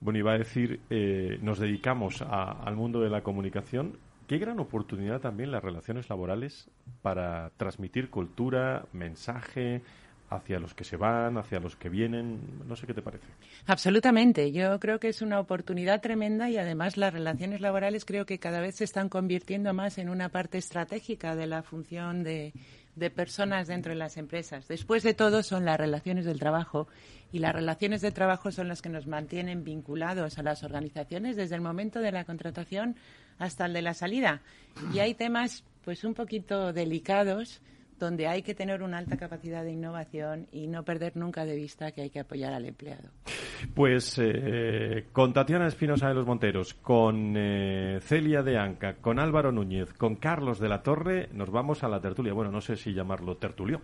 bueno, 0.00 0.18
iba 0.18 0.32
a 0.32 0.38
decir, 0.38 0.80
eh, 0.90 1.38
nos 1.42 1.58
dedicamos 1.58 2.22
al 2.22 2.76
mundo 2.76 3.00
de 3.00 3.10
la 3.10 3.22
comunicación. 3.22 3.98
Qué 4.28 4.38
gran 4.38 4.60
oportunidad 4.60 5.20
también 5.20 5.50
las 5.50 5.64
relaciones 5.64 6.08
laborales 6.08 6.70
para 7.02 7.50
transmitir 7.56 8.10
cultura, 8.10 8.84
mensaje 8.92 9.82
hacia 10.28 10.58
los 10.58 10.74
que 10.74 10.84
se 10.84 10.96
van, 10.96 11.38
hacia 11.38 11.60
los 11.60 11.76
que 11.76 11.88
vienen. 11.88 12.40
No 12.66 12.76
sé 12.76 12.86
qué 12.86 12.94
te 12.94 13.02
parece. 13.02 13.26
Absolutamente. 13.66 14.52
Yo 14.52 14.78
creo 14.80 14.98
que 14.98 15.08
es 15.08 15.22
una 15.22 15.38
oportunidad 15.38 16.00
tremenda 16.00 16.50
y 16.50 16.56
además 16.56 16.96
las 16.96 17.12
relaciones 17.12 17.60
laborales 17.60 18.04
creo 18.04 18.26
que 18.26 18.38
cada 18.38 18.60
vez 18.60 18.76
se 18.76 18.84
están 18.84 19.08
convirtiendo 19.08 19.72
más 19.72 19.98
en 19.98 20.08
una 20.08 20.28
parte 20.28 20.58
estratégica 20.58 21.36
de 21.36 21.46
la 21.46 21.62
función 21.62 22.22
de, 22.24 22.52
de 22.96 23.10
personas 23.10 23.68
dentro 23.68 23.92
de 23.92 23.98
las 23.98 24.16
empresas. 24.16 24.66
Después 24.66 25.02
de 25.02 25.14
todo 25.14 25.42
son 25.42 25.64
las 25.64 25.78
relaciones 25.78 26.24
del 26.24 26.40
trabajo 26.40 26.88
y 27.30 27.38
las 27.38 27.54
relaciones 27.54 28.00
de 28.00 28.10
trabajo 28.10 28.50
son 28.50 28.68
las 28.68 28.82
que 28.82 28.88
nos 28.88 29.06
mantienen 29.06 29.62
vinculados 29.62 30.38
a 30.38 30.42
las 30.42 30.64
organizaciones 30.64 31.36
desde 31.36 31.54
el 31.54 31.60
momento 31.60 32.00
de 32.00 32.12
la 32.12 32.24
contratación 32.24 32.96
hasta 33.38 33.66
el 33.66 33.74
de 33.74 33.82
la 33.82 33.94
salida. 33.94 34.40
Y 34.92 34.98
hay 34.98 35.14
temas 35.14 35.62
pues 35.84 36.02
un 36.04 36.14
poquito 36.14 36.72
delicados 36.72 37.60
donde 37.98 38.26
hay 38.26 38.42
que 38.42 38.54
tener 38.54 38.82
una 38.82 38.98
alta 38.98 39.16
capacidad 39.16 39.64
de 39.64 39.72
innovación 39.72 40.46
y 40.52 40.66
no 40.66 40.84
perder 40.84 41.16
nunca 41.16 41.44
de 41.44 41.56
vista 41.56 41.92
que 41.92 42.02
hay 42.02 42.10
que 42.10 42.20
apoyar 42.20 42.52
al 42.52 42.66
empleado. 42.66 43.10
Pues 43.74 44.18
eh, 44.22 45.06
con 45.12 45.32
Tatiana 45.32 45.66
Espinosa 45.66 46.08
de 46.08 46.14
los 46.14 46.26
Monteros, 46.26 46.74
con 46.74 47.34
eh, 47.36 47.98
Celia 48.02 48.42
de 48.42 48.58
Anca, 48.58 48.96
con 48.96 49.18
Álvaro 49.18 49.52
Núñez, 49.52 49.92
con 49.94 50.16
Carlos 50.16 50.58
de 50.58 50.68
la 50.68 50.82
Torre, 50.82 51.28
nos 51.32 51.50
vamos 51.50 51.82
a 51.82 51.88
la 51.88 52.00
tertulia. 52.00 52.32
Bueno, 52.32 52.50
no 52.50 52.60
sé 52.60 52.76
si 52.76 52.92
llamarlo 52.92 53.36
tertulio. 53.36 53.80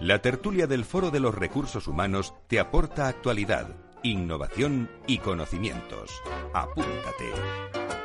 La 0.00 0.20
tertulia 0.20 0.66
del 0.66 0.84
Foro 0.84 1.10
de 1.10 1.20
los 1.20 1.34
Recursos 1.34 1.88
Humanos 1.88 2.34
te 2.46 2.60
aporta 2.60 3.08
actualidad, 3.08 3.68
innovación 4.02 4.90
y 5.06 5.16
conocimientos. 5.16 6.20
Apúntate. 6.52 8.03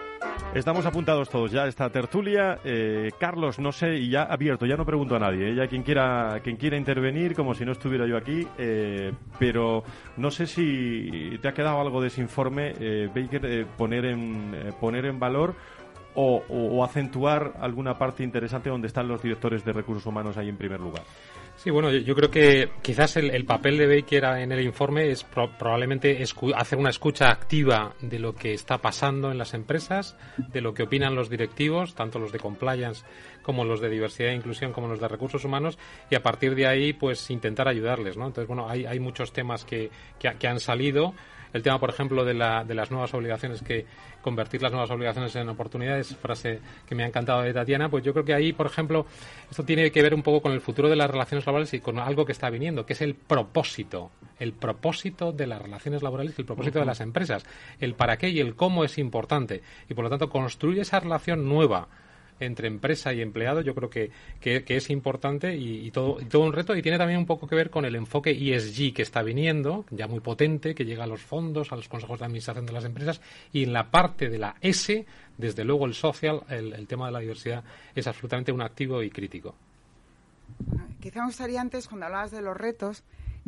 Estamos 0.56 0.84
apuntados 0.88 1.30
todos 1.30 1.52
ya 1.52 1.66
a 1.66 1.68
esta 1.68 1.92
tertulia. 1.92 2.58
Eh, 2.64 3.12
Carlos, 3.20 3.60
no 3.60 3.72
sé, 3.72 3.98
y 3.98 4.10
ya 4.10 4.24
abierto, 4.24 4.66
ya 4.66 4.76
no 4.76 4.84
pregunto 4.84 5.16
a 5.16 5.20
nadie, 5.20 5.52
¿eh? 5.52 5.56
ya 5.56 5.68
quien 5.68 5.84
quiera, 5.84 6.40
quien 6.44 6.58
quiera 6.58 6.76
intervenir, 6.76 7.36
como 7.36 7.54
si 7.54 7.64
no 7.64 7.72
estuviera 7.72 8.08
yo 8.08 8.18
aquí, 8.18 8.48
eh, 8.58 9.14
pero 9.38 9.84
no 10.18 10.32
sé 10.32 10.48
si 10.48 11.38
te 11.40 11.50
ha 11.50 11.54
quedado 11.54 11.80
algo 11.80 12.02
de 12.02 12.08
ese 12.08 12.22
informe, 12.22 12.74
Baker, 13.14 13.68
poner, 13.78 14.06
en, 14.06 14.74
poner 14.82 15.06
en 15.06 15.20
valor 15.20 15.54
o, 16.16 16.44
o 16.50 16.84
acentuar 16.84 17.54
alguna 17.62 18.00
parte 18.00 18.24
interesante 18.24 18.72
donde 18.72 18.88
están 18.88 19.08
los 19.08 19.22
directores 19.22 19.64
de 19.64 19.72
recursos 19.72 20.08
humanos 20.08 20.36
ahí 20.36 20.50
en 20.50 20.58
primer 20.58 20.80
lugar. 20.80 21.04
Sí, 21.62 21.72
bueno, 21.72 21.92
yo, 21.92 22.16
creo 22.16 22.32
que 22.32 22.70
quizás 22.82 23.18
el, 23.18 23.44
papel 23.44 23.78
de 23.78 23.86
Baker 23.86 24.24
en 24.40 24.54
el 24.54 24.62
informe 24.62 25.12
es 25.12 25.26
probablemente 25.26 26.24
hacer 26.56 26.80
una 26.80 26.90
escucha 26.90 27.30
activa 27.30 27.96
de 28.00 28.18
lo 28.18 28.34
que 28.34 28.54
está 28.54 28.78
pasando 28.78 29.30
en 29.30 29.38
las 29.38 29.54
empresas, 29.54 30.16
de 30.38 30.62
lo 30.62 30.74
que 30.74 30.84
opinan 30.84 31.16
los 31.16 31.30
directivos, 31.30 31.96
tanto 31.96 32.18
los 32.18 32.32
de 32.32 32.40
compliance 32.40 33.04
como 33.42 33.66
los 33.66 33.82
de 33.82 33.90
diversidad 33.90 34.30
e 34.30 34.36
inclusión, 34.36 34.72
como 34.72 34.88
los 34.88 35.02
de 35.02 35.10
recursos 35.10 35.44
humanos, 35.44 35.78
y 36.10 36.16
a 36.16 36.24
partir 36.24 36.56
de 36.56 36.66
ahí, 36.66 36.94
pues 36.94 37.30
intentar 37.30 37.68
ayudarles, 37.68 38.16
¿no? 38.16 38.28
Entonces, 38.28 38.48
bueno, 38.48 38.70
hay, 38.70 38.86
hay 38.86 39.02
muchos 39.02 39.34
temas 39.34 39.66
que, 39.66 39.92
que 40.18 40.48
han 40.48 40.62
salido 40.62 41.14
el 41.54 41.64
tema, 41.64 41.80
por 41.80 41.90
ejemplo, 41.90 42.24
de, 42.24 42.34
la, 42.34 42.64
de 42.64 42.74
las 42.74 42.92
nuevas 42.92 43.14
obligaciones, 43.14 43.62
que 43.62 43.86
convertir 44.22 44.62
las 44.62 44.72
nuevas 44.72 44.92
obligaciones 44.92 45.36
en 45.36 45.50
oportunidades, 45.50 46.16
frase 46.16 46.60
que 46.86 46.96
me 46.96 47.04
ha 47.04 47.08
encantado 47.08 47.42
de 47.42 47.54
Tatiana, 47.54 47.90
pues 47.90 48.04
yo 48.04 48.14
creo 48.14 48.26
que 48.26 48.34
ahí, 48.34 48.54
por 48.54 48.66
ejemplo, 48.66 49.06
esto 49.50 49.64
tiene 49.64 49.92
que 49.92 50.02
ver 50.02 50.14
un 50.14 50.22
poco 50.22 50.42
con 50.42 50.52
el 50.52 50.62
futuro 50.62 50.90
de 50.90 50.96
las 50.96 51.10
relaciones 51.10 51.46
laborales 51.46 51.74
y 51.74 51.80
con 51.80 52.00
algo 52.00 52.26
que 52.26 52.32
está 52.32 52.50
viniendo, 52.50 52.86
que 52.86 52.94
es 52.94 53.02
el 53.02 53.16
propósito, 53.16 54.12
el 54.40 54.54
propósito 54.54 55.32
de 55.32 55.48
las 55.48 55.62
relaciones 55.62 56.04
laborales 56.04 56.34
y 56.38 56.42
el 56.42 56.46
propósito 56.46 56.80
de 56.80 56.86
las 56.86 57.02
empresas. 57.02 57.46
El 57.80 57.96
para 57.96 58.18
qué 58.18 58.30
y 58.30 58.40
el 58.40 58.56
cómo 58.56 58.84
es 58.84 58.98
importante. 58.98 59.62
Y 59.90 59.94
por 59.94 60.04
lo 60.04 60.10
tanto, 60.10 60.30
construir 60.30 60.80
esa 60.80 61.00
relación 61.00 61.48
nueva 61.48 61.88
entre 62.40 62.68
empresa 62.68 63.14
y 63.14 63.22
empleado 63.22 63.62
yo 63.62 63.76
creo 63.76 63.90
que, 63.90 64.12
que, 64.40 64.64
es 64.68 64.90
importante 64.90 65.56
y, 65.56 65.92
todo, 65.92 66.18
todo 66.30 66.44
un 66.44 66.54
reto 66.54 66.76
y 66.76 66.82
tiene 66.82 66.98
también 66.98 67.20
un 67.20 67.26
poco 67.26 67.48
que 67.48 67.56
ver 67.56 67.70
con 67.70 67.86
el 67.86 67.96
enfoque 67.96 68.32
ESG 68.32 68.94
que 68.94 69.02
está 69.02 69.22
viniendo, 69.24 69.86
ya 69.90 70.08
muy 70.08 70.20
potente, 70.20 70.76
que 70.76 70.86
llega 70.86 71.04
a 71.04 71.08
los 71.08 71.22
fondos, 71.22 71.72
a 71.72 71.76
los 71.76 71.88
consejos 71.88 72.20
de 72.20 72.26
administración 72.26 72.66
de 72.66 72.74
las 72.74 72.86
empresas 72.86 73.22
y 73.52 73.64
en 73.64 73.74
la 73.74 73.92
parte 73.92 74.30
de 74.30 74.38
la 74.38 74.56
S, 74.62 75.06
desde 75.38 75.64
luego 75.64 75.86
el 75.86 75.94
social, 75.94 76.44
el, 76.50 76.88
tema 76.88 77.08
de 77.08 77.12
la 77.12 77.20
diversidad 77.20 77.64
es 77.96 78.08
absolutamente 78.08 78.52
un 78.52 78.62
activo 78.62 79.04
y 79.04 79.10
crítico. 79.10 79.56
Quizá 81.00 81.22
me 81.22 81.28
gustaría 81.28 81.62
antes, 81.62 81.88
cuando 81.88 82.08
hablabas 82.08 82.32
de 82.32 82.42
los 82.42 82.58
retos, 82.58 83.04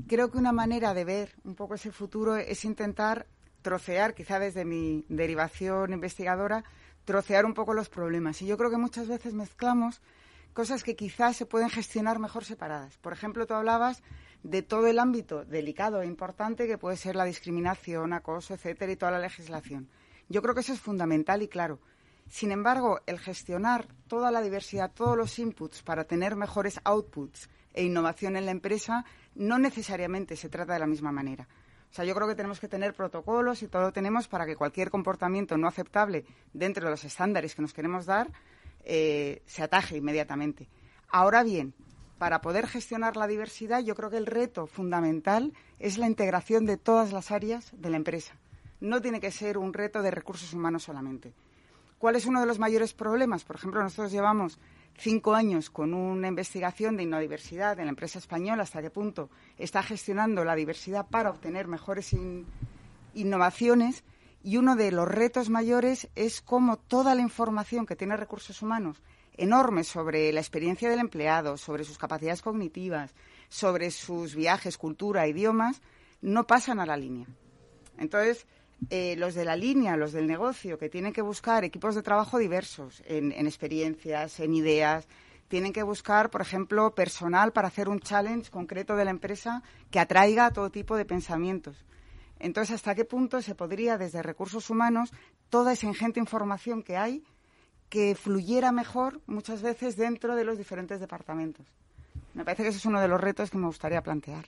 creo 0.07 0.31
que 0.31 0.37
una 0.37 0.51
manera 0.51 0.93
de 0.93 1.03
ver 1.03 1.35
un 1.43 1.55
poco 1.55 1.75
ese 1.75 1.91
futuro 1.91 2.35
es 2.35 2.63
intentar 2.65 3.25
trocear, 3.61 4.13
quizá 4.13 4.39
desde 4.39 4.65
mi 4.65 5.05
derivación 5.09 5.93
investigadora, 5.93 6.63
trocear 7.05 7.45
un 7.45 7.53
poco 7.53 7.73
los 7.73 7.89
problemas. 7.89 8.41
Y 8.41 8.45
yo 8.45 8.57
creo 8.57 8.69
que 8.69 8.77
muchas 8.77 9.07
veces 9.07 9.33
mezclamos 9.33 10.01
cosas 10.53 10.83
que 10.83 10.95
quizás 10.95 11.37
se 11.37 11.45
pueden 11.45 11.69
gestionar 11.69 12.19
mejor 12.19 12.45
separadas. 12.45 12.97
Por 12.97 13.13
ejemplo, 13.13 13.45
tú 13.45 13.53
hablabas 13.53 14.03
de 14.43 14.61
todo 14.61 14.87
el 14.87 14.99
ámbito 14.99 15.45
delicado 15.45 16.01
e 16.01 16.07
importante 16.07 16.67
que 16.67 16.77
puede 16.77 16.97
ser 16.97 17.15
la 17.15 17.25
discriminación, 17.25 18.13
acoso, 18.13 18.53
etcétera, 18.53 18.91
y 18.91 18.95
toda 18.95 19.11
la 19.11 19.19
legislación. 19.19 19.89
Yo 20.29 20.41
creo 20.41 20.55
que 20.55 20.61
eso 20.61 20.73
es 20.73 20.79
fundamental 20.79 21.41
y 21.41 21.47
claro. 21.47 21.79
Sin 22.27 22.51
embargo, 22.51 23.01
el 23.07 23.19
gestionar 23.19 23.87
toda 24.07 24.31
la 24.31 24.41
diversidad, 24.41 24.91
todos 24.93 25.17
los 25.17 25.37
inputs 25.37 25.83
para 25.83 26.05
tener 26.05 26.35
mejores 26.35 26.79
outputs 26.85 27.49
e 27.73 27.83
innovación 27.83 28.35
en 28.37 28.45
la 28.45 28.51
empresa, 28.51 29.05
no 29.35 29.59
necesariamente 29.59 30.35
se 30.35 30.49
trata 30.49 30.73
de 30.73 30.79
la 30.79 30.87
misma 30.87 31.11
manera. 31.11 31.47
O 31.91 31.93
sea, 31.93 32.05
yo 32.05 32.15
creo 32.15 32.27
que 32.27 32.35
tenemos 32.35 32.61
que 32.61 32.69
tener 32.69 32.93
protocolos 32.93 33.61
y 33.63 33.67
todo 33.67 33.81
lo 33.81 33.91
tenemos 33.91 34.29
para 34.29 34.45
que 34.45 34.55
cualquier 34.55 34.89
comportamiento 34.89 35.57
no 35.57 35.67
aceptable 35.67 36.23
dentro 36.53 36.85
de 36.85 36.91
los 36.91 37.03
estándares 37.03 37.53
que 37.53 37.61
nos 37.61 37.73
queremos 37.73 38.05
dar 38.05 38.31
eh, 38.85 39.41
se 39.45 39.61
ataje 39.61 39.97
inmediatamente. 39.97 40.69
Ahora 41.09 41.43
bien, 41.43 41.73
para 42.17 42.39
poder 42.39 42.67
gestionar 42.67 43.17
la 43.17 43.27
diversidad, 43.27 43.83
yo 43.83 43.93
creo 43.95 44.09
que 44.09 44.17
el 44.17 44.25
reto 44.25 44.67
fundamental 44.67 45.51
es 45.79 45.97
la 45.97 46.07
integración 46.07 46.65
de 46.65 46.77
todas 46.77 47.11
las 47.11 47.29
áreas 47.29 47.71
de 47.73 47.89
la 47.89 47.97
empresa. 47.97 48.35
No 48.79 49.01
tiene 49.01 49.19
que 49.19 49.31
ser 49.31 49.57
un 49.57 49.73
reto 49.73 50.01
de 50.01 50.11
recursos 50.11 50.53
humanos 50.53 50.83
solamente. 50.83 51.33
¿Cuál 51.97 52.15
es 52.15 52.25
uno 52.25 52.39
de 52.39 52.45
los 52.45 52.57
mayores 52.57 52.93
problemas? 52.93 53.43
Por 53.43 53.57
ejemplo, 53.57 53.83
nosotros 53.83 54.11
llevamos 54.13 54.59
cinco 55.01 55.33
años 55.33 55.69
con 55.69 55.93
una 55.93 56.27
investigación 56.27 56.95
de 56.95 57.03
innodiversidad 57.03 57.79
en 57.79 57.85
la 57.85 57.89
empresa 57.89 58.19
española, 58.19 58.63
hasta 58.63 58.81
qué 58.81 58.89
punto 58.89 59.29
está 59.57 59.81
gestionando 59.81 60.45
la 60.45 60.55
diversidad 60.55 61.07
para 61.09 61.31
obtener 61.31 61.67
mejores 61.67 62.15
innovaciones. 63.13 64.03
Y 64.43 64.57
uno 64.57 64.75
de 64.75 64.91
los 64.91 65.07
retos 65.07 65.49
mayores 65.49 66.07
es 66.15 66.41
cómo 66.41 66.77
toda 66.77 67.13
la 67.15 67.21
información 67.21 67.85
que 67.85 67.95
tiene 67.95 68.17
recursos 68.17 68.61
humanos 68.61 69.01
enorme 69.37 69.83
sobre 69.83 70.31
la 70.33 70.39
experiencia 70.39 70.89
del 70.89 70.99
empleado, 70.99 71.57
sobre 71.57 71.83
sus 71.83 71.97
capacidades 71.97 72.41
cognitivas, 72.41 73.13
sobre 73.49 73.91
sus 73.91 74.35
viajes, 74.35 74.77
cultura, 74.77 75.27
idiomas, 75.27 75.81
no 76.21 76.45
pasan 76.45 76.79
a 76.79 76.85
la 76.85 76.97
línea. 76.97 77.27
Entonces, 77.97 78.45
eh, 78.89 79.15
los 79.17 79.35
de 79.35 79.45
la 79.45 79.55
línea, 79.55 79.95
los 79.95 80.11
del 80.11 80.27
negocio, 80.27 80.77
que 80.77 80.89
tienen 80.89 81.13
que 81.13 81.21
buscar 81.21 81.63
equipos 81.63 81.95
de 81.95 82.01
trabajo 82.01 82.39
diversos 82.39 83.03
en, 83.05 83.31
experiencias, 83.31 84.39
en 84.39 84.53
ideas, 84.53 85.07
tienen 85.47 85.73
que 85.73 85.83
buscar, 85.83 86.29
por 86.29 86.41
ejemplo, 86.41 86.95
personal 86.95 87.51
para 87.51 87.67
hacer 87.67 87.89
un 87.89 87.99
challenge 87.99 88.49
concreto 88.49 88.95
de 88.95 89.05
la 89.05 89.11
empresa 89.11 89.63
que 89.91 89.99
atraiga 89.99 90.47
a 90.47 90.51
todo 90.51 90.69
tipo 90.71 90.95
de 90.95 91.05
pensamientos. 91.05 91.85
Entonces, 92.39 92.75
¿hasta 92.75 92.95
qué 92.95 93.05
punto 93.05 93.41
se 93.41 93.53
podría, 93.53 93.97
desde 93.97 94.23
recursos 94.23 94.69
humanos, 94.69 95.13
toda 95.49 95.73
esa 95.73 95.85
ingente 95.85 96.19
información 96.19 96.81
que 96.81 96.97
hay, 96.97 97.23
que 97.89 98.15
fluyera 98.15 98.71
mejor 98.71 99.21
muchas 99.27 99.61
veces 99.61 99.95
dentro 99.95 100.35
de 100.35 100.45
los 100.45 100.57
diferentes 100.57 100.99
departamentos? 100.99 101.67
Me 102.33 102.43
parece 102.43 102.63
que 102.63 102.69
ese 102.69 102.79
es 102.79 102.85
uno 102.85 102.99
de 102.99 103.07
los 103.07 103.21
retos 103.21 103.51
que 103.51 103.57
me 103.57 103.67
gustaría 103.67 104.01
plantear. 104.01 104.47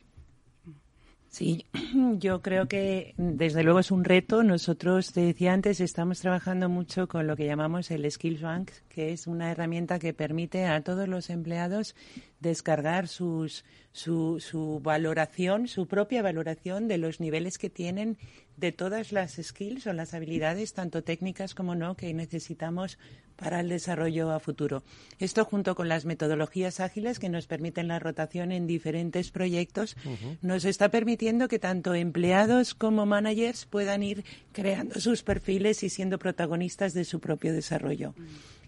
Sí, 1.34 1.65
yo 2.19 2.43
creo 2.43 2.67
que 2.67 3.15
desde 3.17 3.63
luego 3.63 3.79
es 3.79 3.89
un 3.89 4.03
reto. 4.03 4.43
Nosotros, 4.43 5.13
te 5.13 5.21
decía 5.21 5.51
antes, 5.51 5.79
estamos 5.79 6.19
trabajando 6.19 6.69
mucho 6.69 7.07
con 7.07 7.25
lo 7.25 7.36
que 7.36 7.47
llamamos 7.47 7.89
el 7.89 8.09
Skills 8.09 8.43
Bank, 8.43 8.69
que 8.88 9.13
es 9.13 9.25
una 9.25 9.49
herramienta 9.49 9.97
que 9.97 10.13
permite 10.13 10.67
a 10.67 10.84
todos 10.84 11.07
los 11.07 11.31
empleados 11.31 11.95
descargar 12.43 13.07
sus, 13.07 13.65
su, 13.91 14.39
su 14.39 14.79
valoración, 14.83 15.67
su 15.67 15.87
propia 15.87 16.21
valoración 16.21 16.87
de 16.87 16.99
los 16.99 17.19
niveles 17.19 17.57
que 17.57 17.71
tienen 17.71 18.19
de 18.57 18.71
todas 18.71 19.11
las 19.11 19.39
skills 19.41 19.87
o 19.87 19.93
las 19.93 20.13
habilidades, 20.13 20.73
tanto 20.73 21.03
técnicas 21.03 21.55
como 21.55 21.73
no, 21.73 21.95
que 21.95 22.13
necesitamos 22.13 22.99
para 23.35 23.61
el 23.61 23.69
desarrollo 23.69 24.31
a 24.31 24.39
futuro. 24.39 24.83
Esto 25.17 25.43
junto 25.43 25.73
con 25.73 25.89
las 25.89 26.05
metodologías 26.05 26.79
ágiles 26.79 27.17
que 27.17 27.29
nos 27.29 27.47
permiten 27.47 27.87
la 27.87 27.97
rotación 27.97 28.51
en 28.51 28.67
diferentes 28.67 29.31
proyectos, 29.31 29.97
nos 30.41 30.65
está 30.65 30.89
permitiendo 30.89 31.47
que 31.47 31.57
tanto 31.57 31.95
empleados 31.95 32.75
como 32.75 33.07
managers 33.07 33.65
puedan 33.65 34.03
ir 34.03 34.23
creando 34.51 34.99
sus 34.99 35.23
perfiles 35.23 35.81
y 35.83 35.89
siendo 35.89 36.19
protagonistas 36.19 36.93
de 36.93 37.05
su 37.05 37.19
propio 37.19 37.53
desarrollo. 37.53 38.13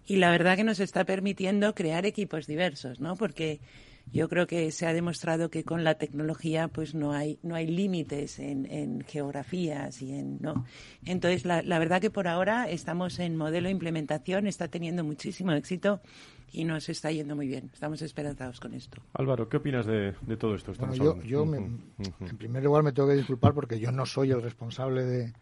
Y 0.06 0.18
la 0.18 0.30
verdad 0.30 0.56
que 0.56 0.64
nos 0.64 0.80
está 0.80 1.06
permitiendo 1.06 1.74
crear 1.74 2.06
equipos 2.06 2.48
diversos, 2.48 3.00
¿no? 3.00 3.16
Porque 3.16 3.60
yo 4.12 4.30
creo 4.30 4.48
que 4.48 4.72
se 4.72 4.86
ha 4.86 4.94
demostrado 4.94 5.50
que 5.50 5.64
con 5.64 5.84
la 5.84 5.96
tecnología 5.96 6.68
pues 6.68 6.94
no 6.94 7.12
hay 7.12 7.40
no 7.44 7.56
hay 7.56 7.68
límites 7.68 8.40
en, 8.40 8.66
en 8.72 9.02
geografías 9.02 10.02
y 10.02 10.14
en 10.14 10.38
no 10.42 10.66
entonces 11.06 11.46
la, 11.46 11.62
la, 11.64 11.80
verdad 11.80 12.02
que 12.02 12.12
por 12.12 12.28
ahora 12.28 12.70
estamos 12.70 13.20
en 13.20 13.36
modelo 13.36 13.68
de 13.68 13.72
implementación 13.72 14.48
está 14.48 14.68
teniendo 14.68 15.04
muchísimo 15.04 15.52
éxito 15.54 16.02
y 16.52 16.64
nos 16.64 16.88
está 16.88 17.12
yendo 17.12 17.36
muy 17.36 17.48
bien. 17.48 17.70
Estamos 17.74 18.02
esperanzados 18.02 18.62
con 18.62 18.74
esto. 18.74 19.02
Álvaro 19.14 19.50
qué 19.50 19.58
opinas 19.58 19.86
de, 19.86 20.14
de 20.22 20.38
todo 20.38 20.56
esto 20.56 20.74
bueno, 20.80 20.94
yo, 20.94 21.22
yo 21.24 21.46
me, 21.46 21.58
en 21.58 22.38
primer 22.38 22.64
lugar 22.64 22.84
me 22.84 22.94
tengo 22.94 23.10
que 23.10 23.16
disculpar 23.16 23.54
porque 23.54 23.80
yo 23.80 23.92
no 23.92 24.06
soy 24.06 24.32
el 24.32 24.42
responsable 24.42 25.04
de 25.04 25.34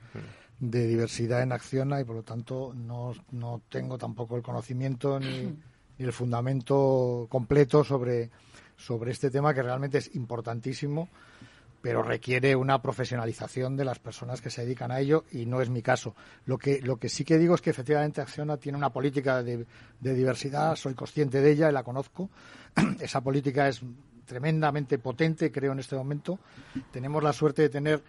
de 0.69 0.87
diversidad 0.87 1.41
en 1.41 1.51
Acciona 1.51 1.99
y 1.99 2.03
por 2.03 2.15
lo 2.15 2.23
tanto 2.23 2.73
no, 2.73 3.13
no 3.31 3.61
tengo 3.69 3.97
tampoco 3.97 4.35
el 4.37 4.43
conocimiento 4.43 5.19
ni, 5.19 5.43
ni 5.97 6.05
el 6.05 6.13
fundamento 6.13 7.27
completo 7.29 7.83
sobre 7.83 8.31
sobre 8.77 9.11
este 9.11 9.29
tema 9.29 9.53
que 9.53 9.63
realmente 9.63 9.97
es 9.97 10.13
importantísimo, 10.15 11.09
pero 11.81 12.01
requiere 12.01 12.55
una 12.55 12.81
profesionalización 12.81 13.75
de 13.75 13.85
las 13.85 13.99
personas 13.99 14.41
que 14.41 14.49
se 14.49 14.63
dedican 14.63 14.91
a 14.91 14.99
ello 14.99 15.25
y 15.31 15.45
no 15.45 15.61
es 15.61 15.69
mi 15.69 15.81
caso. 15.81 16.15
Lo 16.45 16.57
que, 16.57 16.81
lo 16.81 16.97
que 16.97 17.09
sí 17.09 17.25
que 17.25 17.37
digo 17.37 17.55
es 17.55 17.61
que 17.61 17.69
efectivamente 17.69 18.21
Acciona 18.21 18.57
tiene 18.57 18.77
una 18.77 18.91
política 18.91 19.43
de, 19.43 19.65
de 19.99 20.13
diversidad, 20.13 20.75
soy 20.75 20.93
consciente 20.93 21.41
de 21.41 21.51
ella 21.51 21.69
y 21.69 21.73
la 21.73 21.83
conozco. 21.83 22.29
Esa 22.99 23.21
política 23.21 23.67
es 23.67 23.81
tremendamente 24.25 24.97
potente, 24.97 25.51
creo, 25.51 25.73
en 25.73 25.79
este 25.79 25.95
momento. 25.95 26.39
Tenemos 26.91 27.21
la 27.21 27.33
suerte 27.33 27.63
de 27.63 27.69
tener 27.69 28.01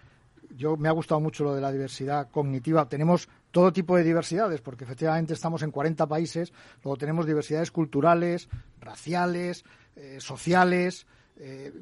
yo 0.56 0.76
me 0.76 0.88
ha 0.88 0.92
gustado 0.92 1.20
mucho 1.20 1.44
lo 1.44 1.54
de 1.54 1.60
la 1.60 1.72
diversidad 1.72 2.30
cognitiva. 2.30 2.88
Tenemos 2.88 3.28
todo 3.50 3.72
tipo 3.72 3.96
de 3.96 4.04
diversidades, 4.04 4.60
porque 4.60 4.84
efectivamente 4.84 5.32
estamos 5.32 5.62
en 5.62 5.70
40 5.70 6.06
países, 6.06 6.52
luego 6.82 6.96
tenemos 6.96 7.26
diversidades 7.26 7.70
culturales, 7.70 8.48
raciales, 8.80 9.64
eh, 9.96 10.18
sociales, 10.20 11.06
eh, 11.36 11.72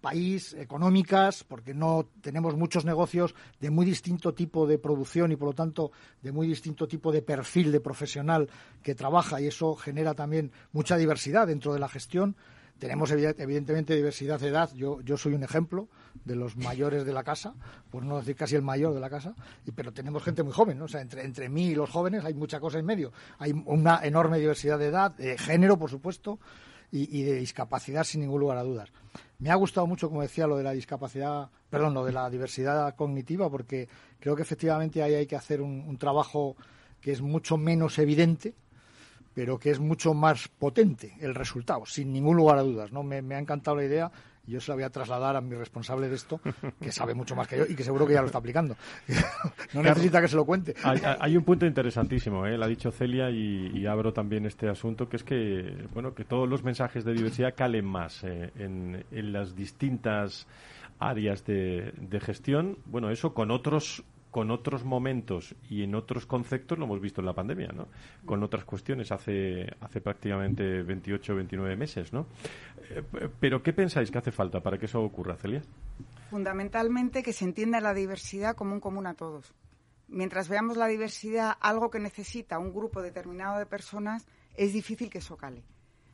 país, 0.00 0.54
económicas, 0.54 1.44
porque 1.44 1.74
no 1.74 2.08
tenemos 2.20 2.56
muchos 2.56 2.84
negocios 2.84 3.34
de 3.60 3.70
muy 3.70 3.86
distinto 3.86 4.34
tipo 4.34 4.66
de 4.66 4.78
producción 4.78 5.32
y 5.32 5.36
por 5.36 5.48
lo 5.48 5.54
tanto 5.54 5.90
de 6.22 6.32
muy 6.32 6.46
distinto 6.46 6.86
tipo 6.86 7.10
de 7.10 7.22
perfil 7.22 7.72
de 7.72 7.80
profesional 7.80 8.48
que 8.82 8.94
trabaja 8.94 9.40
y 9.40 9.46
eso 9.46 9.74
genera 9.74 10.14
también 10.14 10.52
mucha 10.72 10.96
diversidad 10.96 11.46
dentro 11.46 11.72
de 11.72 11.80
la 11.80 11.88
gestión. 11.88 12.36
Tenemos 12.80 13.10
evidentemente 13.10 13.94
diversidad 13.94 14.40
de 14.40 14.48
edad. 14.48 14.70
Yo, 14.74 15.02
yo 15.02 15.18
soy 15.18 15.34
un 15.34 15.42
ejemplo 15.42 15.88
de 16.24 16.34
los 16.34 16.56
mayores 16.56 17.04
de 17.04 17.12
la 17.12 17.22
casa, 17.22 17.54
por 17.90 18.04
no 18.04 18.16
decir 18.16 18.34
casi 18.34 18.56
el 18.56 18.62
mayor 18.62 18.94
de 18.94 19.00
la 19.00 19.10
casa, 19.10 19.34
y, 19.66 19.70
pero 19.72 19.92
tenemos 19.92 20.22
gente 20.24 20.42
muy 20.42 20.52
joven, 20.52 20.80
o 20.80 20.88
sea, 20.88 21.02
entre, 21.02 21.22
entre 21.22 21.50
mí 21.50 21.66
y 21.66 21.74
los 21.74 21.90
jóvenes 21.90 22.24
hay 22.24 22.32
mucha 22.32 22.58
cosa 22.58 22.78
en 22.78 22.86
medio. 22.86 23.12
Hay 23.38 23.52
una 23.66 24.00
enorme 24.02 24.38
diversidad 24.38 24.78
de 24.78 24.86
edad, 24.86 25.10
de 25.10 25.36
género, 25.36 25.78
por 25.78 25.90
supuesto, 25.90 26.38
y, 26.90 27.22
de 27.22 27.34
discapacidad 27.34 28.02
sin 28.02 28.22
ningún 28.22 28.40
lugar 28.40 28.56
a 28.56 28.64
dudas. 28.64 28.90
Me 29.38 29.50
ha 29.50 29.54
gustado 29.56 29.86
mucho, 29.86 30.08
como 30.08 30.22
decía, 30.22 30.46
lo 30.46 30.56
de 30.56 30.64
la 30.64 30.72
discapacidad, 30.72 31.50
perdón, 31.68 31.92
lo 31.92 32.04
de 32.04 32.12
la 32.12 32.30
diversidad 32.30 32.96
cognitiva, 32.96 33.50
porque 33.50 33.88
creo 34.18 34.34
que 34.34 34.42
efectivamente 34.42 35.02
ahí 35.02 35.14
hay 35.14 35.26
que 35.26 35.36
hacer 35.36 35.60
un 35.60 35.96
trabajo 35.98 36.56
que 37.00 37.12
es 37.12 37.20
mucho 37.20 37.58
menos 37.58 37.98
evidente, 37.98 38.54
pero 39.40 39.58
que 39.58 39.70
es 39.70 39.80
mucho 39.80 40.12
más 40.12 40.48
potente 40.48 41.14
el 41.18 41.34
resultado, 41.34 41.86
sin 41.86 42.12
ningún 42.12 42.36
lugar 42.36 42.58
a 42.58 42.62
dudas. 42.62 42.92
¿no? 42.92 43.02
Me, 43.02 43.22
me 43.22 43.36
ha 43.36 43.38
encantado 43.38 43.78
la 43.78 43.86
idea 43.86 44.12
yo 44.46 44.60
se 44.60 44.70
la 44.70 44.74
voy 44.74 44.84
a 44.84 44.90
trasladar 44.90 45.34
a 45.34 45.40
mi 45.40 45.54
responsable 45.54 46.10
de 46.10 46.16
esto, 46.16 46.42
que 46.78 46.92
sabe 46.92 47.14
mucho 47.14 47.34
más 47.34 47.48
que 47.48 47.56
yo 47.56 47.64
y 47.66 47.74
que 47.74 47.82
seguro 47.82 48.06
que 48.06 48.12
ya 48.12 48.20
lo 48.20 48.26
está 48.26 48.36
aplicando. 48.36 48.76
no 49.72 49.82
necesita 49.82 50.20
que 50.20 50.28
se 50.28 50.36
lo 50.36 50.44
cuente. 50.44 50.74
Hay, 50.82 51.00
hay 51.20 51.36
un 51.38 51.44
punto 51.44 51.64
interesantísimo, 51.64 52.44
¿eh? 52.44 52.58
lo 52.58 52.64
ha 52.66 52.68
dicho 52.68 52.90
Celia 52.90 53.30
y, 53.30 53.70
y, 53.72 53.86
abro 53.86 54.12
también 54.12 54.44
este 54.44 54.68
asunto, 54.68 55.08
que 55.08 55.16
es 55.16 55.24
que, 55.24 55.86
bueno, 55.94 56.14
que 56.14 56.24
todos 56.24 56.46
los 56.46 56.62
mensajes 56.62 57.02
de 57.04 57.14
diversidad 57.14 57.54
calen 57.56 57.86
más 57.86 58.22
eh, 58.24 58.50
en, 58.56 59.06
en, 59.10 59.32
las 59.32 59.56
distintas 59.56 60.46
áreas 60.98 61.46
de, 61.46 61.94
de 61.96 62.20
gestión. 62.20 62.76
Bueno, 62.84 63.10
eso 63.10 63.32
con 63.32 63.50
otros 63.50 64.04
con 64.30 64.50
otros 64.50 64.84
momentos 64.84 65.54
y 65.68 65.82
en 65.82 65.94
otros 65.94 66.26
conceptos 66.26 66.78
lo 66.78 66.84
hemos 66.84 67.00
visto 67.00 67.20
en 67.20 67.26
la 67.26 67.32
pandemia, 67.32 67.68
¿no? 67.74 67.88
Con 68.24 68.42
otras 68.42 68.64
cuestiones 68.64 69.10
hace, 69.10 69.66
hace 69.80 70.00
prácticamente 70.00 70.82
28 70.82 71.32
o 71.32 71.36
29 71.36 71.76
meses, 71.76 72.12
¿no? 72.12 72.26
Eh, 72.90 73.02
pero 73.40 73.62
¿qué 73.62 73.72
pensáis 73.72 74.10
que 74.10 74.18
hace 74.18 74.30
falta 74.30 74.60
para 74.60 74.78
que 74.78 74.86
eso 74.86 75.02
ocurra, 75.02 75.36
Celia? 75.36 75.62
Fundamentalmente 76.30 77.22
que 77.22 77.32
se 77.32 77.44
entienda 77.44 77.80
la 77.80 77.92
diversidad 77.92 78.54
como 78.54 78.72
un 78.72 78.80
común 78.80 79.06
a 79.06 79.14
todos. 79.14 79.52
Mientras 80.06 80.48
veamos 80.48 80.76
la 80.76 80.86
diversidad 80.86 81.56
algo 81.60 81.90
que 81.90 81.98
necesita 81.98 82.58
un 82.58 82.72
grupo 82.72 83.02
determinado 83.02 83.58
de 83.58 83.66
personas, 83.66 84.26
es 84.56 84.72
difícil 84.72 85.10
que 85.10 85.18
eso 85.18 85.36
cale. 85.36 85.62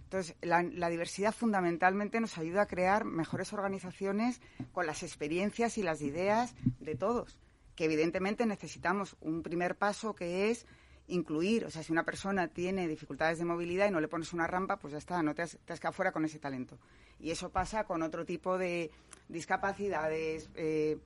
Entonces, 0.05 0.37
la, 0.41 0.63
la, 0.63 0.89
diversidad 0.89 1.35
fundamentalmente 1.35 2.21
nos 2.21 2.39
ayuda 2.39 2.63
a 2.63 2.67
crear 2.67 3.05
mejores 3.05 3.53
organizaciones 3.53 4.41
con 4.73 4.87
las 4.87 5.03
experiencias 5.03 5.79
y 5.79 5.83
las 5.83 6.01
ideas 6.01 6.55
de 6.79 6.95
todos 6.95 7.37
que 7.77 7.85
evidentemente 7.85 8.47
necesitamos 8.47 9.17
un 9.21 9.43
primer 9.43 9.77
paso 9.77 10.15
que 10.15 10.51
es 10.51 10.67
incluir, 11.09 11.65
o 11.65 11.71
sea, 11.71 11.83
si 11.83 11.93
una 11.93 12.05
persona 12.05 12.49
tiene 12.49 12.89
dificultades 12.89 13.39
de 13.39 13.45
movilidad 13.45 13.87
y 13.87 13.91
no 13.93 14.01
le 14.01 14.09
pones 14.09 14.33
una 14.33 14.47
rampa, 14.47 14.77
pues 14.79 14.93
ya 14.93 14.99
está, 14.99 15.23
no 15.23 15.35
te 15.35 15.43
has, 15.43 15.59
quedado 15.67 15.93
fuera 15.93 16.11
con 16.11 16.25
ese 16.25 16.39
talento. 16.39 16.79
Y 17.21 17.31
eso 17.31 17.51
pasa 17.51 17.85
con 17.85 18.03
otro 18.03 18.25
tipo 18.25 18.59
de 18.59 18.91
discapacidades, 19.29 20.51
eh, 20.55 20.99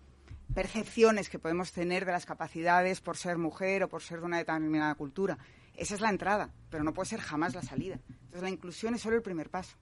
percepciones 0.54 1.28
que 1.28 1.38
podemos 1.38 1.72
tener 1.72 2.04
de 2.04 2.12
las 2.12 2.24
capacidades 2.24 3.00
por 3.00 3.16
ser 3.16 3.36
mujer 3.36 3.84
o 3.84 3.88
por 3.88 4.02
ser 4.02 4.20
de 4.20 4.26
una 4.26 4.38
determinada 4.38 4.94
cultura. 4.94 5.38
Esa 5.74 5.94
es 5.94 6.00
la 6.00 6.10
entrada, 6.10 6.50
pero 6.70 6.82
no 6.82 6.94
puede 6.94 7.10
ser 7.10 7.20
jamás 7.20 7.54
la 7.54 7.62
salida. 7.62 7.98
Entonces, 8.08 8.42
la 8.42 8.50
inclusión 8.50 8.94
es 8.94 9.02
solo 9.02 9.16
el 9.16 9.22
primer 9.22 9.50
paso. 9.50 9.76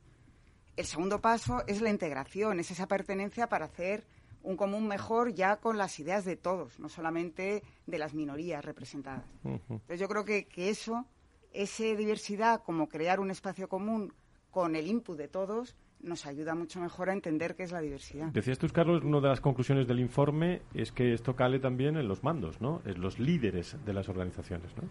El 0.76 0.86
segundo 0.86 1.20
paso 1.20 1.64
es 1.66 1.80
la 1.80 1.90
integración, 1.90 2.60
es 2.60 2.70
esa 2.70 2.86
pertenencia 2.86 3.48
para 3.48 3.66
hacer 3.66 4.04
un 4.42 4.56
común 4.56 4.86
mejor 4.88 5.34
ya 5.34 5.56
con 5.56 5.76
las 5.76 5.98
ideas 5.98 6.24
de 6.24 6.36
todos, 6.36 6.78
no 6.78 6.88
solamente 6.88 7.62
de 7.86 7.98
las 7.98 8.14
minorías 8.14 8.64
representadas. 8.64 9.24
Uh 9.44 9.50
-huh. 9.50 9.60
Entonces 9.70 10.00
yo 10.00 10.08
creo 10.08 10.24
que, 10.24 10.46
que 10.46 10.70
eso, 10.70 11.06
esa 11.52 11.84
diversidad, 11.84 12.62
como 12.62 12.88
crear 12.88 13.20
un 13.20 13.30
espacio 13.30 13.68
común 13.68 14.12
con 14.50 14.76
el 14.76 14.86
input 14.86 15.18
de 15.18 15.28
todos, 15.28 15.76
nos 16.00 16.26
ayuda 16.26 16.54
mucho 16.54 16.80
mejor 16.80 17.10
a 17.10 17.12
entender 17.12 17.54
qué 17.56 17.64
es 17.64 17.72
la 17.72 17.80
diversidad. 17.80 18.28
Decías 18.28 18.58
tú, 18.58 18.68
Carlos, 18.68 19.02
una 19.02 19.20
de 19.20 19.28
las 19.28 19.40
conclusiones 19.40 19.86
del 19.88 20.00
informe 20.00 20.62
es 20.74 20.92
que 20.92 21.12
esto 21.12 21.34
cale 21.34 21.58
también 21.58 21.96
en 21.96 22.06
los 22.06 22.22
mandos, 22.22 22.60
¿no? 22.60 22.82
En 22.84 23.00
los 23.00 23.18
líderes 23.18 23.76
de 23.84 23.92
las 23.92 24.08
organizaciones, 24.08 24.70
¿no? 24.76 24.84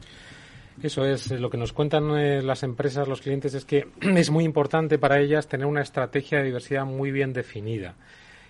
Eso 0.82 1.06
es, 1.06 1.32
lo 1.32 1.50
que 1.50 1.58
nos 1.58 1.74
cuentan 1.74 2.12
eh, 2.18 2.42
las 2.44 2.62
empresas, 2.62 3.08
los 3.08 3.22
clientes, 3.22 3.54
es 3.56 3.66
que 3.66 3.88
es 4.02 4.30
muy 4.30 4.44
importante 4.44 5.00
para 5.00 5.20
ellas 5.20 5.48
tener 5.48 5.66
una 5.66 5.82
estrategia 5.82 6.40
de 6.40 6.46
diversidad 6.46 6.86
muy 6.86 7.12
bien 7.12 7.34
definida 7.34 7.96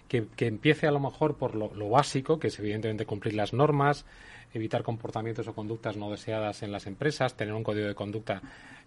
que, 0.08 0.28
que 0.36 0.48
empiece 0.48 0.88
a 0.88 0.92
lo 0.92 1.00
mejor 1.00 1.38
por 1.38 1.56
lo, 1.56 1.74
lo, 1.74 1.90
básico, 1.90 2.40
que 2.40 2.48
es 2.48 2.60
evidentemente 2.60 3.06
cumplir 3.06 3.34
las 3.34 3.54
normas, 3.54 4.06
evitar 4.54 4.84
comportamientos 4.84 5.48
o 5.48 5.54
conductas 5.54 5.98
no 5.98 6.10
deseadas 6.10 6.64
en 6.64 6.72
las 6.72 6.88
empresas, 6.88 7.36
tener 7.36 7.54
un 7.54 7.64
código 7.64 7.88
de 7.88 7.96
conducta 7.96 8.42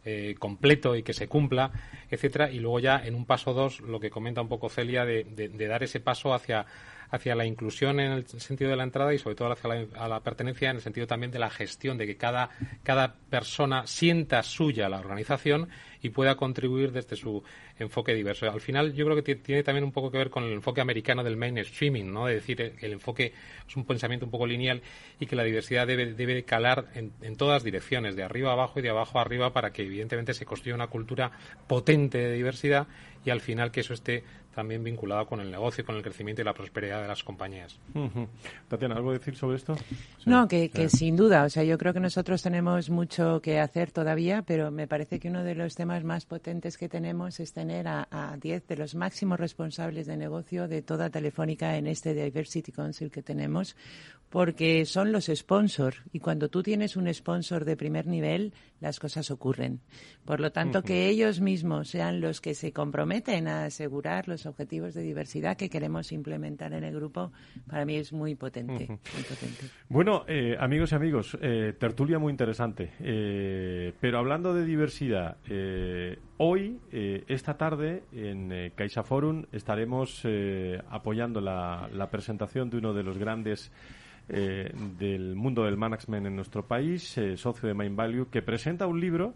eh, 0.05 0.35
completo 0.39 0.97
y 0.97 1.03
que 1.03 1.13
se 1.13 1.29
cumpla, 1.29 1.71
etcétera, 2.11 2.51
y 2.51 2.59
luego 2.59 2.81
ya 2.81 3.05
en 3.05 3.15
un 3.15 3.27
paso 3.27 3.53
dos, 3.53 3.81
lo 3.81 4.01
que 4.01 4.11
comenta 4.11 4.41
un 4.41 4.49
poco 4.49 4.71
Celia, 4.71 5.05
de, 5.05 5.25
de, 5.25 5.49
de 5.49 5.67
dar 5.67 5.83
ese 5.83 6.01
paso 6.01 6.33
hacia 6.33 6.65
hacia 7.11 7.35
la 7.35 7.45
inclusión 7.45 8.01
en 8.01 8.13
el 8.13 8.27
sentido 8.27 8.71
de 8.71 8.77
la 8.77 8.85
entrada 8.85 9.13
y 9.15 9.19
sobre 9.19 9.37
todo 9.37 9.53
hacia 9.53 9.69
la, 9.69 10.09
la 10.09 10.21
pertenencia 10.21 10.71
en 10.71 10.77
el 10.77 10.83
sentido 10.83 11.07
también 11.07 11.31
de 11.31 11.39
la 11.39 11.51
gestión, 11.51 11.99
de 11.99 12.07
que 12.07 12.17
cada, 12.17 12.51
cada 12.83 13.15
persona 13.15 13.87
sienta 13.87 14.43
suya 14.43 14.89
la 14.89 15.01
organización 15.01 15.69
y 16.03 16.11
pueda 16.11 16.37
contribuir 16.37 16.93
desde 16.93 17.17
su 17.17 17.43
enfoque 17.79 18.15
diverso. 18.15 18.51
Al 18.51 18.61
final 18.61 18.93
yo 18.95 19.05
creo 19.07 19.23
que 19.23 19.35
tiene 19.35 19.63
también 19.63 19.85
un 19.85 19.93
poco 19.93 20.11
que 20.11 20.19
ver 20.19 20.31
con 20.31 20.45
el 20.45 20.53
enfoque 20.53 20.81
americano 20.81 21.23
del 21.23 21.37
mainstreaming, 21.37 22.13
¿no? 22.13 22.29
Es 22.29 22.37
decir, 22.37 22.75
el 22.81 22.93
enfoque 22.93 23.33
es 23.69 23.77
un 23.77 23.85
pensamiento 23.85 24.25
un 24.27 24.31
poco 24.31 24.47
lineal 24.47 24.83
y 25.19 25.27
que 25.27 25.37
la 25.37 25.45
diversidad 25.45 25.87
debe, 25.87 26.15
debe 26.15 26.45
calar 26.45 26.87
en, 26.95 27.13
en 27.23 27.37
todas 27.37 27.63
direcciones, 27.65 28.17
de 28.17 28.23
arriba 28.23 28.51
a 28.51 28.53
abajo 28.53 28.79
y 28.79 28.83
de 28.83 28.91
abajo 28.91 29.19
a 29.19 29.23
arriba 29.23 29.53
para 29.53 29.73
que 29.73 29.83
evidentemente 29.83 30.35
se 30.35 30.45
construye 30.45 30.75
una 30.75 30.89
cultura 30.89 31.33
potente 31.67 32.19
de 32.19 32.33
diversidad 32.33 32.87
y 33.25 33.31
al 33.31 33.41
final 33.41 33.71
que 33.71 33.81
eso 33.81 33.95
esté 33.95 34.25
también 34.55 34.83
vinculado 34.83 35.27
con 35.27 35.41
el 35.41 35.51
negocio, 35.51 35.85
con 35.85 35.97
el 35.97 36.03
crecimiento 36.03 36.43
y 36.43 36.45
la 36.45 36.53
prosperidad 36.53 37.01
de 37.01 37.09
las 37.09 37.23
compañías. 37.23 37.79
Tatiana, 38.69 38.97
¿algo 38.97 39.13
decir 39.13 39.37
sobre 39.37 39.57
esto? 39.57 39.77
No, 40.27 40.49
que, 40.49 40.71
sin 40.89 41.17
duda, 41.17 41.45
o 41.45 41.49
sea, 41.49 41.63
yo 41.63 41.79
creo 41.79 41.93
que 41.93 42.01
nosotros 42.01 42.43
tenemos 42.43 42.91
mucho 42.91 43.41
que 43.41 43.61
hacer 43.61 43.93
todavía, 43.93 44.43
pero 44.43 44.71
me 44.71 44.89
parece 44.89 45.21
que 45.21 45.29
uno 45.29 45.45
de 45.45 45.55
los 45.55 45.77
temas 45.77 46.03
más 46.03 46.27
potentes 46.27 46.77
que 46.77 46.89
tenemos 46.89 47.39
es 47.39 47.53
tener 47.53 47.87
a 47.87 48.37
10 48.41 48.67
de 48.67 48.77
los 48.77 48.95
máximos 48.95 49.39
responsables 49.39 50.07
de 50.07 50.17
negocio 50.17 50.67
de 50.67 50.83
toda 50.83 51.11
Telefónica 51.11 51.77
en 51.77 51.87
este 51.87 52.13
Diversity 52.13 52.73
Council 52.73 53.11
que 53.11 53.23
tenemos, 53.23 53.77
porque 54.31 54.85
son 54.87 55.11
los 55.11 55.27
sponsors 55.27 56.03
y 56.13 56.21
cuando 56.21 56.49
tú 56.49 56.63
tienes 56.63 56.97
un 56.97 57.13
sponsor 57.13 57.65
de 57.65 57.77
primer 57.77 58.07
nivel, 58.07 58.53
las 58.81 58.99
cosas 58.99 59.31
ocurren. 59.31 59.81
Por 60.25 60.41
lo 60.41 60.53
tanto, 60.53 60.83
que 60.83 61.09
ellos 61.09 61.41
mismos 61.41 61.89
sean 61.91 62.21
los 62.21 62.41
que 62.41 62.55
se 62.55 62.73
comprometen 63.11 63.49
a 63.49 63.65
asegurar 63.65 64.29
los 64.29 64.47
objetivos 64.47 64.95
de 64.95 65.03
diversidad 65.03 65.57
que 65.57 65.69
queremos 65.69 66.13
implementar 66.13 66.73
en 66.73 66.85
el 66.85 66.95
grupo, 66.95 67.33
para 67.67 67.85
mí 67.85 67.97
es 67.97 68.13
muy 68.13 68.37
potente. 68.37 68.89
Bueno, 69.89 70.25
eh, 70.29 70.57
amigos 70.59 70.93
y 70.93 70.95
amigos, 70.95 71.37
eh, 71.41 71.75
tertulia 71.79 72.19
muy 72.19 72.31
interesante. 72.31 72.93
Eh, 73.01 73.93
pero 74.01 74.19
hablando 74.19 74.55
de 74.55 74.65
diversidad, 74.65 75.39
hoy, 76.39 76.79
esta 76.91 77.57
tarde, 77.57 78.05
en 78.13 78.71
Caixa 78.77 79.03
Forum, 79.03 79.45
estaremos 79.53 80.25
apoyando 80.89 81.41
la, 81.41 81.89
la 81.93 82.11
presentación 82.11 82.71
de 82.71 82.79
uno 82.79 82.95
de 82.95 83.03
los 83.03 83.19
grandes 83.19 83.73
eh, 84.33 84.73
del 84.97 85.35
mundo 85.35 85.65
del 85.65 85.77
management 85.77 86.27
en 86.27 86.37
nuestro 86.37 86.65
país, 86.65 87.19
eh, 87.19 87.37
socio 87.37 87.67
de 87.67 87.75
Main 87.75 87.97
Value, 87.97 88.29
que 88.31 88.43
presenta 88.43 88.87
un 88.87 89.01
libro 89.01 89.35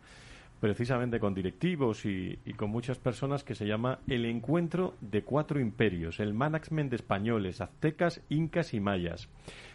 precisamente 0.60 1.20
con 1.20 1.34
directivos 1.34 2.04
y, 2.06 2.38
con 2.56 2.70
muchas 2.70 2.98
personas 2.98 3.44
que 3.44 3.54
se 3.54 3.66
llama 3.66 3.98
El 4.08 4.24
encuentro 4.24 4.94
de 5.00 5.22
cuatro 5.22 5.60
imperios, 5.60 6.20
el 6.20 6.34
management 6.34 6.90
de 6.90 6.96
españoles, 6.96 7.60
aztecas, 7.60 8.22
incas 8.28 8.74
y 8.74 8.80
mayas. 8.80 9.28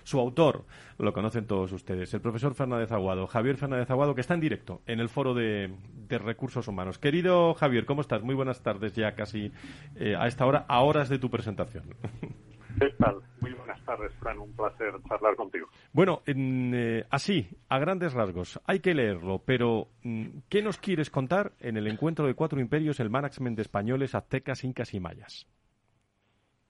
Su 0.04 0.20
autor, 0.20 0.66
lo 0.98 1.14
conocen 1.14 1.46
todos 1.46 1.72
ustedes, 1.72 2.14
el 2.14 2.22
profesor 2.22 2.56
Fernández 2.56 2.92
Aguado, 2.92 3.28
Javier 3.28 3.58
Fernández 3.58 3.92
Aguado, 3.92 4.16
que 4.16 4.22
está 4.22 4.34
en 4.34 4.40
directo 4.40 4.82
en 4.88 5.00
el 5.00 5.10
foro 5.10 5.34
de, 5.34 5.72
recursos 6.10 6.68
humanos. 6.68 6.98
Querido 6.98 7.54
Javier, 7.54 7.86
¿cómo 7.86 8.02
estás? 8.02 8.24
Muy 8.24 8.34
buenas 8.34 8.64
tardes 8.64 8.96
ya 8.96 9.14
casi 9.14 9.52
eh, 9.96 10.16
a 10.18 10.28
esta 10.28 10.46
hora, 10.48 10.66
a 10.68 10.82
horas 10.82 11.08
de 11.10 11.20
tu 11.20 11.30
presentación. 11.30 11.84
¿Qué 12.80 12.90
tal? 12.92 13.22
Muy 13.42 13.52
buenas 13.52 13.84
tardes, 13.84 14.14
Fran. 14.22 14.40
Un 14.40 14.56
placer 14.56 14.94
charlar 15.10 15.36
contigo. 15.36 15.68
Bueno, 15.92 16.22
eh, 16.26 17.04
así, 17.10 17.46
a 17.68 17.78
grandes 17.78 18.14
rasgos, 18.14 18.62
hay 18.66 18.80
que 18.80 18.94
leerlo, 18.94 19.42
pero 19.46 19.88
mm, 20.04 20.28
¿qué 20.48 20.62
nos 20.62 20.78
quieres 20.78 21.10
contar 21.10 21.52
en 21.60 21.76
el 21.76 21.88
encuentro 21.88 22.26
de 22.26 22.36
cuatro 22.36 22.62
imperios, 22.62 23.02
el 23.02 23.10
management 23.10 23.58
de 23.58 23.64
españoles, 23.64 24.16
aztecas, 24.16 24.64
incas 24.64 24.94
y 24.94 25.02
mayas? 25.02 25.46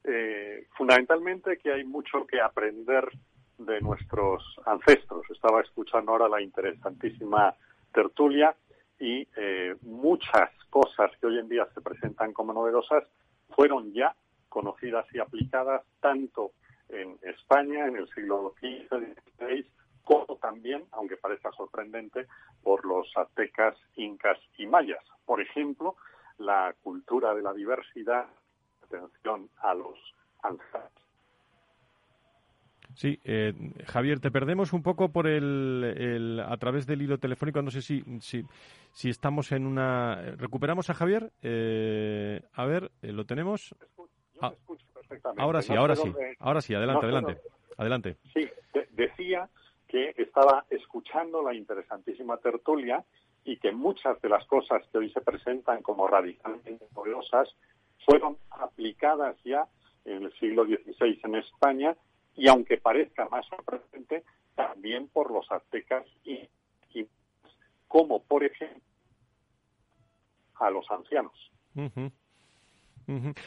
Eh, 0.04 0.66
fundamentalmente 0.76 1.58
que 1.58 1.72
hay 1.72 1.84
mucho 1.84 2.26
que 2.26 2.42
aprender 2.42 3.08
de 3.60 3.80
nuestros 3.80 4.44
ancestros. 4.66 5.30
Estaba 5.30 5.62
escuchando 5.62 6.12
ahora 6.12 6.28
la 6.28 6.42
interesantísima 6.42 7.54
tertulia 7.94 8.56
y 9.00 9.28
eh, 9.38 9.76
muchas 9.84 10.50
cosas 10.72 11.12
que 11.22 11.28
hoy 11.28 11.38
en 11.38 11.50
día 11.50 11.68
se 11.76 11.82
presentan 11.82 12.34
como 12.34 12.52
novedosas 12.52 13.04
fueron 13.50 13.94
ya 13.94 14.16
conocidas 14.50 15.06
y 15.14 15.20
aplicadas 15.20 15.84
tanto 16.00 16.52
en 16.90 17.18
España 17.22 17.88
en 17.88 17.98
el 17.98 18.10
siglo 18.10 18.54
XV 18.60 18.90
XVI 18.90 19.66
como 20.04 20.38
también, 20.38 20.86
aunque 20.92 21.18
parezca 21.18 21.52
sorprendente, 21.52 22.26
por 22.64 22.84
los 22.84 23.08
aztecas, 23.16 23.78
incas 23.96 24.40
y 24.58 24.66
mayas. 24.66 25.04
Por 25.24 25.40
ejemplo, 25.40 25.96
la 26.40 26.74
cultura 26.82 27.36
de 27.36 27.44
la 27.44 27.54
diversidad, 27.54 28.26
atención 28.84 29.50
a 29.62 29.76
los 29.76 29.98
ancestros. 30.42 31.00
Sí, 32.96 33.20
eh, 33.24 33.54
Javier, 33.86 34.20
te 34.20 34.32
perdemos 34.32 34.74
un 34.74 34.82
poco 34.82 35.10
por 35.10 35.28
el, 35.28 36.44
a 36.46 36.58
través 36.58 36.88
del 36.88 37.02
hilo 37.02 37.20
telefónico. 37.20 37.62
No 37.62 37.72
sé 37.72 37.82
si, 37.82 38.04
si, 38.20 38.44
si 38.92 39.10
estamos 39.10 39.52
en 39.52 39.68
una. 39.68 40.16
¿Recuperamos 40.38 40.90
a 40.90 40.96
Javier? 40.96 41.32
Eh, 41.44 42.42
a 42.54 42.66
ver, 42.66 42.92
eh, 43.02 43.12
¿lo 43.12 43.26
tenemos? 43.26 43.76
Ah, 44.42 44.54
ahora 45.38 45.62
sí, 45.62 45.74
ahora 45.76 45.96
sí. 45.96 46.14
Ahora 46.40 46.62
sí, 46.62 46.74
adelante, 46.74 47.06
adelante. 47.06 47.42
Adelante. 47.78 48.18
Sí, 48.34 48.50
decía 48.92 49.50
que 49.88 50.14
estaba 50.18 50.66
escuchando 50.70 51.42
la 51.42 51.54
interesantísima 51.54 52.38
tertulia 52.38 53.04
y 53.44 53.58
que 53.58 53.72
muchas 53.72 54.22
de 54.22 54.30
las 54.30 54.46
cosas 54.46 54.84
que 54.92 54.98
hoy 55.00 55.12
se 55.12 55.22
presentan 55.22 55.82
como 55.82 56.08
radicalmente 56.08 56.86
novedosas 56.96 57.50
fueron 58.06 58.38
aplicadas 58.52 59.36
ya 59.44 59.68
en 60.06 60.24
el 60.24 60.34
siglo 60.40 60.66
XVI 60.66 61.20
en 61.24 61.36
España 61.36 61.96
y 62.36 62.48
aunque 62.48 62.78
parezca 62.78 63.28
más 63.30 63.46
sorprendente, 63.48 64.24
también 64.56 65.08
por 65.08 65.32
los 65.32 65.50
aztecas 65.52 66.06
y, 66.24 66.48
como 67.88 68.22
por 68.22 68.44
ejemplo 68.44 68.84
a 70.56 70.70
los 70.70 70.86
ancianos. 70.92 71.34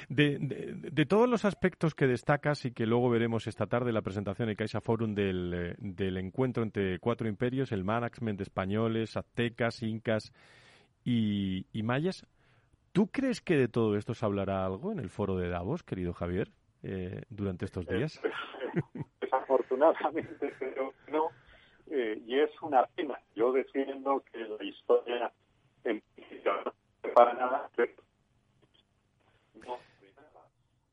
De, 0.09 1.07
todos 1.07 1.29
los 1.29 1.45
aspectos 1.45 1.95
que 1.95 2.07
destacas 2.07 2.65
y 2.65 2.73
que 2.73 2.87
luego 2.87 3.09
veremos 3.11 3.47
esta 3.47 3.67
tarde 3.67 3.93
la 3.93 4.03
presentación 4.03 4.49
en 4.49 4.57
Caixa 4.57 4.81
Forum 4.81 5.15
del, 5.15 5.53
eh, 5.55 5.75
del 5.79 6.17
encuentro 6.17 6.63
entre 6.63 6.99
cuatro 6.99 7.29
imperios, 7.29 7.71
el 7.71 7.85
management 7.85 8.39
de 8.39 8.43
españoles, 8.43 9.17
aztecas, 9.17 9.83
incas 9.83 10.33
y, 11.05 11.65
mayas, 11.83 12.27
¿tú 12.93 13.07
crees 13.09 13.41
que 13.41 13.57
de 13.57 13.69
todo 13.69 13.97
esto 13.97 14.15
se 14.15 14.25
hablará 14.25 14.65
algo 14.65 14.91
en 14.91 14.99
el 14.99 15.11
foro 15.11 15.37
de 15.37 15.49
Davos, 15.49 15.83
querido 15.83 16.13
Javier, 16.13 16.51
eh, 16.83 17.23
durante 17.31 17.65
estos 17.65 17.89
eh, 17.89 17.97
días? 17.97 18.21
Desafortunadamente, 19.21 20.55
pero 20.59 20.93
no. 21.09 21.31
y 21.89 22.39
es 22.39 22.51
una 22.63 22.85
pena. 22.97 23.19
Yo 23.37 23.53
defiendo 23.53 24.25
que 24.33 24.39
la 24.39 24.65
historia 24.65 25.33
en 25.85 26.03
para 27.15 27.35
nada, 27.35 27.69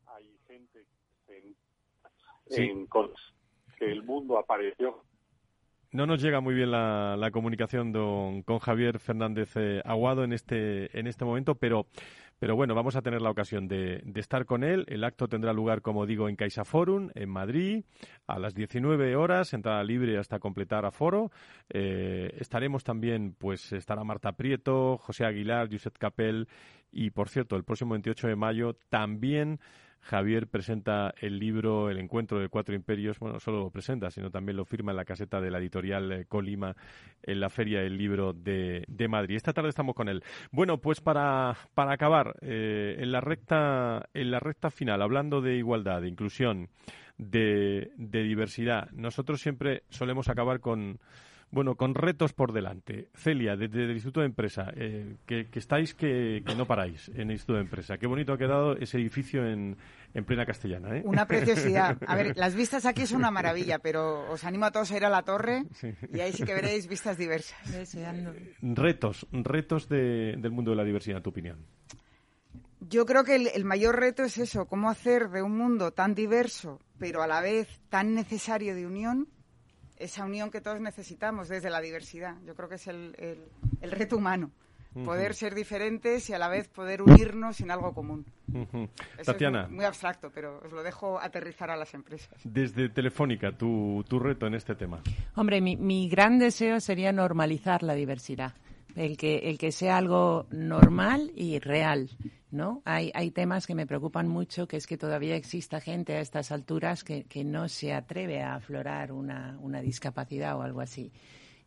hay 0.08 0.38
gente 0.48 0.86
en, 2.48 2.88
que 3.78 3.92
el 3.92 4.04
mundo 4.04 4.38
apareció. 4.38 5.04
No 5.92 6.06
nos 6.06 6.22
llega 6.22 6.40
muy 6.40 6.54
bien 6.54 6.72
la, 6.72 7.16
la 7.18 7.32
comunicación 7.32 7.92
con 8.44 8.60
Javier 8.60 9.00
Fernández 9.00 9.52
eh, 9.56 9.82
Aguado 9.86 10.24
en 10.24 10.34
este, 10.34 10.98
en 10.98 11.08
este 11.08 11.26
momento, 11.26 11.56
pero, 11.56 11.88
pero 12.40 12.56
bueno, 12.56 12.74
vamos 12.74 12.96
a 12.96 13.02
tener 13.02 13.22
la 13.22 13.30
ocasión 13.30 13.68
de, 13.68 14.02
estar 14.16 14.46
con 14.46 14.64
él. 14.64 14.86
El 14.88 15.04
acto 15.04 15.28
tendrá 15.28 15.52
lugar, 15.52 15.82
como 15.82 16.06
digo, 16.06 16.30
en 16.30 16.38
Caixa 16.38 16.64
Forum, 16.64 17.10
en 17.14 17.30
Madrid, 17.30 17.84
a 18.28 18.40
las 18.40 18.56
19 18.56 19.16
horas, 19.18 19.54
entrada 19.54 19.84
libre 19.84 20.18
hasta 20.18 20.40
completar 20.40 20.86
aforo. 20.86 21.32
Eh, 21.70 22.34
estaremos 22.40 22.84
también, 22.84 23.36
pues 23.38 23.74
estará 23.74 24.04
Marta 24.06 24.32
Prieto, 24.32 24.98
José 24.98 25.26
Aguilar, 25.26 25.68
Josep 25.70 25.98
Capel 25.98 26.48
y, 26.92 27.10
por 27.10 27.28
cierto, 27.28 27.58
el 27.58 27.66
próximo 27.66 27.92
28 27.92 28.30
de 28.30 28.36
mayo 28.36 28.78
también 28.90 29.60
Javier 30.02 30.48
presenta 30.48 31.14
el 31.20 31.40
libro 31.40 31.90
El 31.90 32.00
encuentro 32.00 32.40
de 32.40 32.50
cuatro 32.50 32.76
imperios. 32.76 33.20
Bueno, 33.20 33.34
no 33.34 33.40
solo 33.40 33.60
lo 33.60 33.70
presenta, 33.70 34.10
sino 34.10 34.32
también 34.32 34.58
lo 34.58 34.66
firma 34.66 34.92
en 34.92 34.98
la 34.98 35.06
caseta 35.06 35.42
de 35.42 35.52
la 35.52 35.60
editorial 35.60 36.12
eh, 36.12 36.26
Colima 36.26 36.76
en 37.24 37.40
la 37.40 37.50
Feria 37.50 37.82
del 37.82 37.98
Libro 37.98 38.34
de, 38.34 38.86
Madrid. 39.10 39.36
Esta 39.36 39.54
tarde 39.54 39.70
estamos 39.70 39.96
con 39.96 40.10
él. 40.10 40.24
Bueno, 40.52 40.80
pues 40.80 41.02
para, 41.02 41.56
para 41.74 41.94
acabar, 41.94 42.36
eh, 42.42 42.98
en, 43.00 43.12
la 43.12 43.22
recta, 43.22 44.10
en 44.14 44.32
la 44.32 44.40
recta 44.40 44.70
final, 44.70 45.02
hablando 45.02 45.42
de 45.42 45.58
igualdad, 45.58 46.02
de 46.02 46.10
inclusión, 46.10 46.70
de, 47.18 47.92
de 47.98 48.24
diversidad, 48.24 48.90
nosotros 48.92 49.42
siempre 49.42 49.84
solemos 49.90 50.30
acabar 50.30 50.60
con 50.60 51.00
bueno, 51.52 51.76
con 51.76 51.96
retos 51.96 52.34
por 52.34 52.54
delante. 52.54 53.10
Celia, 53.16 53.56
desde 53.56 53.86
el 53.86 53.92
Instituto 53.92 54.20
de 54.20 54.28
Empresa, 54.28 54.72
eh, 54.76 55.16
que, 55.26 55.48
estáis 55.54 55.94
que, 55.96 56.44
no 56.56 56.66
paráis 56.66 57.10
en 57.10 57.22
el 57.22 57.32
Instituto 57.32 57.56
de 57.56 57.62
Empresa. 57.62 57.98
Qué 57.98 58.08
bonito 58.08 58.34
ha 58.34 58.38
quedado 58.38 58.76
ese 58.78 58.98
edificio 58.98 59.46
en, 59.46 59.78
en 60.14 60.26
plena 60.26 60.46
castellana. 60.46 60.98
¿eh? 60.98 61.02
Una 61.06 61.26
preciosidad. 61.26 61.98
A 62.08 62.16
ver, 62.16 62.38
las 62.38 62.56
vistas 62.56 62.86
aquí 62.86 63.06
son 63.06 63.20
una 63.20 63.32
maravilla, 63.32 63.80
pero 63.80 64.30
os 64.32 64.44
animo 64.44 64.66
a 64.66 64.72
todos 64.72 64.92
a 64.92 64.98
ir 64.98 65.06
a 65.06 65.10
la 65.10 65.24
torre 65.24 65.66
y 66.14 66.20
ahí 66.20 66.34
sí 66.34 66.44
que 66.44 66.54
veréis 66.54 66.88
vistas 66.88 67.18
diversas. 67.18 67.58
Retos, 68.62 69.28
retos 69.32 69.90
del 69.90 70.52
mundo 70.52 70.72
de 70.72 70.78
la 70.78 70.84
diversidad, 70.84 71.18
en 71.18 71.24
tu 71.24 71.30
opinión. 71.30 71.66
Yo 72.82 73.06
creo 73.06 73.24
que 73.24 73.36
el, 73.36 73.66
mayor 73.66 74.00
reto 74.00 74.24
es 74.24 74.38
eso, 74.38 74.66
cómo 74.66 74.90
hacer 74.90 75.30
de 75.30 75.42
un 75.42 75.58
mundo 75.58 75.92
tan 75.92 76.16
diverso, 76.16 76.80
pero 76.98 77.22
a 77.22 77.28
la 77.28 77.42
vez 77.42 77.68
tan 77.90 78.14
necesario 78.14 78.74
de 78.74 78.88
unión, 78.88 79.28
esa 80.00 80.26
unión 80.26 80.50
que 80.50 80.62
todos 80.62 80.80
necesitamos 80.82 81.50
desde 81.50 81.70
la 81.70 81.82
diversidad. 81.82 82.36
Yo 82.46 82.56
creo 82.56 82.70
que 82.70 82.76
es 82.76 82.88
el, 82.88 83.14
reto 83.82 84.18
humano. 84.18 84.52
Poder 85.06 85.36
ser 85.36 85.54
diferentes 85.54 86.30
y 86.30 86.34
a 86.34 86.40
la 86.40 86.50
vez 86.50 86.68
poder 86.68 87.04
unirnos 87.04 87.62
en 87.62 87.70
algo 87.70 87.94
común. 87.94 88.26
Tatiana. 89.24 89.68
muy, 89.68 89.86
abstracto, 89.86 90.32
pero 90.34 90.62
os 90.66 90.72
lo 90.72 90.82
dejo 90.82 91.20
aterrizar 91.20 91.70
a 91.70 91.78
las 91.78 91.94
empresas. 91.94 92.42
Desde 92.44 92.90
Telefónica, 92.90 93.52
tu, 93.52 94.04
tu 94.10 94.20
reto 94.20 94.48
en 94.48 94.56
este 94.56 94.74
tema. 94.74 95.02
Hombre, 95.36 95.62
mi, 95.62 95.78
mi 95.78 96.10
gran 96.10 96.40
deseo 96.40 96.80
sería 96.80 97.12
normalizar 97.12 97.84
la 97.84 97.94
diversidad 97.94 98.56
el 98.96 99.18
que, 99.18 99.38
el 99.50 99.58
que 99.58 99.72
sea 99.72 99.98
algo 99.98 100.48
normal 100.52 101.32
y 101.36 101.60
real. 101.60 102.10
¿no? 102.52 102.82
Hay, 102.86 103.12
hay 103.14 103.32
temas 103.32 103.68
que 103.68 103.76
me 103.76 103.86
preocupan 103.86 104.28
mucho, 104.28 104.68
que 104.68 104.78
es 104.78 104.88
que 104.88 104.98
todavía 104.98 105.36
exista 105.36 105.80
gente 105.80 106.16
a 106.16 106.22
estas 106.22 106.52
alturas 106.52 107.04
que, 107.04 107.26
que 107.26 107.44
no 107.44 107.70
se 107.70 107.94
atreve 107.94 108.42
a 108.42 108.56
aflorar 108.56 109.12
una, 109.12 109.58
una 109.62 109.82
discapacidad 109.82 110.58
o 110.58 110.64
algo 110.64 110.82
así. 110.82 111.12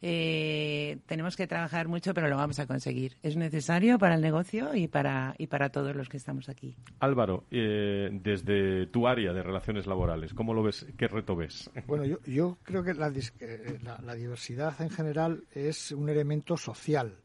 Eh, 0.04 0.98
tenemos 1.06 1.36
que 1.36 1.46
trabajar 1.46 1.86
mucho, 1.86 2.12
pero 2.12 2.28
lo 2.28 2.36
vamos 2.36 2.58
a 2.58 2.66
conseguir. 2.66 3.16
Es 3.22 3.36
necesario 3.36 3.98
para 3.98 4.16
el 4.16 4.20
negocio 4.20 4.74
y 4.74 4.88
para, 4.88 5.34
y 5.38 5.46
para 5.46 5.70
todos 5.70 5.94
los 5.94 6.08
que 6.08 6.16
estamos 6.16 6.48
aquí. 6.48 6.76
Álvaro, 6.98 7.44
eh, 7.50 8.10
desde 8.12 8.86
tu 8.88 9.06
área 9.06 9.32
de 9.32 9.42
relaciones 9.42 9.86
laborales, 9.86 10.34
¿cómo 10.34 10.54
lo 10.54 10.64
ves? 10.64 10.86
¿Qué 10.98 11.08
reto 11.08 11.36
ves? 11.36 11.70
Bueno, 11.86 12.04
yo, 12.04 12.18
yo 12.24 12.58
creo 12.62 12.82
que 12.82 12.94
la, 12.94 13.12
eh, 13.40 13.78
la, 13.82 13.98
la 13.98 14.14
diversidad 14.14 14.80
en 14.80 14.90
general 14.90 15.44
es 15.52 15.92
un 15.92 16.08
elemento 16.08 16.56
social. 16.56 17.18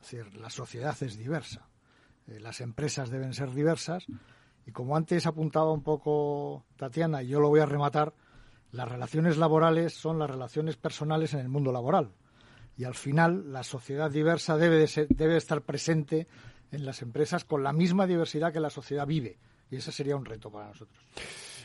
Es 0.00 0.10
decir, 0.10 0.34
la 0.34 0.50
sociedad 0.50 0.96
es 1.02 1.16
diversa. 1.16 1.68
Eh, 2.28 2.40
las 2.40 2.60
empresas 2.60 3.10
deben 3.10 3.32
ser 3.32 3.52
diversas. 3.52 4.06
Y 4.66 4.72
como 4.72 4.96
antes 4.96 5.26
apuntaba 5.26 5.72
un 5.72 5.82
poco 5.82 6.64
Tatiana, 6.76 7.22
y 7.22 7.28
yo 7.28 7.40
lo 7.40 7.48
voy 7.48 7.60
a 7.60 7.66
rematar, 7.66 8.12
las 8.72 8.88
relaciones 8.88 9.36
laborales 9.36 9.94
son 9.94 10.18
las 10.18 10.30
relaciones 10.30 10.76
personales 10.76 11.34
en 11.34 11.40
el 11.40 11.48
mundo 11.48 11.72
laboral. 11.72 12.12
Y 12.76 12.84
al 12.84 12.94
final, 12.94 13.52
la 13.52 13.62
sociedad 13.62 14.10
diversa 14.10 14.56
debe, 14.56 14.76
de 14.76 14.86
ser, 14.86 15.08
debe 15.08 15.36
estar 15.36 15.62
presente 15.62 16.28
en 16.70 16.84
las 16.84 17.02
empresas 17.02 17.44
con 17.44 17.62
la 17.62 17.72
misma 17.72 18.06
diversidad 18.06 18.52
que 18.52 18.60
la 18.60 18.70
sociedad 18.70 19.06
vive. 19.06 19.38
Y 19.70 19.76
ese 19.76 19.90
sería 19.90 20.16
un 20.16 20.24
reto 20.24 20.50
para 20.50 20.68
nosotros. 20.68 20.98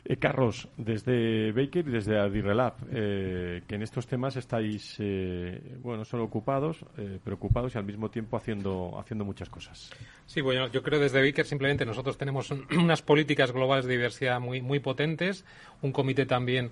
Eh, 0.05 0.17
Carlos, 0.17 0.67
desde 0.75 1.53
Baker 1.53 1.87
y 1.87 1.91
desde 1.91 2.19
Adirrelab, 2.19 2.73
eh, 2.91 3.61
que 3.65 3.75
en 3.75 3.83
estos 3.83 4.05
temas 4.05 4.35
estáis, 4.35 4.97
eh, 4.99 5.77
bueno, 5.81 6.03
solo 6.03 6.25
ocupados, 6.25 6.85
eh, 6.97 7.19
preocupados 7.23 7.73
y 7.75 7.77
al 7.77 7.85
mismo 7.85 8.11
tiempo 8.11 8.35
haciendo, 8.35 8.99
haciendo 8.99 9.23
muchas 9.23 9.49
cosas. 9.49 9.91
Sí, 10.25 10.41
bueno, 10.41 10.67
yo 10.67 10.83
creo 10.83 10.99
desde 10.99 11.21
Baker 11.21 11.45
simplemente 11.45 11.85
nosotros 11.85 12.17
tenemos 12.17 12.51
un, 12.51 12.67
unas 12.77 13.01
políticas 13.01 13.53
globales 13.53 13.85
de 13.85 13.93
diversidad 13.93 14.41
muy, 14.41 14.61
muy 14.61 14.81
potentes, 14.81 15.45
un 15.81 15.93
comité 15.93 16.25
también 16.25 16.71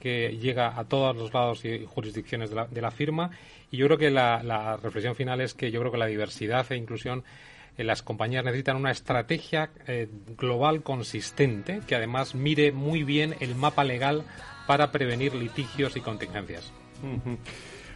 que 0.00 0.36
llega 0.36 0.76
a 0.76 0.84
todos 0.84 1.14
los 1.16 1.32
lados 1.32 1.64
y 1.64 1.86
jurisdicciones 1.86 2.50
de 2.50 2.56
la, 2.56 2.66
de 2.66 2.80
la 2.80 2.90
firma 2.90 3.30
y 3.70 3.76
yo 3.76 3.86
creo 3.86 3.98
que 3.98 4.10
la, 4.10 4.42
la 4.42 4.76
reflexión 4.76 5.14
final 5.14 5.40
es 5.40 5.54
que 5.54 5.70
yo 5.70 5.78
creo 5.78 5.92
que 5.92 5.98
la 5.98 6.06
diversidad 6.06 6.66
e 6.72 6.76
inclusión 6.76 7.22
eh, 7.76 7.84
las 7.84 8.02
compañías 8.02 8.44
necesitan 8.44 8.76
una 8.76 8.90
estrategia 8.90 9.70
eh, 9.86 10.08
global 10.36 10.82
consistente 10.82 11.80
que 11.86 11.94
además 11.94 12.34
mire 12.34 12.72
muy 12.72 13.04
bien 13.04 13.34
el 13.40 13.54
mapa 13.54 13.84
legal 13.84 14.24
para 14.66 14.92
prevenir 14.92 15.34
litigios 15.34 15.96
y 15.96 16.00
contingencias. 16.00 16.72
Uh 17.02 17.30
-huh. 17.30 17.38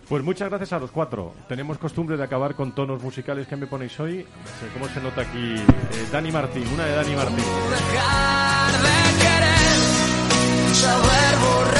Pues 0.09 0.23
muchas 0.23 0.49
gracias 0.49 0.73
a 0.73 0.79
los 0.79 0.93
cuatro. 0.93 1.35
Tenemos 1.49 1.79
costumbre 1.79 2.17
de 2.17 2.23
acabar 2.23 2.55
con 2.55 2.75
tonos 2.75 3.03
musicales 3.03 3.49
que 3.49 3.57
me 3.57 3.67
ponéis 3.67 3.99
hoy. 3.99 4.19
No 4.19 4.47
sé 4.61 4.73
cómo 4.73 4.87
se 4.89 5.01
nota 5.01 5.23
aquí 5.23 5.57
eh, 5.57 6.09
Dani 6.13 6.31
Martín, 6.31 6.67
una 6.69 6.85
de 6.85 6.93
Dani 6.95 7.17
Martín. 7.17 7.37
Dejar 7.37 8.73
de 8.83 9.19
querer, 9.21 10.75
saber 10.75 11.76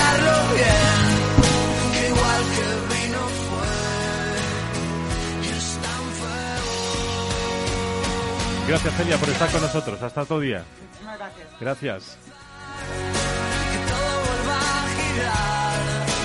Gracias 8.69 8.95
Celia 8.95 9.17
por 9.17 9.29
estar 9.29 9.51
con 9.51 9.61
nosotros. 9.63 10.03
Hasta 10.03 10.23
otro 10.23 10.41
día. 10.41 10.65
Muchísimas 10.83 11.19
gracias. 11.19 11.49
Gracias. 11.61 12.19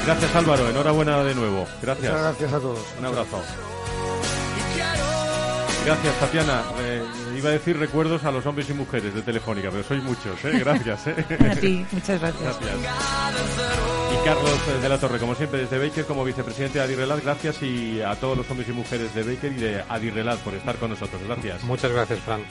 Gracias 0.05 0.35
Álvaro. 0.35 0.69
Enhorabuena 0.69 1.23
de 1.23 1.35
nuevo. 1.35 1.67
Gracias. 1.81 2.11
Muchas 2.11 2.21
gracias 2.21 2.53
a 2.53 2.59
todos. 2.59 2.85
Un 2.97 3.05
abrazo. 3.05 3.41
Gracias, 5.85 6.19
Tatiana. 6.19 6.63
Eh, 6.79 7.03
iba 7.37 7.49
a 7.49 7.53
decir 7.53 7.77
recuerdos 7.77 8.23
a 8.23 8.31
los 8.31 8.45
hombres 8.45 8.69
y 8.69 8.73
mujeres 8.73 9.15
de 9.15 9.23
Telefónica, 9.23 9.69
pero 9.71 9.83
sois 9.83 10.03
muchos, 10.03 10.43
¿eh? 10.45 10.59
Gracias, 10.59 11.07
¿eh? 11.07 11.25
A 11.49 11.55
ti, 11.55 11.85
muchas 11.91 12.21
gracias. 12.21 12.59
Gracias. 12.59 14.00
Carlos 14.23 14.59
eh, 14.67 14.81
de 14.81 14.89
la 14.89 14.99
Torre, 14.99 15.17
como 15.17 15.33
siempre, 15.33 15.61
desde 15.61 15.79
Baker, 15.79 16.05
como 16.05 16.23
vicepresidente 16.23 16.77
de 16.77 16.85
Adirrelat, 16.85 17.23
gracias 17.23 17.63
y 17.63 18.01
a 18.01 18.15
todos 18.15 18.37
los 18.37 18.49
hombres 18.51 18.69
y 18.69 18.71
mujeres 18.71 19.15
de 19.15 19.23
Baker 19.23 19.51
y 19.51 19.55
de 19.55 19.83
Adirrelat 19.89 20.39
por 20.39 20.53
estar 20.53 20.75
con 20.75 20.91
nosotros. 20.91 21.19
Gracias. 21.25 21.63
Muchas 21.63 21.91
gracias, 21.91 22.19
Fran. 22.19 22.41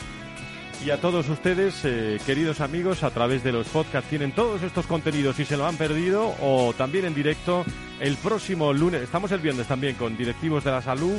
Y 0.85 0.91
a 0.91 1.01
todos 1.01 1.29
ustedes, 1.29 1.81
eh, 1.85 2.19
queridos 2.27 2.61
amigos, 2.61 3.05
a 3.05 3.11
través 3.11 3.45
de 3.45 3.53
los 3.53 3.69
podcasts 3.69 4.11
tienen 4.11 4.33
todos 4.33 4.63
estos 4.63 4.87
contenidos 4.87 5.37
si 5.37 5.45
se 5.45 5.57
lo 5.57 5.67
han 5.67 5.77
perdido 5.77 6.35
o 6.41 6.73
también 6.77 7.05
en 7.05 7.15
directo 7.15 7.65
el 8.01 8.17
próximo 8.17 8.73
lunes. 8.73 9.03
Estamos 9.03 9.31
el 9.31 9.41
viernes 9.41 9.69
también 9.69 9.95
con 9.95 10.17
directivos 10.17 10.65
de 10.65 10.73
la 10.73 10.83
salud, 10.83 11.19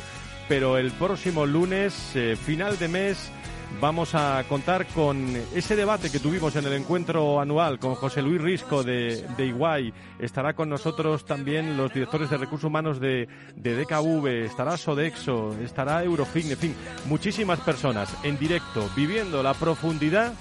pero 0.50 0.78
el 0.78 0.92
próximo 0.92 1.46
lunes, 1.46 2.12
eh, 2.16 2.36
final 2.36 2.78
de 2.78 2.88
mes, 2.90 3.32
vamos 3.80 4.16
a 4.16 4.44
contar 4.48 4.86
con 4.88 5.36
ese 5.56 5.76
debate 5.76 6.12
que 6.12 6.20
tuvimos 6.20 6.56
en 6.56 6.66
el 6.66 6.74
encuentro 6.74 7.40
anual 7.40 7.80
con 7.80 7.96
José 7.96 8.22
Luis 8.22 8.42
Risco 8.42 8.84
de, 8.84 9.26
de 9.38 9.46
Iguay. 9.46 9.94
Estará 10.20 10.54
con 10.54 10.70
nosotros 10.70 11.26
también 11.26 11.78
los 11.78 11.94
directores 11.94 12.30
de 12.30 12.38
recursos 12.38 12.68
humanos 12.68 13.00
de, 13.00 13.28
de 13.56 13.76
DKV, 13.76 14.46
estará 14.46 14.78
Sodexo, 14.78 15.56
estará 15.64 16.04
Eurofin, 16.04 16.52
en 16.52 16.58
fin, 16.58 16.76
muchísimas 17.06 17.60
personas 17.60 18.16
en 18.24 18.38
directo 18.38 18.90
viviendo 18.96 19.42
la 19.44 19.54
profundidad 19.54 20.34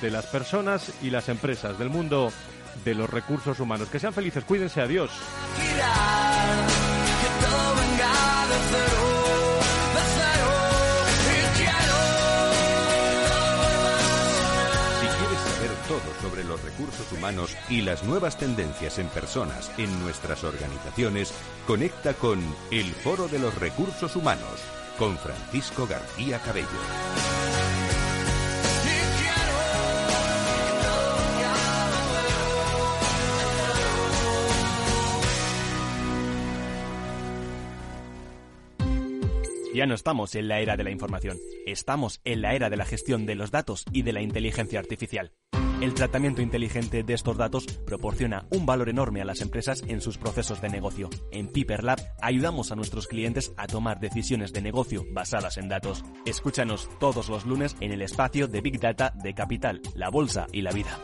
de 0.00 0.10
las 0.10 0.26
personas 0.26 0.92
y 1.02 1.10
las 1.10 1.28
empresas 1.28 1.78
del 1.78 1.90
mundo 1.90 2.32
de 2.84 2.94
los 2.94 3.10
recursos 3.10 3.60
humanos. 3.60 3.88
Que 3.88 3.98
sean 3.98 4.12
felices, 4.12 4.44
cuídense, 4.44 4.80
adiós. 4.80 5.10
Sobre 16.30 16.44
los 16.44 16.62
recursos 16.62 17.10
humanos 17.12 17.56
y 17.68 17.80
las 17.80 18.04
nuevas 18.04 18.38
tendencias 18.38 19.00
en 19.00 19.08
personas 19.08 19.72
en 19.78 20.00
nuestras 20.00 20.44
organizaciones, 20.44 21.34
conecta 21.66 22.14
con 22.14 22.40
El 22.70 22.86
Foro 22.86 23.26
de 23.26 23.40
los 23.40 23.52
Recursos 23.58 24.14
Humanos 24.14 24.60
con 24.96 25.18
Francisco 25.18 25.88
García 25.88 26.38
Cabello. 26.38 26.68
Ya 39.74 39.86
no 39.86 39.94
estamos 39.94 40.34
en 40.34 40.46
la 40.46 40.60
era 40.60 40.76
de 40.76 40.84
la 40.84 40.90
información, 40.90 41.38
estamos 41.66 42.20
en 42.24 42.42
la 42.42 42.54
era 42.54 42.70
de 42.70 42.76
la 42.76 42.84
gestión 42.84 43.26
de 43.26 43.34
los 43.34 43.50
datos 43.50 43.84
y 43.92 44.02
de 44.02 44.12
la 44.12 44.20
inteligencia 44.20 44.78
artificial. 44.78 45.32
El 45.80 45.94
tratamiento 45.94 46.42
inteligente 46.42 47.02
de 47.02 47.14
estos 47.14 47.38
datos 47.38 47.66
proporciona 47.86 48.46
un 48.50 48.66
valor 48.66 48.90
enorme 48.90 49.22
a 49.22 49.24
las 49.24 49.40
empresas 49.40 49.82
en 49.88 50.02
sus 50.02 50.18
procesos 50.18 50.60
de 50.60 50.68
negocio. 50.68 51.08
En 51.30 51.48
Piper 51.48 51.84
Lab 51.84 51.98
ayudamos 52.20 52.70
a 52.70 52.76
nuestros 52.76 53.06
clientes 53.06 53.54
a 53.56 53.66
tomar 53.66 53.98
decisiones 53.98 54.52
de 54.52 54.60
negocio 54.60 55.06
basadas 55.12 55.56
en 55.56 55.70
datos. 55.70 56.04
Escúchanos 56.26 56.90
todos 56.98 57.30
los 57.30 57.46
lunes 57.46 57.78
en 57.80 57.92
el 57.92 58.02
espacio 58.02 58.46
de 58.46 58.60
Big 58.60 58.78
Data 58.78 59.14
de 59.22 59.32
Capital, 59.32 59.80
la 59.94 60.10
Bolsa 60.10 60.48
y 60.52 60.60
la 60.60 60.72
Vida. 60.72 60.98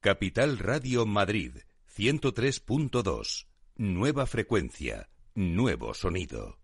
Capital 0.00 0.58
Radio 0.58 1.06
Madrid 1.06 1.56
103.2. 1.96 3.46
Nueva 3.76 4.26
frecuencia, 4.26 5.08
nuevo 5.34 5.94
sonido. 5.94 6.63